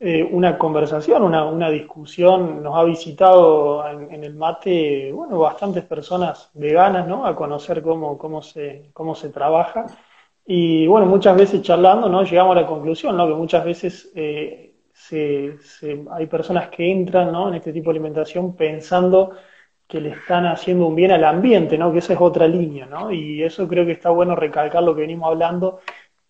eh, 0.02 0.22
una 0.22 0.56
conversación, 0.56 1.22
una, 1.22 1.44
una, 1.44 1.68
discusión. 1.70 2.62
Nos 2.62 2.74
ha 2.74 2.84
visitado 2.84 3.86
en, 3.86 4.24
el 4.24 4.34
mate, 4.34 5.12
bueno, 5.12 5.38
bastantes 5.38 5.84
personas 5.84 6.50
veganas, 6.54 7.06
¿no? 7.06 7.26
A 7.26 7.36
conocer 7.36 7.82
cómo, 7.82 8.16
cómo, 8.16 8.40
se, 8.40 8.90
cómo 8.94 9.14
se 9.14 9.28
trabaja. 9.28 9.84
Y 10.46 10.86
bueno, 10.86 11.06
muchas 11.06 11.36
veces 11.36 11.60
charlando, 11.62 12.08
¿no? 12.08 12.22
Llegamos 12.24 12.56
a 12.56 12.62
la 12.62 12.66
conclusión, 12.66 13.14
¿no? 13.16 13.26
Que 13.28 13.34
muchas 13.34 13.62
veces 13.64 14.10
eh, 14.14 14.74
se, 14.92 15.58
hay 16.10 16.26
personas 16.26 16.68
que 16.70 16.90
entran, 16.90 17.30
¿no? 17.30 17.48
En 17.48 17.56
este 17.56 17.72
tipo 17.72 17.90
de 17.90 17.98
alimentación 17.98 18.56
pensando 18.56 19.32
que 19.86 20.00
le 20.00 20.10
están 20.10 20.46
haciendo 20.46 20.86
un 20.86 20.94
bien 20.94 21.10
al 21.12 21.24
ambiente, 21.24 21.76
¿no? 21.76 21.92
Que 21.92 21.98
esa 21.98 22.14
es 22.14 22.20
otra 22.20 22.48
línea, 22.48 22.86
¿no? 22.86 23.12
Y 23.12 23.42
eso 23.42 23.68
creo 23.68 23.84
que 23.84 23.92
está 23.92 24.10
bueno 24.10 24.34
recalcar 24.34 24.82
lo 24.82 24.94
que 24.94 25.02
venimos 25.02 25.28
hablando 25.28 25.80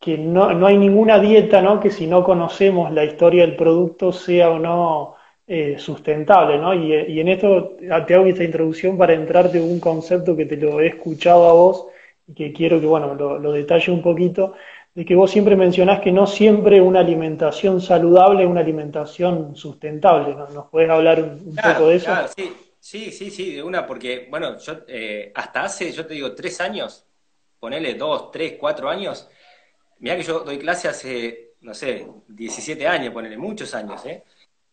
que 0.01 0.17
no, 0.17 0.53
no, 0.55 0.67
hay 0.67 0.79
ninguna 0.79 1.19
dieta 1.19 1.61
¿no? 1.61 1.79
que 1.79 1.91
si 1.91 2.07
no 2.07 2.25
conocemos 2.25 2.91
la 2.93 3.05
historia 3.05 3.47
del 3.47 3.55
producto 3.55 4.13
sea 4.13 4.51
o 4.51 4.59
no 4.59 5.17
eh, 5.47 5.77
sustentable. 5.79 6.59
¿no? 6.59 6.73
Y, 6.75 6.95
y, 6.95 7.21
en 7.21 7.29
esto 7.29 7.77
te 8.07 8.15
hago 8.15 8.27
esta 8.27 8.45
introducción 8.45 8.97
para 8.97 9.13
entrarte 9.13 9.59
en 9.59 9.65
un 9.65 9.79
concepto 9.79 10.35
que 10.37 10.47
te 10.47 10.57
lo 10.57 10.81
he 10.81 10.89
escuchado 10.89 11.49
a 11.49 11.53
vos 11.53 11.87
y 12.27 12.35
que 12.35 12.53
quiero 12.53 12.81
que 12.81 12.87
bueno, 12.87 13.15
lo, 13.15 13.39
lo 13.39 13.53
detalle 13.53 13.93
un 13.93 14.01
poquito, 14.01 14.55
de 14.95 15.05
que 15.05 15.15
vos 15.15 15.31
siempre 15.31 15.55
mencionás 15.55 16.01
que 16.01 16.13
no 16.13 16.27
siempre 16.27 16.81
una 16.81 17.01
alimentación 17.01 17.81
saludable 17.81 18.43
es 18.45 18.49
una 18.49 18.61
alimentación 18.61 19.55
sustentable. 19.55 20.35
¿no? 20.35 20.49
¿Nos 20.49 20.69
puedes 20.69 20.89
hablar 20.89 21.23
un, 21.23 21.55
poco 21.55 21.89
de 21.89 21.97
eso? 21.97 22.07
Claro, 22.07 22.29
sí. 22.35 22.53
Sí, 22.81 23.13
sí, 23.13 23.31
sí, 23.31 23.53
de 23.53 23.63
una, 23.63 23.87
porque, 23.87 24.27
bueno, 24.31 24.59
yo 24.59 24.73
eh, 24.89 25.31
hasta 25.35 25.65
hace, 25.65 25.93
yo 25.93 26.07
te 26.07 26.15
digo, 26.15 26.35
tres 26.35 26.63
años, 26.63 27.05
ponele 27.59 27.95
dos, 27.95 28.31
tres, 28.31 28.55
cuatro 28.59 28.89
años, 28.89 29.29
Mirá 30.01 30.17
que 30.17 30.23
yo 30.23 30.41
doy 30.41 30.59
clase 30.59 30.89
hace, 30.89 31.53
no 31.61 31.75
sé, 31.75 32.07
17 32.29 32.87
años, 32.87 33.13
ponele, 33.13 33.37
muchos 33.37 33.75
años, 33.75 34.05
¿eh? 34.07 34.25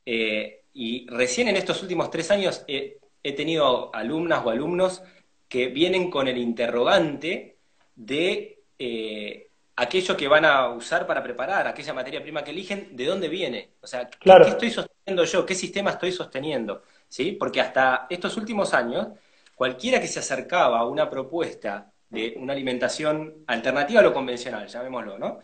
¿eh? 0.05 0.63
y 0.73 1.05
recién 1.09 1.49
en 1.49 1.57
estos 1.57 1.81
últimos 1.81 2.09
tres 2.09 2.31
años 2.31 2.63
he, 2.67 2.99
tenido 3.35 3.93
alumnas 3.93 4.41
o 4.45 4.49
alumnos 4.49 5.03
que 5.49 5.67
vienen 5.67 6.09
con 6.09 6.29
el 6.29 6.37
interrogante 6.37 7.57
de 7.93 8.63
eh, 8.79 9.49
aquello 9.75 10.15
que 10.15 10.29
van 10.29 10.45
a 10.45 10.69
usar 10.69 11.05
para 11.05 11.21
preparar, 11.21 11.67
aquella 11.67 11.93
materia 11.93 12.21
prima 12.21 12.41
que 12.41 12.51
eligen, 12.51 12.95
¿de 12.95 13.05
dónde 13.05 13.27
viene? 13.27 13.71
O 13.81 13.87
sea, 13.87 14.09
¿qué, 14.09 14.31
¿qué 14.43 14.49
estoy 14.49 14.71
sosteniendo 14.71 15.25
yo? 15.25 15.45
¿Qué 15.45 15.55
sistema 15.55 15.91
estoy 15.91 16.13
sosteniendo? 16.13 16.83
¿Sí? 17.09 17.33
Porque 17.33 17.59
hasta 17.59 18.07
estos 18.09 18.37
últimos 18.37 18.73
años, 18.73 19.09
cualquiera 19.55 19.99
que 19.99 20.07
se 20.07 20.19
acercaba 20.19 20.79
a 20.79 20.85
una 20.85 21.09
propuesta 21.09 21.91
de 22.09 22.35
una 22.37 22.53
alimentación 22.53 23.43
alternativa 23.47 23.99
a 23.99 24.03
lo 24.03 24.13
convencional, 24.13 24.67
llamémoslo, 24.67 25.17
¿no? 25.17 25.39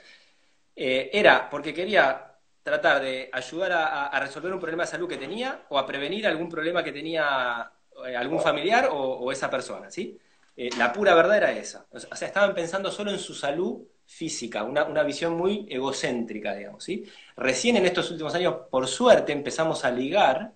Eh, 0.75 1.09
era 1.13 1.49
porque 1.49 1.73
quería 1.73 2.33
tratar 2.63 3.01
de 3.01 3.29
ayudar 3.31 3.71
a, 3.73 4.19
resolver 4.19 4.53
un 4.53 4.59
problema 4.59 4.83
de 4.83 4.89
salud 4.91 5.07
que 5.09 5.17
tenía 5.17 5.65
o 5.69 5.77
a 5.77 5.85
prevenir 5.85 6.25
algún 6.25 6.49
problema 6.49 6.83
que 6.83 6.93
tenía 6.93 7.71
eh, 8.07 8.15
algún 8.15 8.41
familiar 8.41 8.89
o, 8.91 9.31
esa 9.31 9.49
persona, 9.49 9.91
¿sí? 9.91 10.17
Eh, 10.55 10.69
la 10.77 10.93
pura 10.93 11.13
verdad 11.15 11.37
era 11.37 11.51
esa. 11.51 11.85
O 11.91 11.99
sea, 11.99 12.27
estaban 12.27 12.53
pensando 12.55 12.91
solo 12.91 13.11
en 13.11 13.19
su 13.19 13.33
salud 13.35 13.83
física, 14.05 14.63
una, 14.63 14.85
una, 14.85 15.03
visión 15.03 15.33
muy 15.33 15.65
egocéntrica, 15.69 16.55
digamos, 16.55 16.83
¿sí? 16.83 17.05
Recién 17.35 17.77
en 17.77 17.85
estos 17.85 18.09
últimos 18.11 18.33
años, 18.35 18.55
por 18.69 18.87
suerte, 18.87 19.33
empezamos 19.33 19.85
a 19.85 19.91
ligar 19.91 20.53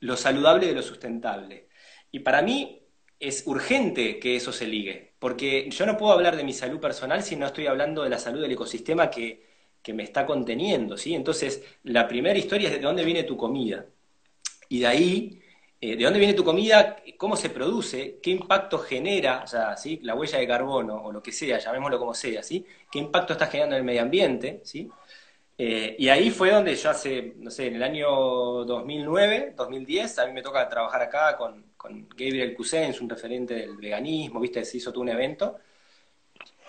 lo 0.00 0.16
saludable 0.16 0.66
de 0.66 0.74
lo 0.74 0.82
sustentable. 0.82 1.68
Y 2.10 2.20
para 2.20 2.42
mí 2.42 2.82
es 3.20 3.46
urgente 3.46 4.18
que 4.18 4.36
eso 4.36 4.52
se 4.52 4.66
ligue, 4.66 5.07
porque 5.18 5.68
yo 5.70 5.86
no 5.86 5.96
puedo 5.96 6.12
hablar 6.12 6.36
de 6.36 6.44
mi 6.44 6.52
salud 6.52 6.80
personal 6.80 7.22
si 7.22 7.36
no 7.36 7.46
estoy 7.46 7.66
hablando 7.66 8.02
de 8.02 8.10
la 8.10 8.18
salud 8.18 8.40
del 8.40 8.52
ecosistema 8.52 9.10
que, 9.10 9.46
me 9.88 10.02
está 10.02 10.26
conteniendo, 10.26 10.98
¿sí? 10.98 11.14
Entonces, 11.14 11.64
la 11.84 12.06
primera 12.06 12.38
historia 12.38 12.68
es 12.68 12.74
de 12.74 12.80
dónde 12.80 13.04
viene 13.06 13.22
tu 13.22 13.38
comida. 13.38 13.86
Y 14.68 14.80
de 14.80 14.86
ahí, 14.86 15.42
eh, 15.80 15.96
de 15.96 16.04
dónde 16.04 16.18
viene 16.18 16.34
tu 16.34 16.44
comida, 16.44 16.96
cómo 17.16 17.36
se 17.36 17.48
produce, 17.50 18.18
qué 18.22 18.30
impacto 18.30 18.78
genera, 18.80 19.42
o 19.44 19.46
sea, 19.46 19.78
¿sí? 19.78 19.98
la 20.02 20.14
huella 20.14 20.38
de 20.38 20.46
carbono 20.46 20.96
o 20.96 21.12
lo 21.12 21.22
que 21.22 21.32
sea, 21.32 21.58
llamémoslo 21.58 21.98
como 21.98 22.12
sea, 22.14 22.42
¿sí? 22.42 22.66
qué 22.90 22.98
impacto 22.98 23.32
está 23.32 23.46
generando 23.46 23.76
en 23.76 23.80
el 23.80 23.86
medio 23.86 24.02
ambiente, 24.02 24.60
¿sí? 24.64 24.90
Eh, 25.56 25.96
y 25.98 26.08
ahí 26.08 26.30
fue 26.30 26.50
donde 26.52 26.76
yo 26.76 26.90
hace, 26.90 27.34
no 27.38 27.50
sé, 27.50 27.68
en 27.68 27.76
el 27.76 27.82
año 27.82 28.08
2009, 28.64 29.54
2010, 29.56 30.18
a 30.18 30.26
mí 30.26 30.32
me 30.32 30.42
toca 30.42 30.68
trabajar 30.68 31.02
acá 31.02 31.36
con, 31.36 31.64
con 31.78 32.08
Gabriel 32.10 32.54
Cousens, 32.54 33.00
un 33.00 33.08
referente 33.08 33.54
del 33.54 33.76
veganismo, 33.76 34.40
viste, 34.40 34.64
se 34.64 34.76
hizo 34.76 34.92
todo 34.92 35.00
un 35.00 35.08
evento. 35.08 35.56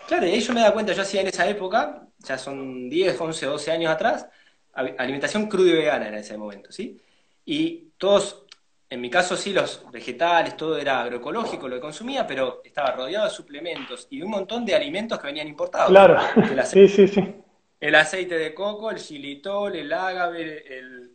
Claro, 0.08 0.26
y 0.28 0.32
ahí 0.32 0.40
yo 0.40 0.54
me 0.54 0.62
da 0.62 0.72
cuenta, 0.72 0.94
yo 0.94 1.02
hacía 1.02 1.22
en 1.22 1.28
esa 1.28 1.50
época, 1.50 2.08
ya 2.20 2.38
son 2.38 2.90
10, 2.90 3.20
11, 3.20 3.46
12 3.48 3.72
años 3.72 3.92
atrás, 3.92 4.28
alimentación 4.74 5.48
cruda 5.48 5.72
y 5.72 5.74
vegana 5.74 6.08
en 6.08 6.14
ese 6.14 6.38
momento, 6.38 6.72
¿sí? 6.72 6.98
Y 7.44 7.90
todos, 7.98 8.46
en 8.90 9.02
mi 9.02 9.10
caso 9.10 9.36
sí, 9.36 9.52
los 9.52 9.84
vegetales, 9.92 10.56
todo 10.56 10.78
era 10.78 11.02
agroecológico 11.02 11.68
lo 11.68 11.76
que 11.76 11.82
consumía, 11.82 12.26
pero 12.26 12.62
estaba 12.64 12.92
rodeado 12.92 13.26
de 13.26 13.32
suplementos 13.32 14.08
y 14.12 14.22
un 14.22 14.30
montón 14.30 14.66
de 14.66 14.76
alimentos 14.76 15.20
que 15.20 15.28
venían 15.28 15.48
importados. 15.48 15.90
Claro, 15.90 16.20
sí, 16.66 16.88
sí, 16.88 17.08
sí. 17.08 17.36
el 17.80 17.96
aceite 17.96 18.38
de 18.38 18.54
coco, 18.54 18.92
el 18.92 19.00
xilitol, 19.00 19.76
el 19.76 19.92
ágave, 19.92 20.78
el, 20.78 21.12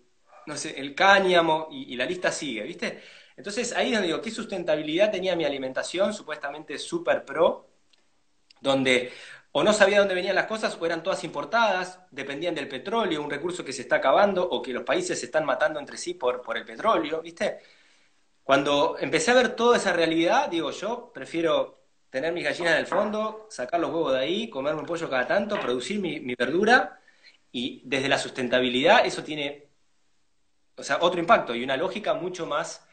no 0.46 0.56
sé, 0.56 0.78
el 0.78 0.94
cáñamo, 0.94 1.68
y, 1.70 1.96
la 1.96 2.04
lista 2.04 2.30
sigue, 2.30 2.62
¿viste? 2.62 3.00
Entonces 3.36 3.72
ahí 3.72 3.88
es 3.88 3.92
donde 3.94 4.08
digo, 4.08 4.20
¿qué 4.20 4.30
sustentabilidad 4.30 5.10
tenía 5.10 5.36
mi 5.36 5.44
alimentación, 5.44 6.14
supuestamente 6.14 6.78
super 6.78 7.24
pro, 7.24 7.68
donde 8.60 9.12
o 9.56 9.62
no 9.62 9.72
sabía 9.72 10.00
dónde 10.00 10.14
venían 10.14 10.34
las 10.34 10.46
cosas 10.46 10.76
o 10.80 10.84
eran 10.84 11.02
todas 11.02 11.22
importadas, 11.22 12.00
dependían 12.10 12.56
del 12.56 12.66
petróleo, 12.66 13.22
un 13.22 13.30
recurso 13.30 13.64
que 13.64 13.72
se 13.72 13.82
está 13.82 13.96
acabando 13.96 14.42
o 14.48 14.60
que 14.60 14.72
los 14.72 14.82
países 14.82 15.20
se 15.20 15.26
están 15.26 15.44
matando 15.44 15.78
entre 15.78 15.96
sí 15.96 16.14
por, 16.14 16.42
por 16.42 16.56
el 16.56 16.64
petróleo, 16.64 17.22
¿viste? 17.22 17.60
Cuando 18.42 18.96
empecé 18.98 19.30
a 19.30 19.34
ver 19.34 19.56
toda 19.56 19.76
esa 19.76 19.92
realidad, 19.92 20.48
digo, 20.48 20.70
yo 20.72 21.12
prefiero 21.14 21.84
tener 22.10 22.32
mis 22.32 22.44
gallinas 22.44 22.74
en 22.74 22.78
el 22.80 22.86
fondo, 22.86 23.46
sacar 23.50 23.80
los 23.80 23.90
huevos 23.90 24.12
de 24.12 24.20
ahí, 24.20 24.50
comerme 24.50 24.80
un 24.80 24.86
pollo 24.86 25.08
cada 25.08 25.26
tanto, 25.26 25.58
producir 25.60 25.98
mi, 26.00 26.34
verdura, 26.34 27.00
y 27.50 27.80
desde 27.84 28.08
la 28.08 28.18
sustentabilidad 28.18 29.06
eso 29.06 29.24
tiene, 29.24 29.68
o 30.76 30.82
sea, 30.82 30.98
otro 31.00 31.20
impacto 31.20 31.54
y 31.54 31.64
una 31.64 31.76
lógica 31.76 32.14
mucho 32.14 32.46
más 32.46 32.83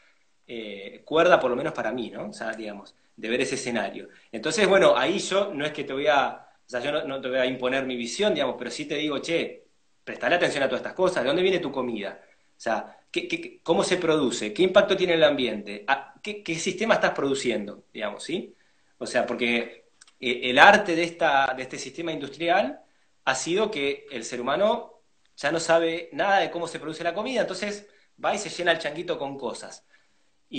eh, 0.46 1.02
cuerda, 1.04 1.40
por 1.40 1.50
lo 1.50 1.56
menos 1.56 1.72
para 1.72 1.92
mí, 1.92 2.10
¿no? 2.10 2.28
O 2.28 2.32
sea, 2.32 2.52
digamos, 2.52 2.94
de 3.16 3.28
ver 3.28 3.40
ese 3.40 3.56
escenario. 3.56 4.08
Entonces, 4.30 4.68
bueno, 4.68 4.96
ahí 4.96 5.18
yo 5.18 5.52
no 5.54 5.64
es 5.64 5.72
que 5.72 5.84
te 5.84 5.92
voy 5.92 6.06
a 6.06 6.48
o 6.66 6.70
sea, 6.70 6.80
yo 6.80 7.04
no, 7.06 7.20
te 7.20 7.28
voy 7.28 7.38
a 7.38 7.46
imponer 7.46 7.84
mi 7.84 7.96
visión, 7.96 8.34
digamos, 8.34 8.56
pero 8.58 8.70
sí 8.70 8.86
te 8.86 8.96
digo, 8.96 9.18
che, 9.18 9.66
prestale 10.04 10.36
atención 10.36 10.62
a 10.62 10.68
todas 10.68 10.80
estas 10.80 10.94
cosas, 10.94 11.22
¿de 11.22 11.28
dónde 11.28 11.42
viene 11.42 11.58
tu 11.58 11.70
comida? 11.70 12.20
O 12.56 12.60
sea, 12.60 12.98
¿qué, 13.10 13.60
cómo 13.62 13.84
se 13.84 13.96
produce? 13.96 14.52
¿Qué 14.54 14.62
impacto 14.62 14.96
tiene 14.96 15.14
el 15.14 15.24
ambiente? 15.24 15.84
Ah, 15.86 16.14
¿Qué, 16.22 16.42
sistema 16.56 16.94
estás 16.94 17.12
produciendo? 17.12 17.84
Digamos, 17.92 18.24
¿sí? 18.24 18.54
O 18.98 19.06
sea, 19.06 19.26
porque 19.26 19.86
eh, 20.20 20.40
el 20.44 20.58
arte 20.58 20.94
de, 20.96 21.04
esta, 21.04 21.52
de 21.54 21.62
este 21.62 21.78
sistema 21.78 22.12
industrial 22.12 22.80
ha 23.24 23.34
sido 23.34 23.70
que 23.70 24.06
el 24.10 24.24
ser 24.24 24.40
humano 24.40 25.00
ya 25.36 25.52
no 25.52 25.60
sabe 25.60 26.08
nada 26.12 26.38
de 26.38 26.50
cómo 26.50 26.68
se 26.68 26.78
produce 26.80 27.04
la 27.04 27.14
comida, 27.14 27.42
entonces 27.42 27.88
va 28.24 28.34
y 28.34 28.38
se 28.38 28.48
llena 28.48 28.72
el 28.72 28.78
changuito 28.78 29.18
con 29.18 29.36
cosas. 29.36 29.86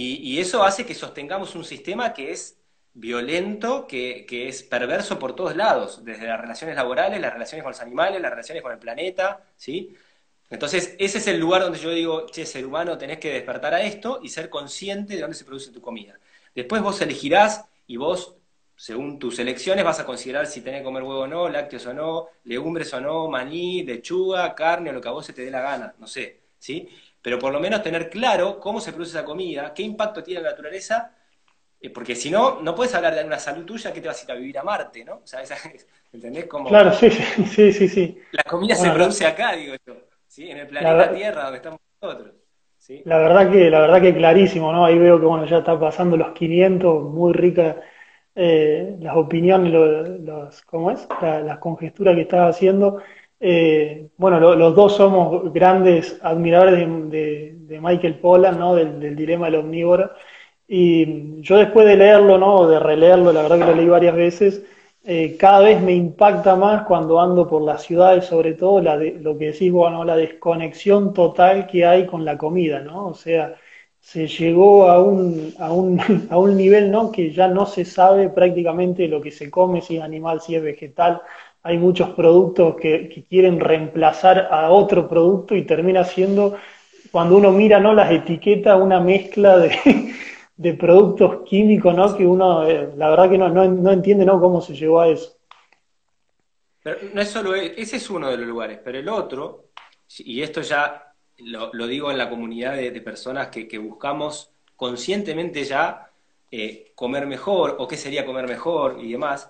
Y 0.02 0.40
eso 0.40 0.64
hace 0.64 0.86
que 0.86 0.96
sostengamos 0.96 1.56
un 1.56 1.64
sistema 1.64 2.14
que 2.14 2.32
es 2.32 2.58
violento 2.94 3.88
que, 3.88 4.26
es 4.48 4.64
perverso 4.64 5.20
por 5.20 5.36
todos 5.36 5.56
lados, 5.56 6.04
desde 6.04 6.28
las 6.28 6.40
relaciones 6.40 6.76
laborales, 6.76 7.20
las 7.20 7.34
relaciones 7.34 7.64
con 7.64 7.72
los 7.72 7.82
animales, 7.82 8.22
las 8.22 8.32
relaciones 8.32 8.64
con 8.64 8.72
el 8.72 8.80
planeta, 8.80 9.44
¿sí? 9.56 9.96
Entonces, 10.50 10.96
ese 11.00 11.18
es 11.18 11.28
el 11.28 11.40
lugar 11.40 11.64
donde 11.64 11.80
yo 11.80 11.90
digo, 11.90 12.28
che, 12.28 12.46
ser 12.46 12.66
humano, 12.66 12.98
tenés 12.98 13.18
que 13.18 13.32
despertar 13.32 13.74
a 13.74 13.82
esto 13.82 14.20
y 14.22 14.30
ser 14.30 14.50
consciente 14.50 15.16
de 15.16 15.22
dónde 15.22 15.36
se 15.36 15.46
produce 15.46 15.72
tu 15.72 15.82
comida. 15.82 16.20
Después 16.54 16.82
vos 16.82 17.02
elegirás 17.02 17.66
y 17.88 17.98
vos, 17.98 18.36
según 18.76 19.18
tus 19.18 19.40
elecciones, 19.40 19.84
vas 19.84 20.00
a 20.00 20.06
considerar 20.06 20.46
si 20.46 20.62
tenés 20.62 20.82
que 20.82 20.86
comer 20.86 21.04
huevo 21.04 21.22
o 21.22 21.28
no, 21.28 21.50
lácteos 21.50 21.88
o 21.88 21.94
no, 21.94 22.28
legumbres 22.44 22.94
o 22.94 23.02
no, 23.02 23.28
maní, 23.30 23.84
lechuga, 23.84 24.54
carne 24.54 24.92
o 24.92 24.94
lo 24.94 25.02
que 25.02 25.08
a 25.08 25.12
vos 25.12 25.26
se 25.26 25.34
te 25.34 25.44
dé 25.44 25.50
la 25.50 25.62
gana, 25.62 25.96
no 25.98 26.06
sé, 26.06 26.42
¿sí? 26.60 26.88
Pero 27.24 27.40
por 27.40 27.52
lo 27.52 27.60
menos 27.60 27.82
tener 27.82 28.08
claro 28.12 28.60
cómo 28.60 28.80
se 28.80 28.92
produce 28.92 29.18
esa 29.18 29.26
comida, 29.26 29.74
qué 29.74 29.82
impacto 29.82 30.22
tiene 30.22 30.42
la 30.42 30.52
naturaleza 30.52 31.16
eh, 31.84 31.90
porque 31.90 32.16
si 32.16 32.32
no, 32.32 32.62
no 32.62 32.74
puedes 32.74 32.96
hablar 32.96 33.14
de 33.14 33.26
una 33.26 33.38
salud 33.38 33.66
tuya 33.66 33.92
que 33.92 34.00
te 34.00 34.08
vas 34.08 34.22
a 34.22 34.24
ir 34.24 34.32
a 34.32 34.36
vivir 34.36 34.58
a 34.58 34.64
Marte, 34.64 35.04
¿no? 35.04 35.16
O 35.16 35.28
sea, 35.28 35.42
¿entendés? 36.14 36.46
Como 36.46 36.70
claro, 36.70 36.94
sí, 36.94 37.10
sí, 37.52 37.74
sí, 37.74 37.90
sí. 37.90 38.18
La 38.32 38.44
comida 38.44 38.74
se 38.74 38.90
produce 38.90 39.26
acá, 39.26 39.52
digo 39.52 39.76
yo, 39.86 39.96
¿sí? 40.26 40.50
En 40.50 40.60
el 40.60 40.68
planeta 40.68 41.14
Tierra, 41.14 41.44
donde 41.44 41.58
estamos 41.58 41.82
nosotros. 42.02 42.36
¿sí? 42.78 43.02
La 43.04 43.18
verdad 43.18 43.52
que, 43.52 43.70
la 43.70 43.82
verdad 43.82 44.02
que 44.02 44.16
clarísimo, 44.16 44.72
¿no? 44.72 44.86
Ahí 44.86 44.98
veo 44.98 45.20
que 45.20 45.26
bueno, 45.26 45.46
ya 45.46 45.58
está 45.58 45.78
pasando 45.78 46.16
los 46.16 46.32
500, 46.32 47.04
muy 47.04 47.34
rica 47.34 47.82
eh, 48.34 48.96
las 49.02 49.18
opiniones, 49.18 49.74
los, 49.74 50.62
¿cómo 50.62 50.90
es? 50.90 51.06
las 51.22 51.58
conjeturas 51.58 52.16
que 52.16 52.22
estás 52.22 52.56
haciendo. 52.56 53.02
Eh, 53.46 54.08
bueno, 54.16 54.40
los 54.56 54.74
dos 54.74 54.96
somos 54.96 55.52
grandes 55.52 56.18
admiradores 56.24 56.80
de, 57.12 57.80
Michael 57.82 58.20
Pollan, 58.20 58.58
¿no? 58.58 58.74
Del, 58.74 59.18
dilema 59.18 59.48
del 59.48 59.56
omnívoro. 59.56 60.12
Y 60.66 61.42
yo 61.42 61.58
después 61.58 61.86
de 61.86 61.98
leerlo, 61.98 62.38
¿no? 62.38 62.68
de 62.70 62.80
releerlo, 62.80 63.34
la 63.34 63.42
verdad 63.42 63.60
que 63.60 63.66
lo 63.66 63.76
leí 63.76 63.88
varias 63.88 64.16
veces, 64.16 64.64
eh, 65.04 65.36
cada 65.38 65.60
vez 65.60 65.82
me 65.82 65.92
impacta 65.94 66.56
más 66.56 66.84
cuando 66.86 67.20
ando 67.20 67.46
por 67.50 67.62
las 67.64 67.84
ciudades, 67.84 68.26
sobre 68.26 68.54
todo 68.54 68.82
la 68.82 68.98
de, 68.98 69.12
lo 69.20 69.38
que 69.38 69.48
decís 69.52 69.72
bueno, 69.74 70.06
la 70.06 70.16
desconexión 70.16 71.14
total 71.14 71.68
que 71.68 71.86
hay 71.86 72.06
con 72.06 72.24
la 72.24 72.38
comida, 72.38 72.80
¿no? 72.80 73.08
O 73.08 73.14
sea, 73.14 73.56
se 74.00 74.28
llegó 74.28 74.90
a 74.90 75.04
un, 75.04 75.54
a 75.60 75.74
un, 75.74 76.00
a 76.30 76.38
un 76.38 76.56
nivel, 76.56 76.92
¿no? 76.92 77.12
Que 77.12 77.32
ya 77.34 77.50
no 77.50 77.66
se 77.66 77.84
sabe 77.84 78.30
prácticamente 78.30 79.08
lo 79.10 79.20
que 79.22 79.32
se 79.32 79.52
come, 79.52 79.82
si 79.82 79.98
es 79.98 80.04
animal, 80.04 80.40
si 80.40 80.56
es 80.56 80.64
vegetal. 80.64 81.22
Hay 81.64 81.78
muchos 81.78 82.10
productos 82.10 82.76
que, 82.76 83.26
quieren 83.30 83.60
reemplazar 83.60 84.50
a 84.52 84.70
otro 84.70 85.08
producto 85.08 85.56
y 85.56 85.66
termina 85.66 86.04
siendo, 86.04 86.58
cuando 87.12 87.38
uno 87.38 87.52
mira, 87.52 87.80
¿no? 87.80 87.94
Las 87.94 88.12
etiquetas, 88.12 88.80
una 88.80 89.00
mezcla 89.00 89.58
de 89.58 90.14
de 90.56 90.74
productos 90.76 91.44
químicos, 91.46 91.96
¿no? 91.96 92.16
Que 92.16 92.26
uno, 92.26 92.68
eh, 92.68 92.94
la 92.96 93.10
verdad 93.10 93.30
que 93.30 93.38
no, 93.38 93.50
no, 93.50 93.92
entiende, 93.92 94.26
¿no? 94.26 94.40
Cómo 94.40 94.62
se 94.62 94.76
llegó 94.76 95.02
a 95.02 95.10
eso. 95.10 95.38
Pero 96.82 96.98
no 97.14 97.22
es 97.22 97.30
solo, 97.30 97.56
e, 97.56 97.74
ese 97.78 97.98
es 97.98 98.10
uno 98.10 98.30
de 98.30 98.38
los 98.38 98.48
lugares, 98.48 98.80
pero 98.84 99.00
el 99.00 99.10
otro, 99.10 99.70
y 100.20 100.42
esto 100.42 100.62
ya 100.62 101.14
lo, 101.38 101.88
digo 101.88 102.12
en 102.12 102.18
la 102.18 102.30
comunidad 102.30 102.76
de, 102.76 103.02
personas 103.02 103.48
que, 103.48 103.78
buscamos 103.78 104.52
conscientemente 104.76 105.64
ya 105.64 106.10
eh, 106.52 106.92
comer 106.94 107.26
mejor 107.26 107.78
o 107.80 107.88
qué 107.88 107.98
sería 107.98 108.26
comer 108.26 108.48
mejor 108.48 109.00
y 109.02 109.12
demás, 109.12 109.50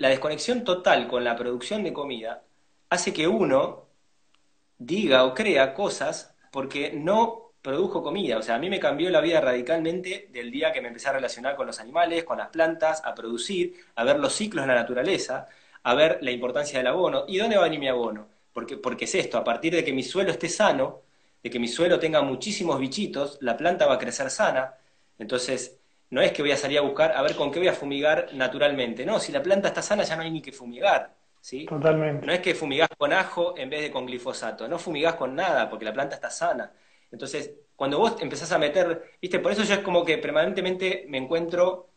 la 0.00 0.08
desconexión 0.08 0.64
total 0.64 1.06
con 1.08 1.24
la 1.24 1.36
producción 1.36 1.84
de 1.84 1.92
comida 1.92 2.42
hace 2.88 3.12
que 3.12 3.28
uno 3.28 3.86
diga 4.78 5.24
o 5.24 5.34
crea 5.34 5.74
cosas 5.74 6.34
porque 6.50 6.92
no 6.94 7.52
produjo 7.60 8.02
comida. 8.02 8.38
O 8.38 8.42
sea, 8.42 8.54
a 8.54 8.58
mí 8.58 8.70
me 8.70 8.80
cambió 8.80 9.10
la 9.10 9.20
vida 9.20 9.42
radicalmente 9.42 10.28
del 10.32 10.50
día 10.50 10.72
que 10.72 10.80
me 10.80 10.88
empecé 10.88 11.10
a 11.10 11.12
relacionar 11.12 11.54
con 11.54 11.66
los 11.66 11.80
animales, 11.80 12.24
con 12.24 12.38
las 12.38 12.48
plantas, 12.48 13.02
a 13.04 13.14
producir, 13.14 13.74
a 13.94 14.04
ver 14.04 14.18
los 14.18 14.32
ciclos 14.34 14.64
de 14.64 14.68
la 14.68 14.80
naturaleza, 14.80 15.48
a 15.82 15.94
ver 15.94 16.18
la 16.22 16.30
importancia 16.30 16.78
del 16.78 16.86
abono. 16.86 17.24
¿Y 17.28 17.36
dónde 17.36 17.56
va 17.56 17.62
a 17.62 17.64
venir 17.64 17.80
mi 17.80 17.88
abono? 17.88 18.26
Porque, 18.54 18.78
porque 18.78 19.04
es 19.04 19.14
esto, 19.14 19.36
a 19.36 19.44
partir 19.44 19.74
de 19.74 19.84
que 19.84 19.92
mi 19.92 20.02
suelo 20.02 20.30
esté 20.30 20.48
sano, 20.48 21.02
de 21.42 21.50
que 21.50 21.58
mi 21.58 21.68
suelo 21.68 21.98
tenga 21.98 22.22
muchísimos 22.22 22.80
bichitos, 22.80 23.36
la 23.42 23.56
planta 23.56 23.86
va 23.86 23.94
a 23.96 23.98
crecer 23.98 24.30
sana. 24.30 24.76
Entonces, 25.18 25.79
no 26.10 26.20
es 26.20 26.32
que 26.32 26.42
voy 26.42 26.52
a 26.52 26.56
salir 26.56 26.78
a 26.78 26.82
buscar 26.82 27.12
a 27.16 27.22
ver 27.22 27.34
con 27.34 27.50
qué 27.50 27.58
voy 27.58 27.68
a 27.68 27.72
fumigar 27.72 28.28
naturalmente. 28.32 29.06
No, 29.06 29.18
si 29.18 29.32
la 29.32 29.42
planta 29.42 29.68
está 29.68 29.82
sana 29.82 30.02
ya 30.02 30.16
no 30.16 30.22
hay 30.22 30.30
ni 30.30 30.42
que 30.42 30.52
fumigar. 30.52 31.14
¿sí? 31.40 31.66
Totalmente. 31.66 32.26
No 32.26 32.32
es 32.32 32.40
que 32.40 32.54
fumigás 32.54 32.88
con 32.96 33.12
ajo 33.12 33.54
en 33.56 33.70
vez 33.70 33.82
de 33.82 33.90
con 33.90 34.06
glifosato. 34.06 34.68
No 34.68 34.78
fumigás 34.78 35.14
con 35.14 35.34
nada 35.34 35.68
porque 35.70 35.84
la 35.84 35.92
planta 35.92 36.16
está 36.16 36.30
sana. 36.30 36.72
Entonces, 37.10 37.52
cuando 37.76 37.98
vos 37.98 38.16
empezás 38.20 38.52
a 38.52 38.58
meter, 38.58 39.14
viste, 39.20 39.38
por 39.38 39.52
eso 39.52 39.62
yo 39.62 39.74
es 39.74 39.80
como 39.80 40.04
que 40.04 40.18
permanentemente 40.18 41.06
me 41.08 41.18
encuentro 41.18 41.88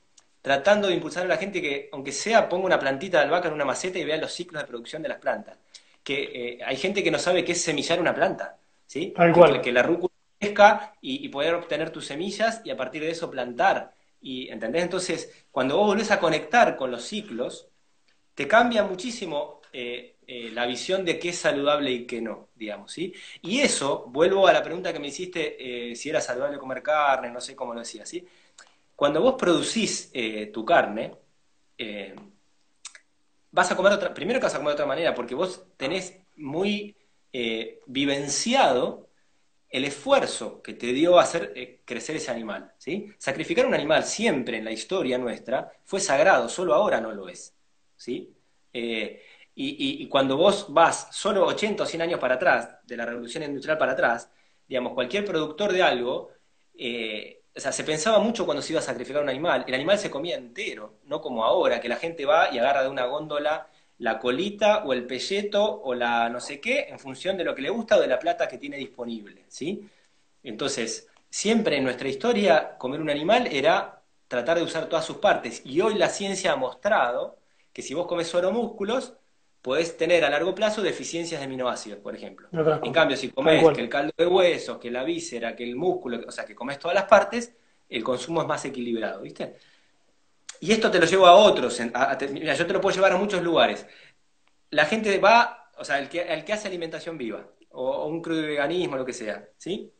tratando 0.41 0.88
de 0.88 0.95
impulsar 0.95 1.24
a 1.26 1.28
la 1.28 1.38
gente 1.38 1.61
que, 1.61 1.89
aunque 1.91 2.11
sea, 2.11 2.49
ponga 2.49 2.66
una 2.66 2.80
plantita 2.80 3.18
de 3.18 3.26
albahaca 3.26 3.47
en 3.47 3.53
una 3.53 3.66
maceta 3.66 3.97
y 3.97 4.03
vea 4.03 4.18
los 4.18 4.32
ciclos 4.34 4.61
de 4.61 4.68
producción 4.68 5.01
de 5.01 5.09
las 5.09 5.20
plantas. 5.20 5.57
Que 6.03 6.24
eh, 6.24 6.59
hay 6.66 6.76
gente 6.76 7.03
que 7.03 7.11
no 7.11 7.18
sabe 7.18 7.45
qué 7.45 7.53
es 7.53 7.61
semillar 7.61 7.99
una 7.99 8.14
planta, 8.14 8.57
¿sí? 8.86 9.14
Que, 9.14 9.61
que, 9.61 9.72
la 9.72 9.84
rúcula 9.84 10.14
crezca 10.38 10.95
y, 10.99 11.30
poder 11.30 11.55
obtener 11.55 11.91
tus 11.91 12.05
semillas 12.07 12.61
y 12.66 12.72
a 12.72 12.78
partir 12.78 13.03
de 13.03 13.11
eso 13.11 13.32
plantar. 13.32 13.93
Y, 14.24 14.49
¿Entendés? 14.49 14.84
Entonces, 14.84 15.45
cuando 15.51 15.78
vos 15.78 15.88
volvés 15.88 16.09
a 16.09 16.19
conectar 16.19 16.78
con 16.78 16.89
los 16.91 17.03
ciclos, 17.03 17.67
te 18.34 18.47
cambia 18.47 18.84
muchísimo 18.84 19.61
eh, 19.74 20.15
eh, 20.26 20.49
la 20.51 20.65
visión 20.65 21.03
de 21.05 21.19
qué 21.19 21.30
es 21.30 21.38
saludable 21.38 21.91
y 21.91 22.07
qué 22.07 22.21
no, 22.21 22.49
digamos, 22.55 22.91
¿sí? 22.91 23.13
Y 23.41 23.59
eso, 23.59 24.05
vuelvo 24.07 24.47
a 24.47 24.53
la 24.53 24.63
pregunta 24.63 24.93
que 24.93 24.99
me 24.99 25.07
hiciste, 25.09 25.91
eh, 25.91 25.95
si 25.95 26.09
era 26.09 26.21
saludable 26.21 26.57
comer 26.57 26.82
carne, 26.82 27.30
no 27.30 27.41
sé 27.41 27.55
cómo 27.55 27.74
lo 27.74 27.82
decía, 27.82 28.05
¿sí? 28.05 28.26
Cuando 28.95 29.21
vos 29.21 29.36
producís 29.38 30.11
tu 30.53 30.63
carne, 30.63 31.15
vas 33.51 33.71
a 33.71 33.76
comer 33.76 33.93
otra, 33.93 34.13
primero 34.13 34.39
que 34.39 34.45
vas 34.45 34.55
a 34.55 34.59
comer 34.59 34.71
de 34.71 34.76
otra 34.76 34.86
manera, 34.86 35.13
porque 35.13 35.36
vos 35.36 35.65
tenés 35.78 36.17
muy 36.36 36.95
vivenciado 37.88 39.03
el 39.74 39.86
esfuerzo 39.86 40.61
que 40.61 40.74
te 40.76 40.93
dio 40.93 41.19
hacer 41.19 41.82
crecer 41.84 42.15
ese 42.15 42.32
animal, 42.32 42.74
¿sí? 42.78 43.11
Sacrificar 43.17 43.65
un 43.65 43.74
animal 43.74 44.03
siempre 44.03 44.57
en 44.57 44.65
la 44.65 44.71
historia 44.71 45.17
nuestra 45.17 45.74
fue 45.84 45.99
sagrado, 45.99 46.47
solo 46.47 46.76
ahora 46.76 47.01
no 47.01 47.11
lo 47.11 47.28
es, 47.28 47.55
¿sí? 47.97 48.34
Y, 49.55 50.07
cuando 50.07 50.38
vos 50.38 50.67
vas 50.69 51.07
solo 51.11 51.45
80 51.45 51.84
o 51.84 51.86
100 51.86 52.01
años 52.03 52.19
para 52.19 52.36
atrás, 52.36 52.78
de 52.84 52.97
la 52.97 53.05
revolución 53.05 53.43
industrial 53.43 53.78
para 53.78 53.93
atrás, 53.93 54.32
digamos, 54.67 54.93
cualquier 54.93 55.26
productor 55.26 55.71
de 55.74 55.84
algo, 55.84 56.30
eh, 56.76 57.43
o 57.55 57.59
sea, 57.59 57.71
se 57.71 57.84
pensaba 57.84 58.19
mucho 58.19 58.45
cuando 58.45 58.61
se 58.61 58.74
iba 58.74 58.80
a 58.80 58.84
sacrificar 58.84 59.21
un 59.21 59.30
animal, 59.30 59.63
el 59.67 59.74
animal 59.74 59.99
se 59.99 60.09
comía 60.09 60.36
entero, 60.36 60.99
no 61.05 61.21
como 61.21 61.45
ahora, 61.45 61.80
que 61.82 61.89
la 61.89 61.97
gente 61.97 62.26
va 62.26 62.51
y 62.51 62.57
agarra 62.57 62.84
de 62.84 62.89
una 62.89 63.05
góndola 63.05 63.67
la 64.00 64.20
colita 64.20 64.84
o 64.86 64.94
el 64.94 65.06
pelleto 65.06 65.82
o 65.82 65.94
la 65.94 66.30
no 66.30 66.39
sé 66.39 66.60
qué, 66.60 66.88
en 66.89 67.00
función 67.00 67.38
de 67.38 67.44
lo 67.44 67.56
que 67.56 67.62
le 67.62 67.70
gusta 67.70 67.98
o 67.98 68.02
de 68.02 68.08
la 68.08 68.20
plata 68.20 68.48
que 68.48 68.58
tiene 68.58 68.78
disponible, 68.78 69.44
¿sí? 69.48 69.88
Entonces, 70.44 71.08
siempre 71.30 71.78
en 71.78 71.84
nuestra 71.84 72.10
historia, 72.10 72.78
comer 72.78 73.02
un 73.02 73.10
animal 73.10 73.48
era 73.48 74.02
tratar 74.28 74.58
de 74.58 74.64
usar 74.64 74.88
todas 74.88 75.06
sus 75.06 75.18
partes, 75.18 75.62
y 75.64 75.80
hoy 75.82 75.94
la 75.96 76.10
ciencia 76.10 76.54
ha 76.54 76.56
mostrado 76.56 77.38
que 77.72 77.82
si 77.82 77.94
vos 77.94 78.08
comes 78.08 78.28
solo 78.28 78.52
músculos, 78.52 79.14
podés 79.62 79.96
tener 79.96 80.26
a 80.26 80.30
largo 80.30 80.54
plazo 80.54 80.82
deficiencias 80.82 81.39
de 81.39 81.46
aminoácidos, 81.46 82.00
por 82.00 82.14
ejemplo. 82.16 82.50
En 82.84 82.91
cambio, 82.91 83.16
si 83.16 83.30
comes 83.30 83.64
que 83.74 83.82
el 83.82 83.89
caldo 83.89 84.12
de 84.18 84.28
huesos, 84.28 84.78
que 84.78 84.91
la 84.91 85.04
víscera, 85.04 85.56
que 85.56 85.64
el 85.64 85.76
músculo, 85.76 86.20
o 86.28 86.32
sea, 86.32 86.46
que 86.46 86.54
comes 86.54 86.78
todas 86.80 86.96
las 86.96 87.06
partes, 87.06 87.54
el 87.89 88.04
consumo 88.04 88.41
es 88.41 88.48
más 88.48 88.66
equilibrado, 88.66 89.22
¿viste? 89.22 89.56
Y 90.64 90.72
esto 90.72 90.89
te 90.89 90.97
lo 90.97 91.05
llevo 91.05 91.28
a 91.28 91.36
otros. 91.36 91.78
mira, 92.32 92.53
yo 92.53 92.66
te 92.66 92.72
lo 92.72 92.80
puedo 92.80 92.95
llevar 92.95 93.11
a 93.11 93.18
muchos 93.18 93.43
lugares. 93.43 93.86
La 94.70 94.86
gente 94.86 95.18
va, 95.18 95.70
o 95.78 95.84
sea, 95.84 95.99
el 95.99 96.07
que, 96.07 96.22
el 96.22 96.45
que 96.45 96.53
hace 96.53 96.70
alimentación 96.70 97.18
viva, 97.18 97.45
o, 97.72 98.05
un 98.05 98.22
crudo 98.22 98.43
veganismo, 98.43 98.95
lo 98.95 99.03
que 99.03 99.11
sea, 99.11 99.45
¿sí? 99.57 99.91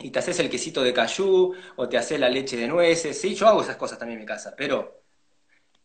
Y 0.00 0.10
te 0.10 0.18
haces 0.18 0.40
el 0.40 0.50
quesito 0.50 0.82
de 0.82 0.92
cayú, 0.92 1.54
o 1.76 1.88
te 1.88 1.96
haces 1.96 2.18
la 2.18 2.28
leche 2.28 2.56
de 2.56 2.66
nueces, 2.66 3.20
¿sí? 3.20 3.36
Yo 3.36 3.46
hago 3.46 3.62
esas 3.62 3.76
cosas 3.76 3.96
también 3.96 4.18
en 4.18 4.24
mi 4.24 4.26
casa, 4.26 4.54
pero 4.56 5.02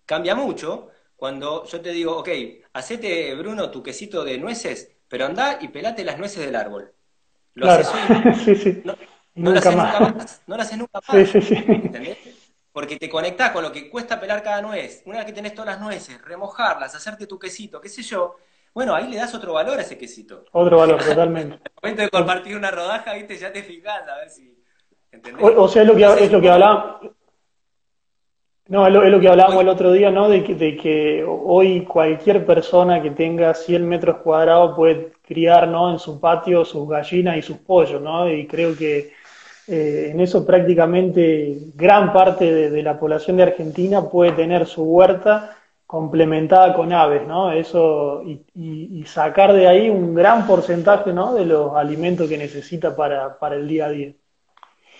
cambia 0.03 0.33
mucho 0.33 0.89
cuando 1.15 1.63
yo 1.65 1.79
te 1.79 1.91
digo, 1.91 2.17
ok, 2.17 2.29
hacete, 2.73 3.36
Bruno, 3.36 3.69
tu 3.69 3.83
quesito 3.83 4.23
de 4.23 4.39
nueces, 4.39 4.95
pero 5.07 5.27
anda 5.27 5.59
y 5.61 5.67
pelate 5.67 6.03
las 6.03 6.17
nueces 6.17 6.43
del 6.43 6.55
árbol. 6.55 6.91
Lo 7.53 7.69
haces 7.69 7.88
sí, 8.45 8.55
sí. 8.55 8.81
No, 8.83 8.97
no 9.36 9.51
lo 9.51 9.59
haces 9.59 9.75
nunca 9.75 9.99
más. 9.99 10.41
No 10.47 10.55
lo 10.55 10.61
haces 10.63 10.77
nunca 10.79 10.99
más. 11.07 11.29
Sí, 11.29 11.39
sí, 11.39 11.41
sí. 11.41 11.63
¿Entendés? 11.67 12.17
Porque 12.76 12.97
te 12.97 13.07
conectás 13.07 13.51
con 13.51 13.63
lo 13.63 13.71
que 13.71 13.89
cuesta 13.89 14.19
pelar 14.19 14.43
cada 14.43 14.61
nuez. 14.61 15.01
Una 15.05 15.19
vez 15.19 15.28
que 15.28 15.32
tenés 15.32 15.53
todas 15.53 15.67
las 15.67 15.80
nueces, 15.80 16.21
remojarlas, 16.21 16.93
hacerte 16.93 17.26
tu 17.26 17.39
quesito, 17.39 17.80
qué 17.80 17.88
sé 17.88 18.03
yo. 18.03 18.36
Bueno, 18.73 18.93
ahí 18.93 19.07
le 19.09 19.15
das 19.15 19.34
otro 19.34 19.53
valor 19.53 19.80
a 19.80 19.82
ese 19.82 19.97
quesito. 19.97 20.43
Otro 20.51 20.80
valor, 20.80 21.01
totalmente. 21.01 21.55
el 21.63 21.71
momento 21.82 22.01
de 22.01 22.09
compartir 22.09 22.57
una 22.57 22.71
rodaja, 22.71 23.13
viste, 23.13 23.38
ya 23.38 23.53
te 23.53 23.63
fijas 23.63 24.05
a 24.05 24.17
ver 24.17 24.30
si. 24.30 24.61
¿entendés? 25.09 25.41
O, 25.41 25.69
sea, 25.69 25.84
es 25.84 25.88
lo 25.88 25.95
que, 25.95 26.03
es 26.03 26.30
lo 26.30 26.41
que 26.41 26.49
hablábamos. 26.49 27.11
No, 28.67 28.86
es 28.86 28.93
lo, 28.93 29.21
que 29.21 29.30
hablábamos 29.30 29.61
el 29.61 29.69
otro 29.69 29.93
día, 29.93 30.11
¿no? 30.11 30.28
De 30.28 30.43
que, 30.43 30.55
de 30.55 30.76
que, 30.76 31.26
hoy 31.26 31.86
cualquier 31.86 32.45
persona 32.45 33.01
que 33.01 33.11
tenga 33.11 33.53
100 33.53 33.88
metros 33.88 34.17
cuadrados 34.17 34.76
puede 34.76 35.13
criar, 35.26 35.69
¿no? 35.69 35.91
En 35.91 35.99
su 35.99 36.19
patio 36.19 36.65
sus 36.65 36.89
gallinas 36.89 37.38
y 37.38 37.41
sus 37.41 37.59
pollos, 37.59 38.01
¿no? 38.01 38.30
Y 38.30 38.45
creo 38.45 38.76
que 38.76 39.13
eh, 39.68 40.09
en 40.11 40.20
eso 40.20 40.45
prácticamente 40.45 41.57
gran 41.74 42.13
parte 42.13 42.70
de, 42.70 42.84
la 42.84 42.99
población 42.99 43.38
de 43.38 43.43
Argentina 43.43 44.09
puede 44.09 44.32
tener 44.34 44.68
su 44.68 44.84
huerta 44.84 45.57
complementada 45.88 46.74
con 46.74 46.91
aves, 46.93 47.28
¿no? 47.28 47.51
Eso, 47.51 48.24
y, 48.24 49.03
sacar 49.05 49.53
de 49.53 49.68
ahí 49.68 49.89
un 49.89 50.16
gran 50.16 50.45
porcentaje, 50.47 51.13
¿no? 51.13 51.34
De 51.34 51.45
los 51.45 51.76
alimentos 51.76 52.28
que 52.28 52.38
necesita 52.38 52.95
para, 52.95 53.38
para 53.39 53.55
el 53.55 53.68
día 53.68 53.86
a 53.86 53.89
día. 53.89 54.13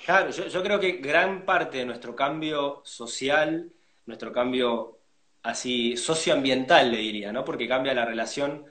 Claro, 0.06 0.30
yo, 0.30 0.62
creo 0.62 0.80
que 0.80 0.98
gran 0.98 1.46
parte 1.46 1.80
de 1.80 1.86
nuestro 1.86 2.16
cambio 2.16 2.82
social, 2.84 3.72
nuestro 4.06 4.32
cambio 4.32 5.00
así 5.42 5.98
socioambiental, 5.98 6.92
le 6.92 6.98
diría, 6.98 7.32
¿no? 7.32 7.44
Porque 7.44 7.68
cambia 7.68 7.96
la 7.96 8.06
relación 8.06 8.66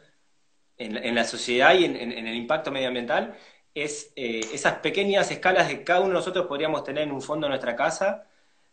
en, 0.77 1.15
la 1.15 1.25
sociedad 1.25 1.75
y 1.75 1.85
en, 1.87 1.97
el 1.97 2.37
impacto 2.37 2.71
medioambiental, 2.71 3.37
es 3.75 4.12
eh, 4.16 4.41
esas 4.53 4.75
pequeñas 4.79 5.31
escalas 5.31 5.68
que 5.68 5.85
cada 5.85 6.01
uno 6.01 6.09
de 6.11 6.14
nosotros 6.14 6.47
podríamos 6.47 6.85
tener 6.85 7.05
en 7.05 7.12
un 7.12 7.22
fondo 7.22 7.47
de 7.47 7.51
nuestra 7.51 7.77
casa, 7.77 8.27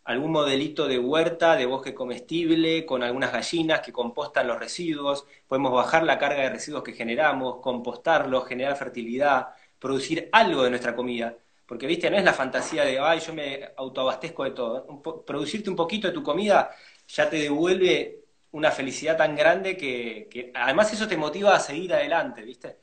algún 0.04 0.32
modelito 0.32 0.88
de 0.88 0.98
huerta, 0.98 1.56
de 1.56 1.66
bosque 1.66 1.94
comestible, 1.94 2.86
con 2.86 3.02
algunas 3.02 3.32
gallinas 3.32 3.80
que 3.80 3.92
compostan 3.92 4.48
los 4.48 4.58
residuos, 4.58 5.26
podemos 5.46 5.72
bajar 5.72 6.02
la 6.04 6.18
carga 6.18 6.42
de 6.42 6.50
residuos 6.50 6.82
que 6.82 6.92
generamos, 6.92 7.58
compostarlos, 7.60 8.46
generar 8.46 8.76
fertilidad, 8.76 9.48
producir 9.78 10.28
algo 10.32 10.62
de 10.64 10.70
nuestra 10.70 10.94
comida. 10.94 11.36
Porque, 11.66 11.86
viste, 11.86 12.10
no 12.10 12.16
es 12.16 12.24
la 12.24 12.32
fantasía 12.32 12.84
de, 12.84 12.98
ay, 12.98 13.20
yo 13.20 13.32
me 13.32 13.70
autoabastezco 13.76 14.44
de 14.44 14.50
todo. 14.50 15.02
producirte 15.24 15.70
un 15.70 15.76
poquito 15.76 16.08
de 16.08 16.14
tu 16.14 16.22
comida 16.22 16.70
ya 17.08 17.28
te 17.28 17.36
devuelve 17.36 18.20
una 18.52 18.70
felicidad 18.70 19.16
tan 19.16 19.34
grande 19.34 19.76
que, 19.76 20.52
además 20.54 20.92
eso 20.92 21.08
te 21.08 21.16
motiva 21.16 21.54
a 21.54 21.60
seguir 21.60 21.94
adelante, 21.94 22.42
¿viste? 22.42 22.78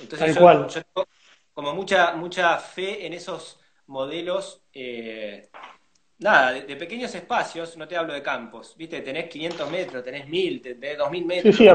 Entonces 0.00 0.34
yo, 0.34 0.66
tengo 0.66 1.06
como 1.54 1.74
mucha, 1.74 2.14
mucha 2.14 2.56
fe 2.58 3.06
en 3.06 3.12
esos 3.12 3.60
modelos, 3.86 4.62
eh, 4.72 5.48
nada, 6.18 6.52
de, 6.52 6.76
pequeños 6.76 7.14
espacios, 7.14 7.76
no 7.76 7.86
te 7.86 7.96
hablo 7.96 8.14
de 8.14 8.22
campos, 8.22 8.74
¿viste? 8.76 9.00
Tenés 9.00 9.28
500 9.28 9.70
metros, 9.70 10.04
tenés 10.04 10.28
1000, 10.28 10.62
tenés 10.62 10.98
2000 10.98 11.24
metros, 11.26 11.56
sí, 11.56 11.64
sí, 11.64 11.68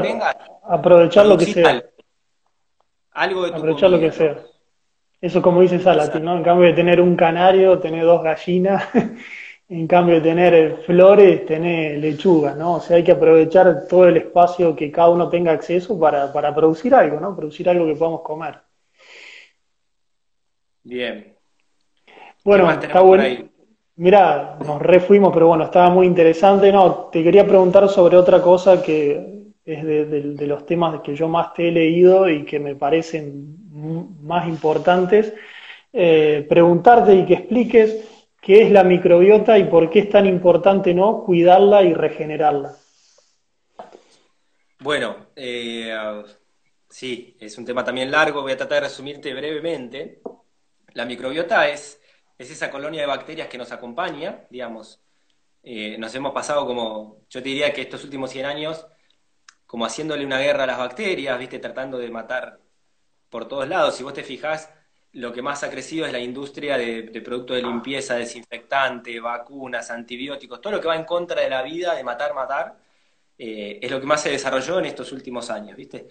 aprovechar 0.63 1.25
lo 1.25 1.37
que 1.37 1.45
sea. 1.45 1.83
Algo, 3.11 3.45
de 3.45 3.51
tu 3.51 3.57
Aprovechar 3.57 3.89
lo 3.89 3.99
que 3.99 4.11
sea. 4.11 4.37
Eso 5.19 5.41
como 5.41 5.61
dice 5.61 5.79
Salati, 5.79 6.19
¿no? 6.19 6.37
En 6.37 6.43
cambio 6.43 6.67
de 6.67 6.73
tener 6.73 7.01
un 7.01 7.15
canario, 7.15 7.79
tener 7.79 8.05
dos 8.05 8.21
gallinas, 8.21 8.83
en 9.69 9.87
cambio 9.87 10.15
de 10.15 10.21
tener 10.21 10.77
flores, 10.85 11.45
tener 11.45 11.97
lechuga, 11.97 12.53
¿no? 12.53 12.75
O 12.75 12.79
sea, 12.79 12.97
hay 12.97 13.03
que 13.03 13.13
aprovechar 13.13 13.87
todo 13.87 14.07
el 14.07 14.17
espacio 14.17 14.75
que 14.75 14.91
cada 14.91 15.09
uno 15.09 15.27
tenga 15.29 15.51
acceso 15.51 15.99
para, 15.99 16.31
para 16.31 16.53
producir 16.53 16.93
algo, 16.93 17.19
¿no? 17.19 17.35
Producir 17.35 17.67
algo 17.67 17.87
que 17.87 17.95
podamos 17.95 18.21
comer. 18.21 18.66
Bien. 20.87 21.35
Bueno, 22.45 22.71
está 22.71 23.01
bueno. 23.01 23.23
Mira, 23.97 24.57
nos 24.65 24.81
refuimos, 24.81 25.33
pero 25.33 25.47
bueno, 25.47 25.65
estaba 25.65 25.89
muy 25.89 26.05
interesante. 26.05 26.71
No, 26.71 27.09
te 27.11 27.23
quería 27.23 27.45
preguntar 27.45 27.89
sobre 27.89 28.15
otra 28.15 28.41
cosa 28.41 28.81
que 28.81 29.51
es 29.65 29.83
de, 29.83 30.47
los 30.47 30.65
temas 30.65 31.01
que 31.01 31.13
yo 31.15 31.27
más 31.27 31.53
te 31.53 31.67
he 31.67 31.71
leído 31.71 32.29
y 32.29 32.45
que 32.45 32.59
me 32.59 32.75
parecen 32.75 33.57
más 34.21 34.47
importantes. 34.47 35.33
Eh, 35.91 36.45
preguntarte 36.47 37.15
y 37.15 37.25
que 37.25 37.33
expliques 37.33 38.07
qué 38.39 38.63
es 38.63 38.71
la 38.71 38.83
microbiota 38.83 39.57
y 39.57 39.65
por 39.65 39.89
qué 39.89 39.99
es 39.99 40.09
tan 40.09 40.25
importante 40.25 40.93
no 40.93 41.23
cuidarla 41.23 41.83
y 41.83 41.93
regenerarla. 41.93 42.75
Bueno, 44.79 45.27
eh, 45.35 45.93
sí, 46.87 47.35
es 47.39 47.57
un 47.57 47.65
tema 47.65 47.83
también 47.83 48.11
largo, 48.11 48.43
voy 48.43 48.53
a 48.53 48.57
tratar 48.57 48.83
de 48.83 48.87
resumirte 48.87 49.33
brevemente. 49.33 50.21
La 50.97 51.05
microbiota 51.05 51.69
es, 51.69 52.01
es 52.39 52.49
esa 52.49 52.71
colonia 52.71 53.01
de 53.01 53.07
bacterias 53.07 53.47
que 53.49 53.59
nos 53.59 53.71
acompaña, 53.71 54.47
digamos. 54.49 54.99
Eh, 55.61 55.95
nos 55.99 56.15
hemos 56.15 56.33
pasado 56.33 56.65
como, 56.65 57.21
yo 57.29 57.43
te 57.43 57.49
diría 57.49 57.71
que 57.71 57.81
estos 57.81 58.03
últimos 58.03 58.31
100 58.31 58.45
años 58.47 58.87
como 59.67 59.85
haciéndole 59.85 60.25
una 60.25 60.39
guerra 60.39 60.63
a 60.63 60.67
las 60.67 60.79
bacterias, 60.79 61.37
¿viste? 61.37 61.59
Tratando 61.59 61.99
de 61.99 62.09
matar 62.09 62.59
por 63.29 63.47
todos 63.47 63.67
lados. 63.67 63.95
Si 63.95 64.03
vos 64.03 64.13
te 64.13 64.23
fijás, 64.23 64.71
lo 65.11 65.31
que 65.33 65.43
más 65.43 65.63
ha 65.63 65.69
crecido 65.69 66.05
es 66.07 66.11
la 66.11 66.19
industria 66.19 66.77
de, 66.79 67.21
productos 67.23 67.57
de 67.57 67.63
limpieza, 67.63 68.15
desinfectante, 68.15 69.19
vacunas, 69.19 69.91
antibióticos, 69.91 70.61
todo 70.61 70.73
lo 70.73 70.81
que 70.81 70.87
va 70.87 70.95
en 70.95 71.05
contra 71.05 71.41
de 71.41 71.49
la 71.49 71.61
vida, 71.61 71.93
de 71.93 72.03
matar, 72.03 72.33
matar, 72.33 72.79
eh, 73.37 73.79
es 73.83 73.91
lo 73.91 73.99
que 73.99 74.07
más 74.07 74.21
se 74.23 74.31
desarrolló 74.31 74.79
en 74.79 74.85
estos 74.85 75.11
últimos 75.11 75.51
años, 75.51 75.77
¿viste? 75.77 76.07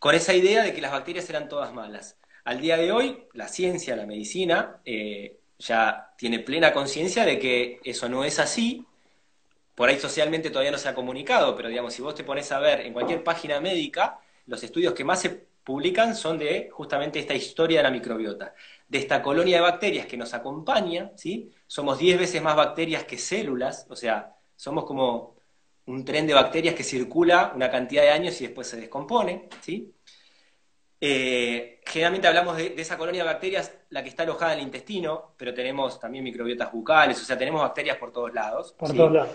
Con 0.00 0.14
esa 0.14 0.32
idea 0.34 0.62
de 0.62 0.72
que 0.74 0.80
las 0.80 0.92
bacterias 0.92 1.28
eran 1.28 1.48
todas 1.48 1.72
malas. 1.72 2.21
Al 2.44 2.60
día 2.60 2.76
de 2.76 2.90
hoy, 2.92 3.24
la 3.34 3.48
ciencia, 3.48 3.94
la 3.94 4.06
medicina, 4.06 4.80
eh, 4.84 5.38
ya 5.58 6.12
tiene 6.16 6.40
plena 6.40 6.72
conciencia 6.72 7.24
de 7.24 7.38
que 7.38 7.80
eso 7.84 8.08
no 8.08 8.24
es 8.24 8.38
así, 8.40 8.84
por 9.74 9.88
ahí 9.88 9.98
socialmente 9.98 10.50
todavía 10.50 10.72
no 10.72 10.78
se 10.78 10.88
ha 10.88 10.94
comunicado, 10.94 11.54
pero 11.56 11.68
digamos, 11.68 11.94
si 11.94 12.02
vos 12.02 12.14
te 12.14 12.24
pones 12.24 12.50
a 12.52 12.58
ver 12.58 12.80
en 12.80 12.92
cualquier 12.92 13.22
página 13.22 13.60
médica, 13.60 14.18
los 14.46 14.62
estudios 14.62 14.92
que 14.92 15.04
más 15.04 15.20
se 15.20 15.30
publican 15.64 16.16
son 16.16 16.38
de 16.38 16.68
justamente 16.72 17.18
esta 17.20 17.34
historia 17.34 17.78
de 17.78 17.84
la 17.84 17.90
microbiota, 17.90 18.54
de 18.88 18.98
esta 18.98 19.22
colonia 19.22 19.56
de 19.56 19.62
bacterias 19.62 20.06
que 20.06 20.16
nos 20.16 20.34
acompaña, 20.34 21.12
¿sí? 21.16 21.50
Somos 21.66 21.98
10 21.98 22.18
veces 22.18 22.42
más 22.42 22.56
bacterias 22.56 23.04
que 23.04 23.18
células, 23.18 23.86
o 23.88 23.96
sea, 23.96 24.34
somos 24.56 24.84
como 24.84 25.36
un 25.86 26.04
tren 26.04 26.26
de 26.26 26.34
bacterias 26.34 26.74
que 26.74 26.84
circula 26.84 27.52
una 27.54 27.70
cantidad 27.70 28.02
de 28.02 28.10
años 28.10 28.40
y 28.40 28.46
después 28.46 28.66
se 28.66 28.76
descompone, 28.76 29.48
¿sí? 29.60 29.94
Eh, 31.04 31.80
generalmente 31.84 32.28
hablamos 32.28 32.56
de, 32.56 32.74
esa 32.76 32.96
colonia 32.96 33.24
de 33.24 33.28
bacterias, 33.28 33.76
la 33.90 34.04
que 34.04 34.08
está 34.08 34.22
alojada 34.22 34.52
en 34.52 34.60
el 34.60 34.66
intestino, 34.66 35.34
pero 35.36 35.52
tenemos 35.52 35.98
también 35.98 36.22
microbiotas 36.22 36.70
bucales, 36.70 37.20
o 37.20 37.24
sea, 37.24 37.36
tenemos 37.36 37.60
bacterias 37.60 37.96
por 37.96 38.12
todos 38.12 38.32
lados. 38.32 38.72
Por 38.78 38.94
todos 38.94 39.12
lados. 39.12 39.30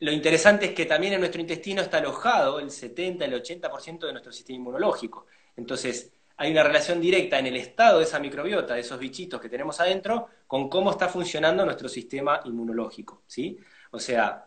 Lo 0.00 0.12
interesante 0.12 0.66
es 0.66 0.72
que 0.72 0.84
también 0.84 1.14
en 1.14 1.20
nuestro 1.20 1.40
intestino 1.40 1.80
está 1.80 1.96
alojado 1.96 2.60
el 2.60 2.70
70, 2.70 3.24
el 3.24 3.42
80% 3.42 4.00
de 4.00 4.12
nuestro 4.12 4.32
sistema 4.32 4.56
inmunológico. 4.56 5.24
Entonces, 5.56 6.12
hay 6.36 6.50
una 6.52 6.62
relación 6.62 7.00
directa 7.00 7.38
en 7.38 7.46
el 7.46 7.56
estado 7.56 8.00
de 8.00 8.04
esa 8.04 8.18
microbiota, 8.18 8.74
de 8.74 8.80
esos 8.80 8.98
bichitos 8.98 9.40
que 9.40 9.48
tenemos 9.48 9.80
adentro, 9.80 10.28
con 10.46 10.68
cómo 10.68 10.90
está 10.90 11.08
funcionando 11.08 11.64
nuestro 11.64 11.88
sistema 11.88 12.42
inmunológico. 12.44 13.22
¿sí? 13.26 13.58
O 13.92 13.98
sea, 13.98 14.46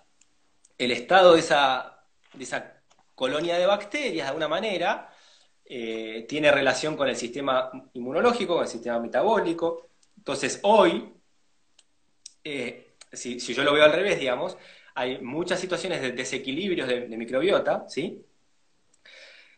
el 0.77 0.91
estado 0.91 1.33
de 1.33 1.39
esa, 1.39 2.03
de 2.33 2.43
esa 2.43 2.81
colonia 3.15 3.57
de 3.57 3.65
bacterias, 3.65 4.25
de 4.25 4.29
alguna 4.29 4.47
manera, 4.47 5.09
eh, 5.75 6.27
tiene 6.29 6.51
relación 6.51 6.95
con 6.95 7.09
el 7.09 7.15
sistema 7.15 7.71
inmunológico, 7.93 8.53
con 8.53 8.63
el 8.63 8.69
sistema 8.69 8.99
metabólico. 8.99 9.89
Entonces, 10.15 10.59
hoy, 10.61 11.11
eh, 12.43 12.93
si, 13.11 13.39
yo 13.39 13.63
lo 13.63 13.73
veo 13.73 13.83
al 13.83 13.91
revés, 13.91 14.19
digamos, 14.19 14.55
hay 14.93 15.19
muchas 15.21 15.59
situaciones 15.59 15.99
de 15.99 16.11
desequilibrios 16.11 16.87
de, 16.87 17.17
microbiota, 17.17 17.89
¿sí? 17.89 18.23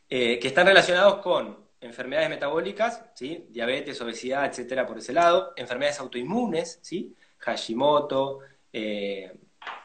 Eh, 0.07 0.39
que 0.39 0.47
están 0.47 0.67
relacionados 0.67 1.17
con 1.21 1.65
enfermedades 1.81 2.29
metabólicas, 2.29 3.03
¿sí? 3.13 3.47
diabetes, 3.49 3.99
obesidad, 3.99 4.45
etcétera, 4.45 4.87
por 4.87 4.99
ese 4.99 5.11
lado, 5.11 5.51
enfermedades 5.57 5.99
autoinmunes, 5.99 6.79
¿sí? 6.81 7.13
Hashimoto, 7.39 8.39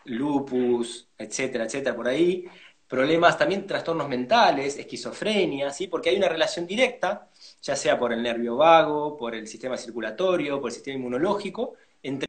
lupus, 0.05 1.09
etcétera, 1.19 1.65
etcétera, 1.65 1.97
por 1.97 2.07
ahí, 2.07 2.47
problemas 2.91 3.39
también, 3.39 3.67
trastornos 3.69 4.09
mentales, 4.09 4.77
esquizofrenia, 4.77 5.71
¿sí? 5.71 5.87
Porque 5.87 6.11
hay 6.11 6.17
una 6.17 6.29
relación 6.29 6.67
directa, 6.67 7.29
ya 7.63 7.77
sea 7.77 7.97
por 7.99 8.13
el 8.13 8.21
nervio 8.23 8.57
vago, 8.57 9.17
por 9.17 9.35
el 9.37 9.47
sistema 9.47 9.77
circulatorio, 9.77 10.61
por 10.61 10.71
el 10.71 10.75
sistema 10.75 10.97
inmunológico, 10.99 11.75
entre 12.03 12.29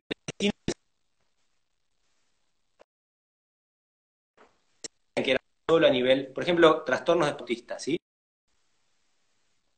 que 5.15 5.37
a 5.67 5.89
nivel, 5.89 6.27
por 6.27 6.43
ejemplo, 6.43 6.83
trastornos 6.83 7.27
deportistas, 7.27 7.81
¿sí? 7.81 7.97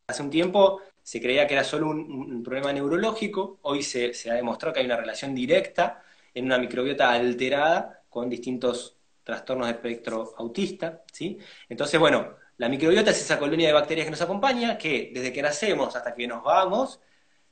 Hace 0.08 0.22
un 0.22 0.30
tiempo 0.30 0.82
se 1.02 1.22
creía 1.22 1.48
que 1.48 1.54
era 1.54 1.64
solo 1.64 1.88
un, 1.90 2.44
problema 2.44 2.74
neurológico, 2.74 3.60
hoy 3.62 3.84
se, 3.84 4.14
se, 4.14 4.32
ha 4.32 4.34
demostrado 4.34 4.74
que 4.74 4.80
hay 4.82 4.86
una 4.86 4.98
relación 4.98 5.34
directa 5.34 6.04
en 6.34 6.46
una 6.46 6.58
microbiota 6.58 7.12
alterada 7.12 8.04
con 8.10 8.30
distintos 8.30 8.98
trastornos 9.24 9.68
de 9.68 9.74
espectro 9.74 10.34
autista, 10.38 11.04
¿sí? 11.12 11.38
Entonces, 11.70 12.00
bueno, 12.00 12.36
la 12.58 12.70
microbiota 12.70 13.12
es 13.12 13.22
esa 13.22 13.40
colonia 13.40 13.68
de 13.68 13.74
bacterias 13.74 14.06
que 14.06 14.12
nos 14.12 14.22
acompaña, 14.22 14.78
que 14.78 15.12
desde 15.14 15.34
que 15.34 15.42
nacemos 15.42 15.96
hasta 15.96 16.14
que 16.14 16.28
nos 16.28 16.44
vamos, 16.44 17.00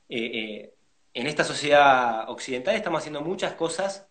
eh, 0.09 0.25
eh, 0.33 0.73
en 1.13 1.27
esta 1.27 1.43
sociedad 1.43 2.29
occidental 2.29 2.75
estamos 2.75 2.99
haciendo 2.99 3.21
muchas 3.21 3.53
cosas 3.53 4.07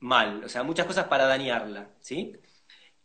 mal, 0.00 0.44
o 0.44 0.48
sea, 0.48 0.62
muchas 0.62 0.86
cosas 0.86 1.06
para 1.06 1.26
dañarla, 1.26 1.90
¿sí? 2.00 2.36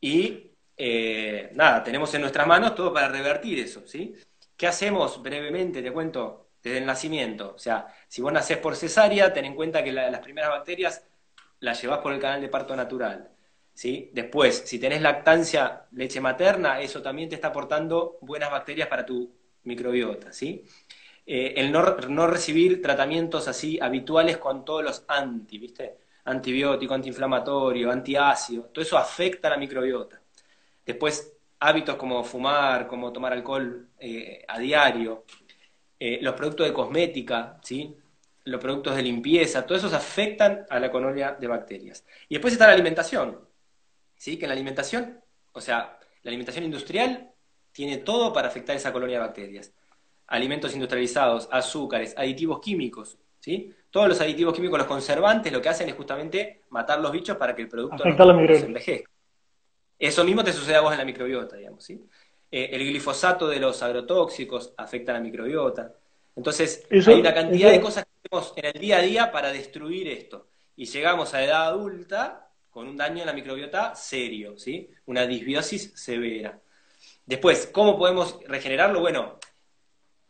Y 0.01 0.51
eh, 0.77 1.51
nada, 1.53 1.83
tenemos 1.83 2.13
en 2.13 2.21
nuestras 2.21 2.47
manos 2.47 2.75
todo 2.75 2.93
para 2.93 3.09
revertir 3.09 3.59
eso, 3.59 3.87
¿sí? 3.87 4.15
¿Qué 4.55 4.67
hacemos? 4.67 5.21
Brevemente, 5.21 5.81
te 5.81 5.91
cuento, 5.91 6.49
desde 6.63 6.79
el 6.79 6.85
nacimiento. 6.85 7.53
O 7.55 7.59
sea, 7.59 7.87
si 8.07 8.21
vos 8.21 8.33
nacés 8.33 8.57
por 8.57 8.75
cesárea, 8.75 9.33
ten 9.33 9.45
en 9.45 9.55
cuenta 9.55 9.83
que 9.83 9.91
las 9.91 10.19
primeras 10.19 10.49
bacterias 10.51 11.05
las 11.59 11.81
llevás 11.81 11.99
por 11.99 12.13
el 12.13 12.19
canal 12.19 12.41
de 12.41 12.49
parto 12.49 12.75
natural. 12.75 13.29
¿Sí? 13.77 14.09
Después, 14.11 14.63
si 14.65 14.79
tenés 14.79 15.03
lactancia, 15.03 15.85
leche 15.91 16.19
materna, 16.19 16.81
eso 16.81 16.99
también 17.03 17.29
te 17.29 17.35
está 17.35 17.49
aportando 17.49 18.17
buenas 18.21 18.49
bacterias 18.49 18.87
para 18.87 19.05
tu 19.05 19.31
microbiota, 19.65 20.33
¿sí? 20.33 20.65
Eh, 21.27 21.53
el 21.57 21.71
no, 21.71 22.27
recibir 22.27 22.81
tratamientos 22.81 23.47
así 23.47 23.79
habituales 23.79 24.37
con 24.37 24.65
todos 24.65 24.83
los 24.83 25.05
anti, 25.07 25.59
¿viste? 25.59 25.97
Antibiótico, 26.25 26.95
antiinflamatorio, 26.95 27.91
antiácido, 27.91 28.63
todo 28.65 28.83
eso 28.83 28.97
afecta 28.97 29.47
a 29.47 29.51
la 29.51 29.57
microbiota. 29.57 30.19
Después, 30.83 31.33
hábitos 31.59 31.97
como 31.97 32.23
fumar, 32.23 32.87
como 32.87 33.13
tomar 33.13 33.33
alcohol 33.33 33.89
eh, 33.99 34.43
a 34.47 34.57
diario, 34.57 35.25
eh, 35.99 36.17
los 36.21 36.33
productos 36.33 36.65
de 36.67 36.73
cosmética, 36.73 37.59
¿sí? 37.63 37.95
los 38.45 38.59
productos 38.61 38.95
de 38.95 39.03
limpieza, 39.03 39.65
todos 39.67 39.81
esos 39.81 39.93
afectan 39.93 40.65
a 40.69 40.79
la 40.79 40.89
colonia 40.91 41.37
de 41.39 41.47
bacterias. 41.47 42.03
Y 42.27 42.35
después 42.35 42.53
está 42.53 42.65
la 42.65 42.73
alimentación. 42.73 43.46
¿Sí? 44.17 44.37
que 44.37 44.45
en 44.45 44.49
la 44.49 44.53
alimentación, 44.53 45.19
o 45.53 45.61
sea, 45.61 45.97
la 46.23 46.29
alimentación 46.29 46.65
industrial 46.65 47.31
tiene 47.71 47.97
todo 47.97 48.33
para 48.33 48.47
afectar 48.47 48.75
esa 48.75 48.91
colonia 48.91 49.19
de 49.19 49.25
bacterias. 49.25 49.71
Alimentos 50.27 50.73
industrializados, 50.73 51.47
azúcares, 51.51 52.13
aditivos 52.17 52.59
químicos, 52.59 53.17
¿sí? 53.39 53.73
Todos 53.89 54.09
los 54.09 54.19
aditivos 54.19 54.53
químicos, 54.53 54.79
los 54.79 54.87
conservantes, 54.87 55.53
lo 55.53 55.61
que 55.61 55.69
hacen 55.69 55.87
es 55.87 55.95
justamente 55.95 56.63
matar 56.69 56.99
los 56.99 57.11
bichos 57.11 57.37
para 57.37 57.55
que 57.55 57.61
el 57.61 57.69
producto 57.69 58.03
no, 58.03 58.47
se 58.47 58.65
envejezca. 58.65 59.09
Eso 59.97 60.23
mismo 60.23 60.43
te 60.43 60.51
sucede 60.51 60.75
a 60.75 60.81
vos 60.81 60.91
en 60.91 60.97
la 60.97 61.05
microbiota, 61.05 61.55
digamos, 61.55 61.83
¿sí? 61.83 62.03
Eh, 62.51 62.69
el 62.73 62.79
glifosato 62.87 63.47
de 63.47 63.59
los 63.59 63.81
agrotóxicos 63.81 64.73
afecta 64.77 65.11
a 65.11 65.15
la 65.15 65.21
microbiota. 65.21 65.93
Entonces, 66.35 66.85
hay 66.91 67.19
una 67.19 67.33
cantidad 67.33 67.71
de 67.71 67.81
cosas 67.81 68.05
que 68.05 68.27
hacemos 68.27 68.53
en 68.57 68.65
el 68.65 68.81
día 68.81 68.97
a 68.97 69.01
día 69.01 69.31
para 69.31 69.51
destruir 69.51 70.07
esto. 70.07 70.47
Y 70.75 70.85
llegamos 70.85 71.33
a 71.33 71.43
edad 71.43 71.67
adulta 71.67 72.46
con 72.77 72.87
un 72.87 72.95
daño 72.95 73.21
en 73.21 73.25
la 73.25 73.33
microbiota 73.33 73.95
serio, 73.95 74.55
¿sí? 74.55 74.87
Una 75.07 75.25
disbiosis 75.25 75.93
severa. 75.95 76.59
Después, 77.25 77.71
¿cómo 77.73 77.97
podemos 77.97 78.37
regenerarlo? 78.47 78.99
Bueno, 78.99 79.39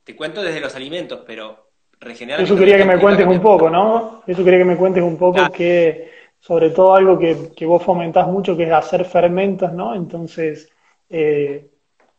te 0.05 0.15
cuento 0.15 0.41
desde 0.41 0.61
los 0.61 0.73
alimentos, 0.73 1.23
pero 1.27 1.67
regenerar... 1.99 2.39
Eso 2.39 2.55
quería 2.55 2.77
que 2.77 2.85
me 2.85 3.01
cuentes 3.01 3.27
un 3.27 3.41
poco, 3.41 3.69
¿no? 3.69 4.23
Eso 4.25 4.45
quería 4.45 4.59
que 4.59 4.63
me 4.63 4.77
cuentes 4.77 5.03
un 5.03 5.17
poco 5.17 5.51
que, 5.51 6.09
sobre 6.39 6.69
todo 6.69 6.95
algo 6.95 7.19
que, 7.19 7.65
vos 7.65 7.83
fomentás 7.83 8.25
mucho, 8.29 8.55
que 8.55 8.63
es 8.63 8.71
hacer 8.71 9.03
fermentos, 9.03 9.73
¿no? 9.73 9.93
Entonces, 9.93 10.69
eh, 11.09 11.67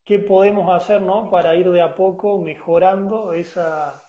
¿qué 0.04 0.18
podemos 0.18 0.70
hacer, 0.76 1.00
¿no? 1.00 1.30
Para 1.30 1.56
ir 1.56 1.70
de 1.70 1.80
a 1.80 1.94
poco 1.94 2.38
mejorando 2.38 3.32
esa... 3.32 4.02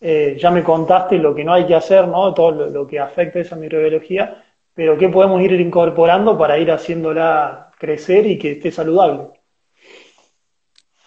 Eh, 0.00 0.38
ya 0.40 0.50
me 0.50 0.62
contaste 0.62 1.18
lo 1.18 1.34
que 1.34 1.44
no 1.44 1.52
hay 1.52 1.66
que 1.66 1.74
hacer, 1.74 2.08
¿no? 2.08 2.32
Todo 2.32 2.50
lo, 2.52 2.70
lo 2.70 2.86
que 2.86 2.98
afecta 2.98 3.40
a 3.40 3.42
esa 3.42 3.56
microbiología, 3.56 4.42
pero 4.76 4.98
¿qué 4.98 5.08
podemos 5.08 5.40
ir 5.40 5.52
incorporando 5.52 6.36
para 6.36 6.58
ir 6.58 6.70
haciéndola 6.70 7.72
crecer 7.78 8.26
y 8.26 8.38
que 8.38 8.52
esté 8.52 8.70
saludable? 8.70 9.30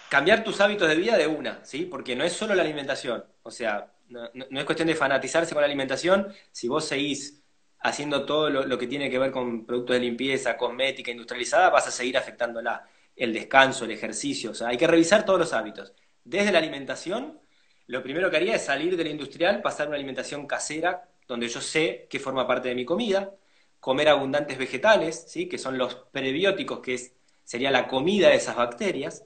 Cambiar 0.10 0.44
tus 0.44 0.60
hábitos 0.60 0.90
de 0.90 0.96
vida 0.96 1.16
de 1.16 1.28
una, 1.28 1.64
¿sí? 1.64 1.86
Porque 1.86 2.16
no 2.16 2.24
es 2.24 2.34
solo 2.34 2.56
la 2.56 2.64
alimentación. 2.64 3.24
O 3.44 3.52
sea, 3.52 3.94
no, 4.10 4.28
es 4.34 4.66
cuestión 4.66 4.88
de 4.88 4.96
fanatizarse 4.96 5.54
con 5.54 5.62
la 5.62 5.68
alimentación. 5.68 6.34
Si 6.52 6.68
vos 6.68 6.84
seguís 6.84 7.44
haciendo 7.82 8.26
todo 8.26 8.50
lo, 8.50 8.78
que 8.80 8.88
tiene 8.88 9.08
que 9.08 9.20
ver 9.20 9.30
con 9.30 9.68
productos 9.68 9.94
de 9.94 10.00
limpieza, 10.00 10.58
cosmética, 10.58 11.12
industrializada, 11.12 11.70
vas 11.70 11.88
a 11.88 11.92
seguir 11.92 12.18
afectándola. 12.18 12.88
El 13.16 13.32
descanso, 13.34 13.86
el 13.86 13.92
ejercicio. 13.92 14.50
O 14.50 14.56
sea, 14.56 14.70
hay 14.70 14.78
que 14.78 14.88
revisar 14.88 15.26
todos 15.26 15.38
los 15.38 15.54
hábitos. 15.54 15.94
Desde 16.24 16.52
la 16.52 16.58
alimentación, 16.58 17.40
lo 17.86 18.02
primero 18.02 18.32
que 18.32 18.38
haría 18.38 18.56
es 18.56 18.66
salir 18.66 18.98
de 18.98 19.04
la 19.04 19.12
industrial, 19.12 19.62
pasar 19.62 19.86
a 19.86 19.90
una 19.90 19.98
alimentación 19.98 20.48
casera, 20.48 21.08
donde 21.28 21.48
yo 21.48 21.62
sé 21.62 22.08
que 22.10 22.18
forma 22.18 22.48
parte 22.48 22.70
de 22.70 22.76
mi 22.76 22.84
comida 22.84 23.32
comer 23.80 24.10
abundantes 24.10 24.58
vegetales, 24.58 25.26
¿sí? 25.28 25.48
que 25.48 25.58
son 25.58 25.78
los 25.78 25.96
prebióticos, 26.12 26.80
que 26.80 26.96
es, 26.96 27.14
sería 27.44 27.72
la 27.72 27.88
comida 27.88 28.30
de 28.30 28.36
esas 28.36 28.56
bacterias. 28.56 29.26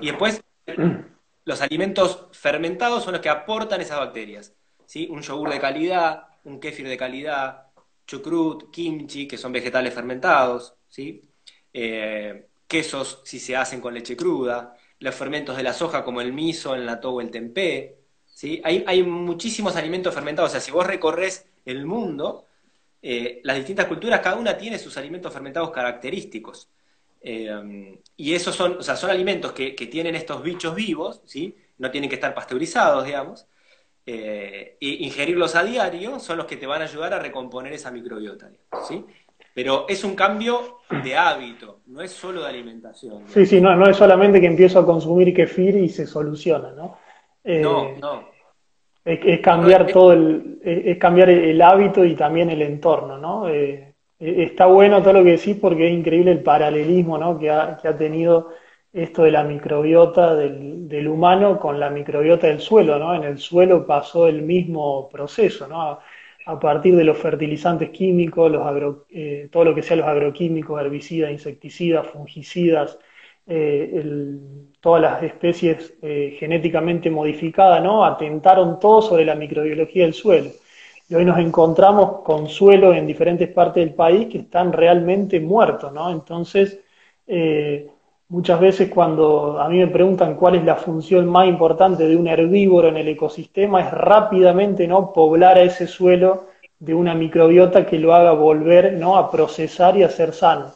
Y 0.00 0.06
después, 0.06 0.42
los 1.44 1.60
alimentos 1.60 2.26
fermentados 2.32 3.04
son 3.04 3.12
los 3.14 3.22
que 3.22 3.28
aportan 3.28 3.80
esas 3.80 3.98
bacterias. 3.98 4.54
¿sí? 4.86 5.08
Un 5.10 5.22
yogur 5.22 5.50
de 5.50 5.60
calidad, 5.60 6.28
un 6.44 6.60
kéfir 6.60 6.88
de 6.88 6.96
calidad, 6.96 7.66
chucrut, 8.06 8.70
kimchi, 8.70 9.26
que 9.26 9.38
son 9.38 9.52
vegetales 9.52 9.94
fermentados, 9.94 10.74
¿sí? 10.88 11.28
Eh, 11.72 12.48
quesos 12.66 13.22
si 13.24 13.38
se 13.38 13.56
hacen 13.56 13.80
con 13.80 13.94
leche 13.94 14.16
cruda, 14.16 14.76
los 14.98 15.14
fermentos 15.14 15.56
de 15.56 15.62
la 15.62 15.72
soja 15.72 16.04
como 16.04 16.20
el 16.20 16.32
miso, 16.32 16.74
el 16.74 16.86
natto 16.86 17.10
o 17.12 17.20
el 17.20 17.30
tempeh. 17.30 17.98
¿sí? 18.26 18.60
Hay, 18.64 18.84
hay 18.86 19.02
muchísimos 19.02 19.76
alimentos 19.76 20.14
fermentados. 20.14 20.50
O 20.50 20.52
sea, 20.52 20.60
si 20.60 20.70
vos 20.70 20.86
recorres 20.86 21.46
el 21.64 21.86
mundo, 21.86 22.46
eh, 23.04 23.40
las 23.42 23.56
distintas 23.56 23.86
culturas, 23.86 24.20
cada 24.20 24.36
una 24.36 24.56
tiene 24.56 24.78
sus 24.78 24.96
alimentos 24.96 25.32
fermentados 25.32 25.72
característicos. 25.72 26.70
Eh, 27.20 27.98
y 28.16 28.34
esos 28.34 28.54
son, 28.54 28.76
o 28.78 28.82
sea, 28.82 28.96
son 28.96 29.10
alimentos 29.10 29.52
que, 29.52 29.72
tienen 29.72 30.14
estos 30.14 30.42
bichos 30.42 30.74
vivos, 30.74 31.20
¿sí? 31.24 31.56
No 31.78 31.90
tienen 31.90 32.08
que 32.08 32.14
estar 32.14 32.32
pasteurizados, 32.32 33.04
digamos. 33.04 33.48
Eh, 34.06 34.76
e 34.80 34.88
ingerirlos 35.04 35.54
a 35.54 35.62
diario 35.62 36.18
son 36.18 36.36
los 36.36 36.46
que 36.46 36.56
te 36.56 36.66
van 36.66 36.82
a 36.82 36.84
ayudar 36.84 37.14
a 37.14 37.20
recomponer 37.20 37.72
esa 37.72 37.90
microbiota, 37.90 38.50
¿sí? 38.88 39.04
Pero 39.54 39.86
es 39.88 40.02
un 40.02 40.14
cambio 40.14 40.78
de 41.04 41.16
hábito, 41.16 41.80
no 41.86 42.02
es 42.02 42.12
solo 42.12 42.42
de 42.42 42.48
alimentación. 42.48 43.24
Sí, 43.28 43.46
sí, 43.46 43.60
no, 43.60 43.76
no 43.76 43.88
es 43.88 43.96
solamente 43.96 44.40
que 44.40 44.46
empiezo 44.46 44.78
a 44.78 44.86
consumir 44.86 45.34
kefir 45.34 45.76
y 45.76 45.88
se 45.88 46.06
soluciona, 46.06 46.72
¿no? 46.72 46.98
no, 47.44 47.96
no. 47.96 48.31
Es, 49.04 49.40
cambiar 49.40 49.86
todo 49.88 50.12
el, 50.12 50.60
es 50.62 50.96
cambiar 50.98 51.28
el 51.30 51.60
hábito 51.60 52.04
y 52.04 52.14
también 52.14 52.50
el 52.50 52.62
entorno, 52.62 53.18
¿no? 53.18 53.48
Eh, 53.48 53.94
eh, 54.20 54.44
está 54.44 54.66
bueno 54.66 55.02
todo 55.02 55.14
lo 55.14 55.24
que 55.24 55.32
decís 55.32 55.56
porque 55.60 55.88
es 55.88 55.92
increíble 55.92 56.30
el 56.30 56.42
paralelismo, 56.42 57.18
¿no? 57.18 57.36
Que 57.38 57.50
ha, 57.50 57.78
que 57.82 57.88
ha 57.88 57.96
tenido 57.96 58.50
esto 58.92 59.24
de 59.24 59.32
la 59.32 59.42
microbiota 59.42 60.34
del, 60.36 60.88
del, 60.88 61.08
humano 61.08 61.58
con 61.58 61.80
la 61.80 61.90
microbiota 61.90 62.46
del 62.46 62.60
suelo, 62.60 62.98
¿no? 62.98 63.14
En 63.14 63.24
el 63.24 63.38
suelo 63.38 63.86
pasó 63.86 64.28
el 64.28 64.42
mismo 64.42 65.08
proceso, 65.08 65.66
¿no? 65.66 65.98
A, 66.46 66.60
partir 66.60 66.96
de 66.96 67.04
los 67.04 67.18
fertilizantes 67.18 67.90
químicos, 67.90 68.50
los 68.50 68.66
agro, 68.66 69.06
eh, 69.10 69.48
todo 69.50 69.64
lo 69.64 69.74
que 69.74 69.82
sea 69.82 69.96
los 69.96 70.06
agroquímicos, 70.06 70.80
herbicidas, 70.80 71.30
insecticidas, 71.30 72.06
fungicidas, 72.08 72.98
el, 73.46 74.40
todas 74.82 75.00
las 75.00 75.22
especies 75.22 75.94
eh, 76.02 76.36
genéticamente 76.40 77.08
modificadas, 77.08 77.82
¿no? 77.82 78.04
Atentaron 78.04 78.80
todo 78.80 79.00
sobre 79.00 79.24
la 79.24 79.36
microbiología 79.36 80.04
del 80.04 80.12
suelo. 80.12 80.50
Y 81.08 81.14
hoy 81.14 81.24
nos 81.24 81.38
encontramos 81.38 82.22
con 82.22 82.48
suelos 82.48 82.96
en 82.96 83.06
diferentes 83.06 83.48
partes 83.50 83.84
del 83.84 83.94
país 83.94 84.26
que 84.26 84.38
están 84.38 84.72
realmente 84.72 85.38
muertos, 85.38 85.92
¿no? 85.92 86.10
Entonces, 86.10 86.80
eh, 87.28 87.88
muchas 88.28 88.58
veces 88.58 88.90
cuando 88.90 89.60
a 89.60 89.68
mí 89.68 89.78
me 89.78 89.86
preguntan 89.86 90.34
cuál 90.34 90.56
es 90.56 90.64
la 90.64 90.74
función 90.74 91.26
más 91.26 91.46
importante 91.46 92.08
de 92.08 92.16
un 92.16 92.26
herbívoro 92.26 92.88
en 92.88 92.96
el 92.96 93.06
ecosistema, 93.08 93.82
es 93.82 93.90
rápidamente, 93.92 94.88
¿no? 94.88 95.12
Poblar 95.12 95.58
a 95.58 95.62
ese 95.62 95.86
suelo 95.86 96.48
de 96.80 96.94
una 96.94 97.14
microbiota 97.14 97.86
que 97.86 98.00
lo 98.00 98.14
haga 98.14 98.32
volver, 98.32 98.94
¿no? 98.94 99.16
A 99.16 99.30
procesar 99.30 99.96
y 99.96 100.02
a 100.02 100.08
ser 100.08 100.32
sano. 100.32 100.72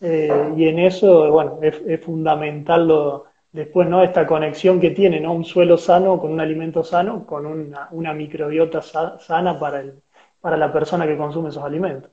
Eh, 0.00 0.52
y 0.56 0.68
en 0.68 0.78
eso, 0.80 1.30
bueno, 1.30 1.58
es, 1.62 1.80
es 1.86 2.00
fundamental 2.00 2.86
lo, 2.86 3.24
después 3.54 3.88
no 3.88 4.02
esta 4.02 4.26
conexión 4.26 4.80
que 4.80 4.90
tiene 4.90 5.20
¿no? 5.20 5.32
un 5.32 5.44
suelo 5.44 5.78
sano 5.78 6.18
con 6.18 6.32
un 6.32 6.40
alimento 6.40 6.82
sano, 6.82 7.24
con 7.24 7.46
una, 7.46 8.12
microbiota 8.12 8.82
sana 8.82 9.58
para, 9.60 9.80
el, 9.80 10.02
para 10.40 10.56
la 10.56 10.72
persona 10.72 11.06
que 11.06 11.16
consume 11.16 11.50
esos 11.50 11.62
alimentos. 11.62 12.10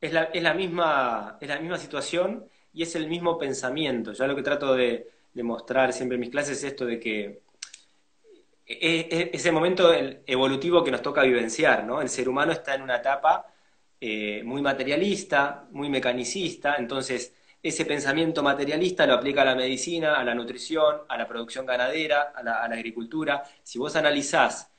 Es 0.00 0.12
la, 0.12 0.24
es 0.24 0.42
la, 0.42 0.54
misma, 0.54 1.36
es 1.40 1.48
la 1.48 1.58
misma 1.58 1.78
situación 1.78 2.48
y 2.72 2.84
es 2.84 2.94
el 2.94 3.08
mismo 3.08 3.36
pensamiento. 3.38 4.12
Yo 4.12 4.24
lo 4.28 4.36
que 4.36 4.42
trato 4.42 4.74
de, 4.74 5.08
mostrar 5.34 5.92
siempre 5.92 6.14
en 6.14 6.20
mis 6.20 6.30
clases 6.30 6.58
es 6.58 6.64
esto 6.64 6.86
de 6.86 6.98
que 7.00 7.42
es 8.64 9.30
ese 9.34 9.52
momento 9.52 9.92
evolutivo 10.26 10.82
que 10.82 10.90
nos 10.90 11.02
toca 11.02 11.22
vivenciar, 11.22 11.84
¿no? 11.84 12.00
El 12.00 12.08
ser 12.08 12.28
humano 12.28 12.52
está 12.52 12.74
en 12.74 12.82
una 12.82 12.96
etapa 12.96 13.46
eh, 14.00 14.42
muy 14.44 14.62
materialista, 14.62 15.66
muy 15.70 15.88
mecanicista, 15.88 16.76
entonces 16.76 17.34
ese 17.62 17.84
pensamiento 17.84 18.42
materialista 18.42 19.06
lo 19.06 19.14
aplica 19.14 19.42
a 19.42 19.44
la 19.44 19.54
medicina, 19.54 20.14
a 20.14 20.24
la 20.24 20.34
nutrición, 20.34 21.02
a 21.08 21.16
la 21.16 21.26
producción 21.26 21.66
ganadera, 21.66 22.32
a 22.34 22.42
la, 22.42 22.64
agricultura. 22.64 23.42
Si 23.62 23.78
vos 23.78 23.96
analizás 23.96 24.70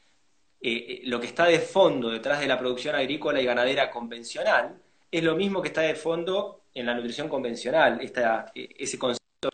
eh, 0.61 1.01
eh, 1.01 1.01
lo 1.05 1.19
que 1.19 1.27
está 1.27 1.45
de 1.45 1.59
fondo 1.59 2.09
detrás 2.09 2.39
de 2.39 2.47
la 2.47 2.57
producción 2.57 2.95
agrícola 2.95 3.41
y 3.41 3.45
ganadera 3.45 3.89
convencional, 3.91 4.81
es 5.11 5.23
lo 5.23 5.35
mismo 5.35 5.61
que 5.61 5.69
está 5.69 5.81
de 5.81 5.95
fondo 5.95 6.63
en 6.73 6.85
la 6.85 6.93
nutrición 6.93 7.27
convencional, 7.29 7.99
e, 8.01 8.69
ese 8.79 8.99
concepto. 8.99 9.49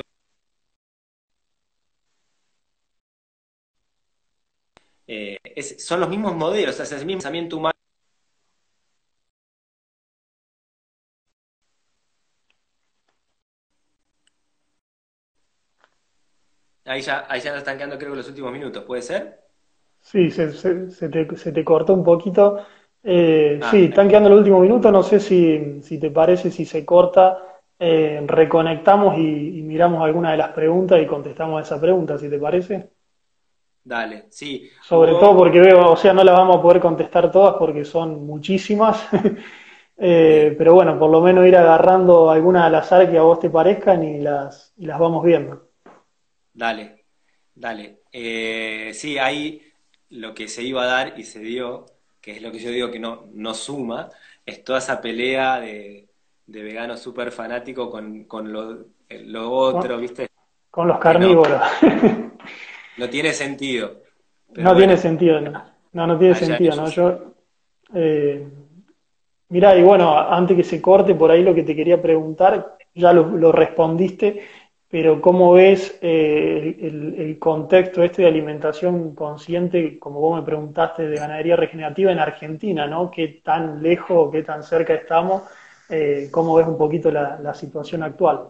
Eh, 5.08 5.38
son 5.80 6.00
los 6.00 6.10
mismos 6.10 6.36
modelos, 6.36 6.80
es 6.80 6.92
el 6.92 7.06
mismo 7.06 7.20
pensamiento 7.20 7.58
humano. 7.58 7.74
Ahí 16.86 17.02
ya, 17.02 17.26
ahí 17.30 17.40
ya 17.40 17.52
nos 17.52 17.60
están 17.60 17.78
quedando 17.78 17.98
creo 17.98 18.12
que 18.12 18.18
los 18.18 18.28
últimos 18.28 18.52
minutos, 18.52 18.84
¿puede 18.84 19.02
ser? 19.02 19.40
Sí, 20.02 20.30
se, 20.32 20.52
se, 20.52 21.10
te, 21.10 21.36
se 21.38 21.52
te 21.52 21.64
cortó 21.64 21.94
un 21.94 22.04
poquito. 22.04 22.66
Eh, 23.04 23.60
ah, 23.62 23.68
sí, 23.72 23.86
están 23.86 24.08
quedando 24.08 24.30
el 24.30 24.36
último 24.36 24.60
minuto, 24.60 24.92
no 24.92 25.02
sé 25.04 25.20
si, 25.20 25.82
si 25.82 26.00
te 26.00 26.12
parece, 26.12 26.52
si 26.52 26.66
se 26.66 26.86
corta, 26.86 27.38
eh, 27.80 28.24
reconectamos 28.26 29.18
y, 29.18 29.62
miramos 29.64 30.04
alguna 30.04 30.32
de 30.32 30.38
las 30.38 30.50
preguntas 30.50 31.02
y 31.02 31.08
contestamos 31.08 31.60
a 31.60 31.64
esa 31.64 31.82
pregunta, 31.82 32.18
si 32.18 32.30
te 32.30 32.38
parece. 32.38 32.90
Dale, 33.84 34.28
sí. 34.30 34.70
Sobre 34.82 35.12
todo 35.12 35.36
porque 35.36 35.60
veo, 35.60 35.92
o 35.92 35.98
sea, 35.98 36.14
no 36.14 36.24
las 36.24 36.38
vamos 36.38 36.58
a 36.58 36.62
poder 36.62 36.80
contestar 36.80 37.32
todas 37.32 37.56
porque 37.56 37.84
son 37.84 38.26
muchísimas, 38.26 39.08
eh, 39.98 40.56
pero 40.58 40.74
bueno, 40.74 40.98
por 40.98 41.10
lo 41.10 41.22
menos 41.22 41.46
ir 41.46 41.58
agarrando 41.58 42.30
alguna 42.30 42.66
al 42.66 42.76
azar 42.76 43.10
que 43.10 43.18
a 43.18 43.24
vos 43.24 43.40
te 43.40 43.50
parezcan 43.50 44.04
y 44.04 44.20
las, 44.20 44.74
y 44.78 44.86
las 44.86 45.00
vamos 45.00 45.24
viendo. 45.26 45.73
Dale, 46.54 47.06
dale. 47.56 48.00
sí, 48.94 49.18
hay 49.18 49.62
lo 50.10 50.34
que 50.34 50.48
se 50.48 50.64
iba 50.64 50.84
a 50.84 50.88
dar 50.88 51.14
y 51.18 51.24
se 51.24 51.40
dio, 51.40 51.86
que 52.22 52.32
es 52.34 52.42
lo 52.42 52.52
que 52.52 52.60
yo 52.60 52.70
digo 52.70 52.92
que 52.92 53.00
no, 53.00 53.26
no 53.34 53.54
suma, 53.54 54.10
es 54.46 54.64
toda 54.64 54.80
esa 54.80 55.02
pelea 55.02 55.60
de, 55.60 56.08
de 56.46 56.64
vegano 56.64 56.98
súper 56.98 57.32
fanático 57.32 57.90
con, 57.90 58.26
con 58.26 58.52
lo, 58.52 58.86
lo, 59.10 59.52
otro, 59.52 59.98
¿viste? 59.98 60.30
Con 60.70 60.88
los 60.88 61.00
carnívoros. 61.00 61.62
No, 62.96 63.10
tiene 63.10 63.34
sentido. 63.34 64.04
no 64.56 64.76
tiene 64.76 64.98
sentido, 64.98 65.42
no. 65.42 65.64
No, 65.94 66.06
no 66.06 66.20
tiene 66.20 66.36
sentido, 66.36 66.76
¿no? 66.76 66.88
Yo. 66.90 67.34
Eh, 67.96 68.48
mirá, 69.50 69.76
y 69.76 69.82
bueno, 69.82 70.16
antes 70.16 70.56
que 70.56 70.64
se 70.64 70.80
corte, 70.80 71.16
por 71.16 71.32
ahí 71.32 71.42
lo 71.42 71.56
que 71.56 71.64
te 71.64 71.76
quería 71.76 72.00
preguntar, 72.00 72.78
ya 72.94 73.12
lo, 73.12 73.24
lo 73.30 73.52
respondiste 73.52 74.44
pero 74.94 75.20
¿cómo 75.22 75.54
ves 75.54 75.98
eh, 76.02 76.78
el, 76.80 77.40
contexto 77.40 78.04
este 78.04 78.22
de 78.22 78.28
alimentación 78.28 79.16
consciente, 79.16 79.98
como 79.98 80.20
vos 80.20 80.40
me 80.40 80.46
preguntaste, 80.46 81.08
de 81.08 81.18
ganadería 81.18 81.56
regenerativa 81.56 82.12
en 82.12 82.20
Argentina, 82.20 82.86
¿no? 82.86 83.10
¿Qué 83.10 83.42
tan 83.44 83.82
lejos, 83.82 84.32
qué 84.32 84.44
tan 84.44 84.62
cerca 84.62 84.94
estamos? 84.94 85.50
Eh, 85.90 86.30
¿Cómo 86.30 86.54
ves 86.54 86.68
un 86.68 86.78
poquito 86.78 87.10
la, 87.10 87.56
situación 87.56 88.04
actual? 88.04 88.50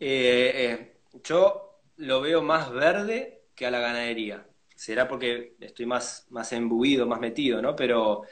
Eh, 0.00 0.96
yo 1.22 1.78
lo 1.98 2.20
veo 2.20 2.42
más 2.42 2.72
verde 2.72 3.42
que 3.54 3.66
a 3.66 3.70
la 3.70 3.78
ganadería. 3.78 4.48
Será 4.74 5.06
porque 5.06 5.54
estoy 5.60 5.86
más, 5.86 6.26
más 6.30 6.52
embuido, 6.52 7.06
más 7.06 7.20
metido, 7.20 7.62
¿no? 7.62 7.76
Pero 7.76 8.22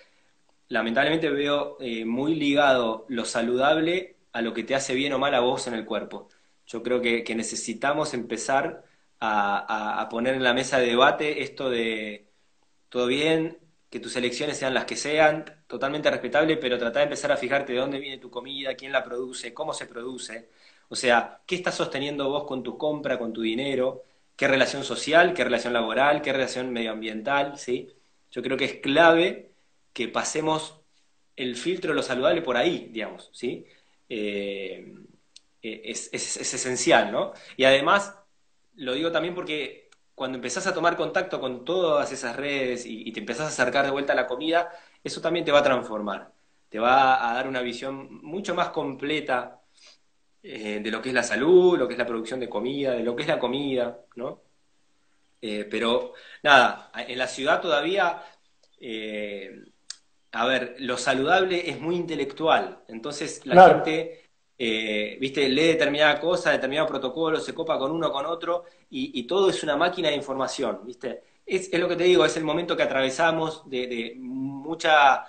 lamentablemente 0.66 1.30
veo 1.30 1.78
muy 2.04 2.34
ligado 2.34 3.06
lo 3.08 3.24
saludable 3.24 4.13
a 4.34 4.42
lo 4.42 4.52
que 4.52 4.64
te 4.64 4.74
hace 4.74 4.94
bien 4.94 5.12
o 5.14 5.18
mal 5.18 5.34
a 5.34 5.40
vos 5.40 5.66
en 5.68 5.74
el 5.74 5.86
cuerpo. 5.86 6.28
Yo 6.66 6.82
creo 6.82 7.00
que, 7.00 7.24
necesitamos 7.34 8.14
empezar 8.14 8.84
a, 9.20 10.08
poner 10.10 10.34
en 10.34 10.42
la 10.44 10.54
mesa 10.54 10.78
de 10.78 10.88
debate 10.88 11.42
esto 11.42 11.70
de 11.70 12.28
todo 12.88 13.06
bien, 13.06 13.58
que 13.90 14.00
tus 14.00 14.16
elecciones 14.16 14.58
sean 14.58 14.74
las 14.74 14.86
que 14.86 14.96
sean, 14.96 15.44
totalmente 15.68 16.10
respetable, 16.10 16.56
pero 16.56 16.78
tratar 16.78 17.00
de 17.00 17.04
empezar 17.04 17.32
a 17.32 17.36
fijarte 17.36 17.72
de 17.72 17.78
dónde 17.78 18.00
viene 18.00 18.18
tu 18.18 18.30
comida, 18.30 18.74
quién 18.74 18.92
la 18.92 19.04
produce, 19.04 19.54
cómo 19.54 19.72
se 19.72 19.86
produce. 19.86 20.48
O 20.88 20.96
sea, 20.96 21.40
¿qué 21.46 21.54
estás 21.56 21.76
sosteniendo 21.76 22.28
vos 22.28 22.44
con 22.44 22.62
tu 22.62 22.76
compra, 22.76 23.18
con 23.18 23.32
tu 23.32 23.40
dinero? 23.42 24.04
¿Qué 24.36 24.48
relación 24.48 24.84
social, 24.84 25.32
qué 25.34 25.44
relación 25.44 25.72
laboral, 25.72 26.22
qué 26.22 26.32
relación 26.32 26.72
medioambiental? 26.72 27.58
¿sí? 27.58 27.94
Yo 28.32 28.42
creo 28.42 28.56
que 28.56 28.64
es 28.64 28.74
clave 28.80 29.52
que 29.92 30.08
pasemos 30.08 30.80
el 31.36 31.56
filtro 31.56 31.90
de 31.92 31.96
lo 31.96 32.02
saludable 32.02 32.42
por 32.42 32.56
ahí, 32.56 32.88
digamos, 32.92 33.30
¿sí? 33.32 33.66
Eh, 34.08 34.94
eh, 35.62 35.82
es, 35.84 36.12
esencial, 36.12 37.10
¿no? 37.10 37.32
Y 37.56 37.64
además, 37.64 38.18
lo 38.76 38.94
digo 38.94 39.10
también 39.10 39.34
porque 39.34 39.88
cuando 40.14 40.36
empezás 40.36 40.66
a 40.66 40.74
tomar 40.74 40.96
contacto 40.96 41.40
con 41.40 41.64
todas 41.64 42.12
esas 42.12 42.36
redes 42.36 42.84
y, 42.86 43.10
te 43.12 43.20
empezás 43.20 43.46
a 43.46 43.48
acercar 43.48 43.84
de 43.84 43.90
vuelta 43.90 44.12
a 44.12 44.16
la 44.16 44.26
comida, 44.26 44.70
eso 45.02 45.20
también 45.20 45.44
te 45.44 45.52
va 45.52 45.60
a 45.60 45.62
transformar, 45.62 46.32
te 46.68 46.78
va 46.78 47.30
a 47.30 47.34
dar 47.34 47.48
una 47.48 47.62
visión 47.62 48.22
mucho 48.22 48.54
más 48.54 48.68
completa 48.70 49.62
eh, 50.42 50.80
de 50.82 50.90
lo 50.90 51.00
que 51.02 51.08
es 51.10 51.14
la 51.14 51.22
salud, 51.22 51.78
lo 51.78 51.88
que 51.88 51.94
es 51.94 51.98
la 51.98 52.06
producción 52.06 52.40
de 52.40 52.48
comida, 52.48 52.92
de 52.92 53.02
lo 53.02 53.16
que 53.16 53.22
es 53.22 53.28
la 53.28 53.38
comida, 53.38 53.98
¿no? 54.16 54.42
pero 55.70 56.14
nada, 56.42 56.90
en 57.06 57.18
la 57.18 57.26
ciudad 57.26 57.60
todavía 57.60 58.22
a 60.34 60.46
ver, 60.46 60.74
lo 60.80 60.96
saludable 60.96 61.70
es 61.70 61.80
muy 61.80 61.94
intelectual, 61.94 62.80
entonces 62.88 63.46
la 63.46 63.68
gente, 63.68 64.24
eh, 64.58 65.16
viste, 65.20 65.48
lee 65.48 65.68
determinada 65.68 66.18
cosa, 66.18 66.50
determinado 66.50 66.88
protocolo, 66.88 67.38
se 67.38 67.54
copa 67.54 67.78
con 67.78 67.92
uno, 67.92 68.10
con 68.10 68.26
otro, 68.26 68.64
y, 68.90 69.22
todo 69.28 69.50
es 69.50 69.62
una 69.62 69.76
máquina 69.76 70.08
de 70.08 70.16
información, 70.16 70.80
viste. 70.84 71.22
Es, 71.46 71.72
lo 71.78 71.88
que 71.88 71.94
te 71.94 72.04
digo, 72.04 72.24
es 72.24 72.36
el 72.36 72.42
momento 72.42 72.76
que 72.76 72.82
atravesamos 72.82 73.68
de, 73.70 74.14
mucha 74.18 75.24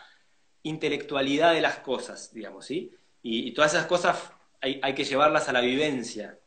intelectualidad 0.64 1.54
de 1.54 1.62
las 1.62 1.80
cosas, 1.80 2.34
digamos, 2.34 2.66
¿sí? 2.66 2.92
Y, 3.22 3.52
todas 3.54 3.76
esas 3.76 3.86
cosas 3.86 4.32
hay, 4.60 4.96
que 4.96 5.04
llevarlas 5.04 5.48
a 5.50 5.54
la 5.54 5.62
vivencia. 5.62 6.40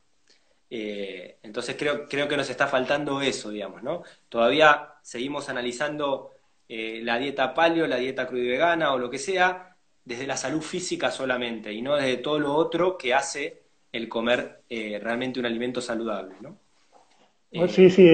Eh, 0.68 1.38
entonces 1.44 1.76
creo, 1.78 2.08
creo 2.08 2.26
que 2.26 2.36
nos 2.36 2.50
está 2.50 2.66
faltando 2.66 3.20
eso, 3.20 3.50
digamos, 3.50 3.84
¿no? 3.84 4.02
Todavía 4.28 4.94
seguimos 5.02 5.48
analizando 5.48 6.32
eh, 6.68 7.00
la 7.02 7.18
dieta 7.18 7.54
paleo, 7.54 7.86
la 7.86 7.96
dieta 7.96 8.26
crudo 8.26 8.42
y 8.42 8.48
vegana 8.48 8.92
o 8.92 8.98
lo 8.98 9.08
que 9.08 9.18
sea, 9.18 9.76
desde 10.04 10.26
la 10.26 10.36
salud 10.36 10.62
física 10.62 11.10
solamente 11.10 11.72
y 11.72 11.82
no 11.82 11.96
desde 11.96 12.18
todo 12.18 12.38
lo 12.38 12.54
otro 12.54 12.96
que 12.96 13.14
hace 13.14 13.62
el 13.92 14.08
comer 14.08 14.62
eh, 14.68 14.98
realmente 15.02 15.40
un 15.40 15.46
alimento 15.46 15.80
saludable, 15.80 16.34
¿no? 16.40 16.56
Pues 17.50 17.72
sí, 17.72 17.88
sí, 17.88 18.06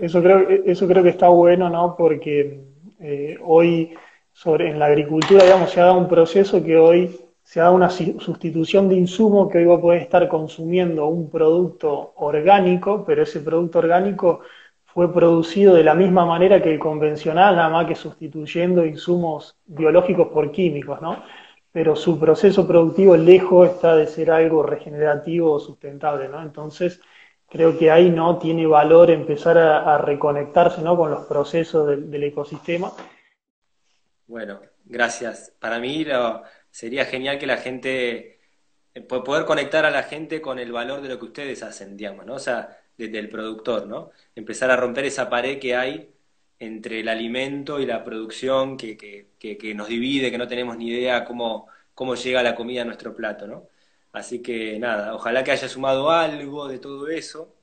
eso, 0.00 0.20
creo, 0.20 0.48
eso 0.66 0.88
creo 0.88 1.02
que 1.04 1.10
está 1.10 1.28
bueno, 1.28 1.70
¿no? 1.70 1.94
Porque 1.96 2.60
eh, 2.98 3.38
hoy 3.40 3.94
sobre, 4.32 4.70
en 4.70 4.80
la 4.80 4.86
agricultura, 4.86 5.44
digamos, 5.44 5.70
se 5.70 5.80
ha 5.80 5.84
dado 5.84 5.98
un 5.98 6.08
proceso 6.08 6.62
que 6.62 6.76
hoy 6.76 7.20
se 7.42 7.60
ha 7.60 7.64
dado 7.64 7.76
una 7.76 7.88
sustitución 7.88 8.88
de 8.88 8.96
insumo 8.96 9.48
que 9.48 9.58
hoy 9.58 9.64
vos 9.64 9.80
podés 9.80 10.02
estar 10.02 10.28
consumiendo 10.28 11.06
un 11.06 11.30
producto 11.30 12.12
orgánico, 12.16 13.04
pero 13.06 13.22
ese 13.22 13.40
producto 13.40 13.78
orgánico 13.78 14.40
fue 14.94 15.12
producido 15.12 15.74
de 15.74 15.84
la 15.84 15.94
misma 15.94 16.24
manera 16.24 16.62
que 16.62 16.72
el 16.72 16.78
convencional, 16.78 17.56
nada 17.56 17.68
más 17.68 17.86
que 17.86 17.94
sustituyendo 17.94 18.86
insumos 18.86 19.56
biológicos 19.66 20.28
por 20.28 20.50
químicos, 20.50 21.00
¿no? 21.02 21.22
Pero 21.70 21.94
su 21.94 22.18
proceso 22.18 22.66
productivo 22.66 23.16
lejos 23.16 23.68
está 23.68 23.94
de 23.94 24.06
ser 24.06 24.30
algo 24.30 24.62
regenerativo 24.62 25.52
o 25.52 25.60
sustentable, 25.60 26.28
¿no? 26.28 26.42
Entonces, 26.42 27.00
creo 27.48 27.78
que 27.78 27.90
ahí 27.90 28.10
no 28.10 28.38
tiene 28.38 28.66
valor 28.66 29.10
empezar 29.10 29.58
a, 29.58 29.98
reconectarse, 29.98 30.80
¿no? 30.80 30.96
Con 30.96 31.10
los 31.10 31.26
procesos 31.26 31.86
del, 31.86 32.24
ecosistema. 32.24 32.90
Bueno, 34.26 34.60
gracias. 34.86 35.52
Para 35.60 35.78
mí 35.78 36.06
sería 36.70 37.04
genial 37.04 37.38
que 37.38 37.46
la 37.46 37.58
gente, 37.58 38.40
eh, 38.94 39.00
poder 39.02 39.44
conectar 39.44 39.84
a 39.84 39.90
la 39.90 40.02
gente 40.02 40.40
con 40.40 40.58
el 40.58 40.72
valor 40.72 41.02
de 41.02 41.10
lo 41.10 41.18
que 41.18 41.26
ustedes 41.26 41.62
hacen, 41.62 41.96
digamos, 41.96 42.24
¿no? 42.24 42.34
O 42.34 42.38
sea, 42.38 42.78
del 43.06 43.28
productor, 43.28 43.86
¿no? 43.86 44.10
Empezar 44.34 44.70
a 44.70 44.76
romper 44.76 45.04
esa 45.04 45.30
pared 45.30 45.58
que 45.58 45.76
hay 45.76 46.10
entre 46.58 47.00
el 47.00 47.08
alimento 47.08 47.78
y 47.78 47.86
la 47.86 48.02
producción 48.02 48.76
que, 48.76 48.96
que, 48.96 49.74
nos 49.74 49.88
divide, 49.88 50.30
que 50.30 50.38
no 50.38 50.48
tenemos 50.48 50.76
ni 50.76 50.88
idea 50.88 51.24
cómo, 51.24 51.68
cómo 51.94 52.16
llega 52.16 52.42
la 52.42 52.56
comida 52.56 52.82
a 52.82 52.84
nuestro 52.84 53.14
plato, 53.14 53.46
¿no? 53.46 53.68
Así 54.12 54.42
que 54.42 54.78
nada, 54.78 55.14
ojalá 55.14 55.44
que 55.44 55.52
haya 55.52 55.68
sumado 55.68 56.10
algo 56.10 56.66
de 56.66 56.78
todo 56.78 57.08
eso 57.08 57.54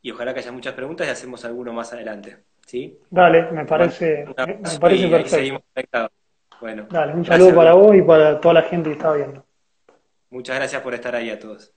y 0.00 0.10
ojalá 0.10 0.34
que 0.34 0.40
haya 0.40 0.50
muchas 0.50 0.74
preguntas 0.74 1.06
y 1.06 1.10
hacemos 1.10 1.44
alguno 1.44 1.72
más 1.72 1.92
adelante. 1.92 2.38
¿Sí? 2.66 2.98
Dale, 3.10 3.50
me 3.52 3.64
parece, 3.64 4.24
me 4.26 4.78
parece 4.80 5.08
perfecto. 5.08 6.10
Bueno, 6.60 6.86
Dale, 6.90 7.14
un 7.14 7.24
saludo 7.24 7.54
para 7.54 7.74
vos 7.74 7.94
y 7.94 8.02
para 8.02 8.40
toda 8.40 8.54
la 8.54 8.62
gente 8.62 8.90
que 8.90 8.96
está 8.96 9.12
viendo. 9.12 9.44
Muchas 10.30 10.56
gracias 10.56 10.80
por 10.80 10.94
estar 10.94 11.14
ahí 11.14 11.28
a 11.30 11.38
todos. 11.38 11.72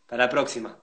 Hasta 0.00 0.16
la 0.16 0.28
próxima. 0.28 0.78